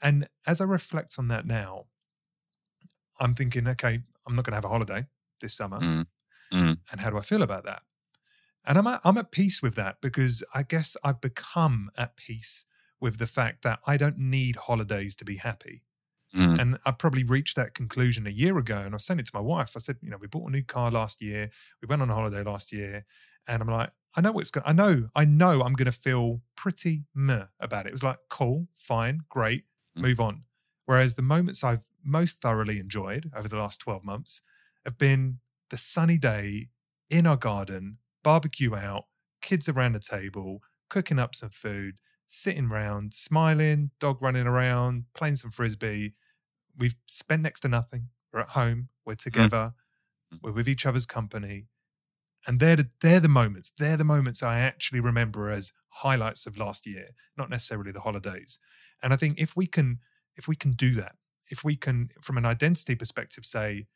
[0.00, 1.84] And as i reflect on that now
[3.20, 5.06] i'm thinking okay i'm not going to have a holiday
[5.40, 5.80] this summer.
[5.80, 6.06] Mm,
[6.52, 7.82] mm, and how do i feel about that?
[8.64, 12.64] And i'm at, i'm at peace with that because i guess i've become at peace
[13.00, 15.82] with the fact that i don't need holidays to be happy
[16.34, 18.78] mm, and I probably reached that conclusion a year ago.
[18.78, 19.72] And I sent it to my wife.
[19.76, 21.50] I said, you know, we bought a new car last year.
[21.80, 23.04] We went on a holiday last year.
[23.48, 26.42] And I'm like, I know what's going I know, I know I'm going to feel
[26.56, 27.90] pretty meh about it.
[27.90, 29.64] It was like, cool, fine, great,
[29.96, 30.02] Mm.
[30.02, 30.44] move on.
[30.84, 34.42] Whereas the moments I've most thoroughly enjoyed over the last 12 months
[34.84, 35.40] have been
[35.70, 36.68] the sunny day
[37.08, 39.04] in our garden, barbecue out,
[39.40, 41.96] kids around the table, cooking up some food,
[42.26, 46.14] sitting round, smiling, dog running around, playing some frisbee.
[46.76, 48.08] We've spent next to nothing.
[48.32, 48.88] We're at home.
[49.04, 49.74] We're together.
[50.32, 50.38] Mm.
[50.42, 51.66] We're with each other's company.
[52.46, 53.70] And they're the, they're the moments.
[53.70, 58.58] They're the moments I actually remember as highlights of last year, not necessarily the holidays.
[59.02, 59.98] And I think if we can
[60.34, 61.16] if we can do that,
[61.50, 63.86] if we can from an identity perspective say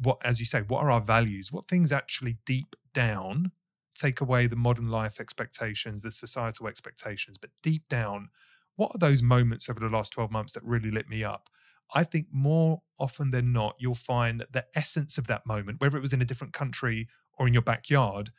[0.00, 1.50] what as you say, what are our values?
[1.50, 3.52] What things actually deep down
[3.94, 8.28] take away the modern life expectations, the societal expectations, but deep down,
[8.76, 11.50] what are those moments over the last 12 months that really lit me up?
[11.94, 15.96] I think more often than not, you'll find that the essence of that moment, whether
[15.96, 17.08] it was in a different country
[17.38, 18.30] or in your backyard,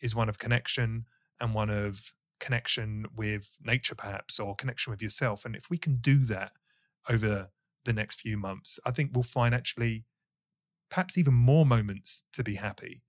[0.00, 1.06] is one of connection
[1.40, 5.44] and one of connection with nature, perhaps, or connection with yourself.
[5.44, 6.52] And if we can do that
[7.08, 7.50] over
[7.84, 10.04] the next few months, I think we'll find actually
[10.90, 13.02] perhaps even more moments to be happy.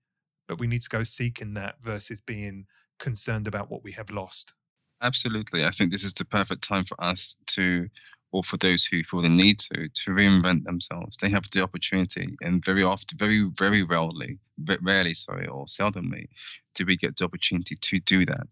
[0.46, 2.66] But we need to go seeking that versus being
[2.98, 4.54] concerned about what we have lost.
[5.02, 5.64] absolutely.
[5.64, 7.88] I think this is the perfect time for us to,
[8.32, 11.16] or for those who feel the need to, to reinvent themselves.
[11.18, 14.38] They have the opportunity, and very often, very, very rarely,
[14.82, 16.28] rarely, sorry, or seldomly,
[16.74, 18.46] do we get the opportunity to do that.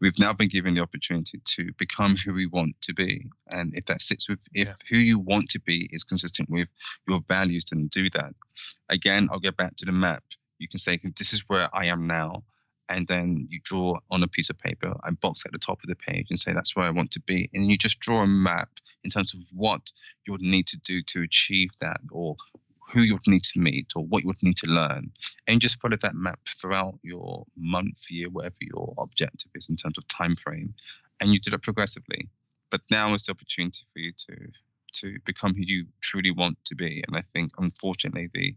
[0.00, 3.26] we've now been given the opportunity to become who we want to be.
[3.48, 4.74] And if that sits with, if Yeah.
[4.88, 6.68] who you want to be is consistent with
[7.06, 8.34] your values, then do that.
[8.88, 10.24] Again, I'll get back to the map.
[10.58, 12.44] You can say, this is where I am now.
[12.90, 15.88] And then you draw on a piece of paper and box at the top of
[15.88, 17.48] the page and say, that's where I want to be.
[17.54, 18.68] And you just draw a map
[19.04, 19.92] in terms of what
[20.26, 22.36] you would need to do to achieve that or
[22.92, 25.12] who you would need to meet or what you would need to learn
[25.46, 29.96] and just follow that map throughout your month, year, whatever your objective is in terms
[29.96, 30.74] of time frame,
[31.20, 32.28] and you do that progressively.
[32.70, 34.36] But now is the opportunity for you to
[34.92, 37.04] to become who you truly want to be.
[37.06, 38.56] And I think, unfortunately, the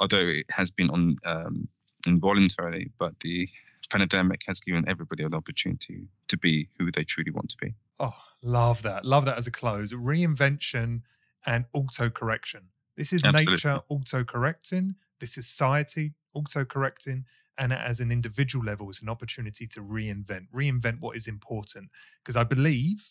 [0.00, 1.68] although it has been on um,
[2.06, 3.48] involuntarily, but the
[3.90, 7.74] pandemic has given everybody an opportunity to be who they truly want to be.
[7.98, 9.04] Oh, love that.
[9.04, 9.92] Love that as a close.
[9.92, 11.02] Reinvention
[11.46, 12.68] and auto correction.
[12.96, 13.54] This is Absolutely.
[13.54, 14.94] nature auto correcting.
[15.18, 17.24] This is society auto correcting.
[17.58, 21.90] And as an individual level, it's an opportunity to reinvent, reinvent what is important.
[22.22, 23.10] Because I believe,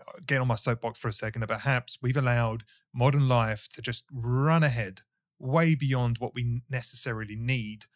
[0.00, 3.82] uh, get on my soapbox for a second, that perhaps we've allowed modern life to
[3.82, 5.02] just run ahead
[5.38, 7.86] way beyond what we necessarily need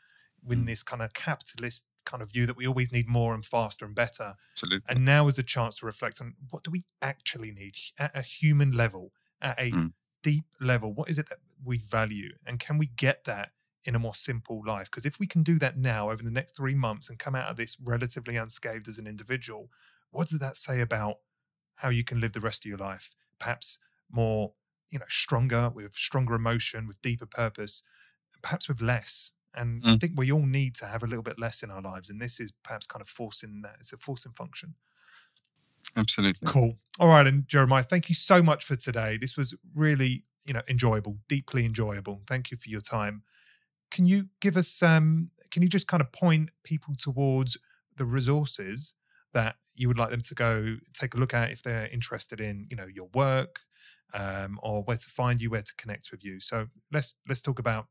[0.42, 0.66] with Mm.
[0.66, 3.94] this kind of capitalist kind of view that we always need more and faster and
[3.94, 4.34] better.
[4.54, 4.96] Absolutely.
[4.96, 8.22] And now is a chance to reflect on what do we actually need at a
[8.22, 9.92] human level, at a Mm.
[10.22, 10.92] deep level?
[10.92, 12.36] What is it that we value?
[12.46, 13.52] And can we get that
[13.84, 14.90] in a more simple life?
[14.90, 17.50] Because if we can do that now over the next three months and come out
[17.50, 19.70] of this relatively unscathed as an individual,
[20.10, 21.16] what does that say about
[21.76, 23.14] how you can live the rest of your life?
[23.38, 23.78] Perhaps
[24.10, 24.54] more,
[24.90, 27.82] you know, stronger, with stronger emotion, with deeper purpose,
[28.42, 29.32] perhaps with less.
[29.54, 30.00] And I Mm.
[30.00, 32.10] think we all need to have a little bit less in our lives.
[32.10, 33.76] And this is perhaps kind of forcing that.
[33.80, 34.76] It's a forcing function.
[35.96, 36.52] Absolutely.
[36.52, 36.74] Cool.
[36.98, 39.16] All right, and Jeremiah, thank you so much for today.
[39.18, 42.22] This was really, you know, enjoyable, deeply enjoyable.
[42.26, 43.22] Thank you for your time.
[43.90, 47.58] Can you give us um can you just kind of point people towards
[47.96, 48.94] the resources
[49.32, 52.66] that you would like them to go take a look at if they're interested in,
[52.70, 53.62] you know, your work,
[54.14, 56.40] um, or where to find you, where to connect with you.
[56.40, 57.86] So let's let's talk about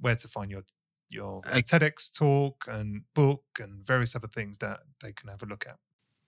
[0.00, 0.62] where to find your
[1.08, 5.66] your TEDx talk and book and various other things that they can have a look
[5.66, 5.76] at.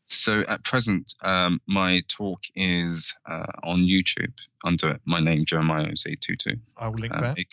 [0.07, 4.33] So at present, um, my talk is uh, on YouTube
[4.65, 6.57] under my name, Jeremiah Osei-Tutu.
[6.79, 7.39] I will link Um, that.
[7.39, 7.49] it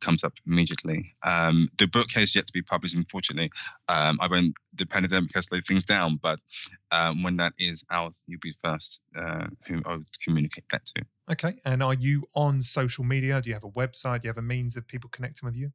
[0.00, 1.14] comes up immediately.
[1.22, 3.50] Um, the book has yet to be published, unfortunately.
[3.88, 6.38] Um, I won't, the pandemic has slowed things down, but
[6.90, 11.04] um, when that is out, you'll be first uh, who I would communicate that to.
[11.30, 11.60] Okay.
[11.64, 13.40] And are you on social media?
[13.40, 14.20] Do you have a website?
[14.20, 15.72] Do you have a means of people connecting with you?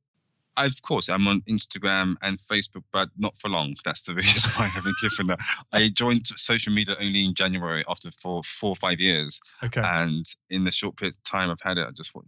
[0.57, 3.75] I, of course, I'm on Instagram and Facebook, but not for long.
[3.83, 5.39] That's the reason why I haven't given that.
[5.73, 9.39] I joined social media only in January after four, four or five years.
[9.63, 9.81] Okay.
[9.83, 12.25] and in the short period of time I've had it, I just thought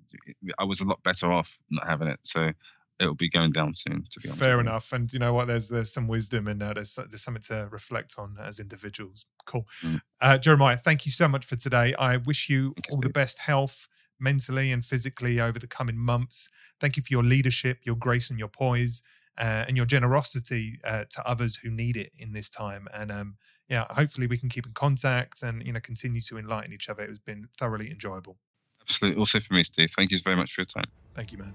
[0.60, 2.20] I was a lot better off not having it.
[2.24, 2.52] So
[3.00, 4.06] it'll be going down soon.
[4.12, 4.92] To be honest, Fair enough.
[4.92, 5.48] And you know what?
[5.48, 6.74] There's there's some wisdom in there.
[6.74, 9.26] There's, there's something to reflect on as individuals.
[9.46, 9.66] Cool.
[9.84, 10.02] Mm.
[10.20, 11.94] Uh, Jeremiah, thank you so much for today.
[11.96, 13.88] I wish you, all the best health
[14.20, 16.50] mentally and physically over the coming months.
[16.80, 19.04] Thank you for your leadership, your grace and your poise,
[19.38, 22.88] uh, and your generosity uh, to others who need it in this time.
[22.94, 23.38] And um,
[23.70, 27.04] yeah, hopefully we can keep in contact and you know continue to enlighten each other.
[27.04, 28.38] It has been thoroughly enjoyable.
[28.82, 29.20] Absolutely.
[29.20, 29.92] Also for me, Steve.
[29.96, 30.90] Thank you very much for your time.
[31.14, 31.54] Thank you, man.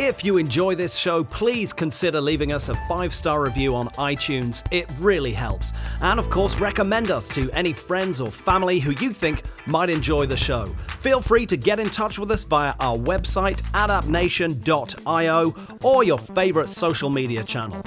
[0.00, 4.62] If you enjoy this show, please consider leaving us a five star review on iTunes.
[4.70, 5.72] It really helps.
[6.00, 10.26] And of course, recommend us to any friends or family who you think might enjoy
[10.26, 10.66] the show.
[11.00, 16.68] Feel free to get in touch with us via our website, adaptnation.io, or your favorite
[16.68, 17.82] social media channel.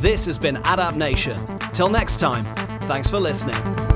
[0.00, 1.44] This has been Adapt Nation.
[1.72, 2.44] Till next time,
[2.82, 3.95] thanks for listening.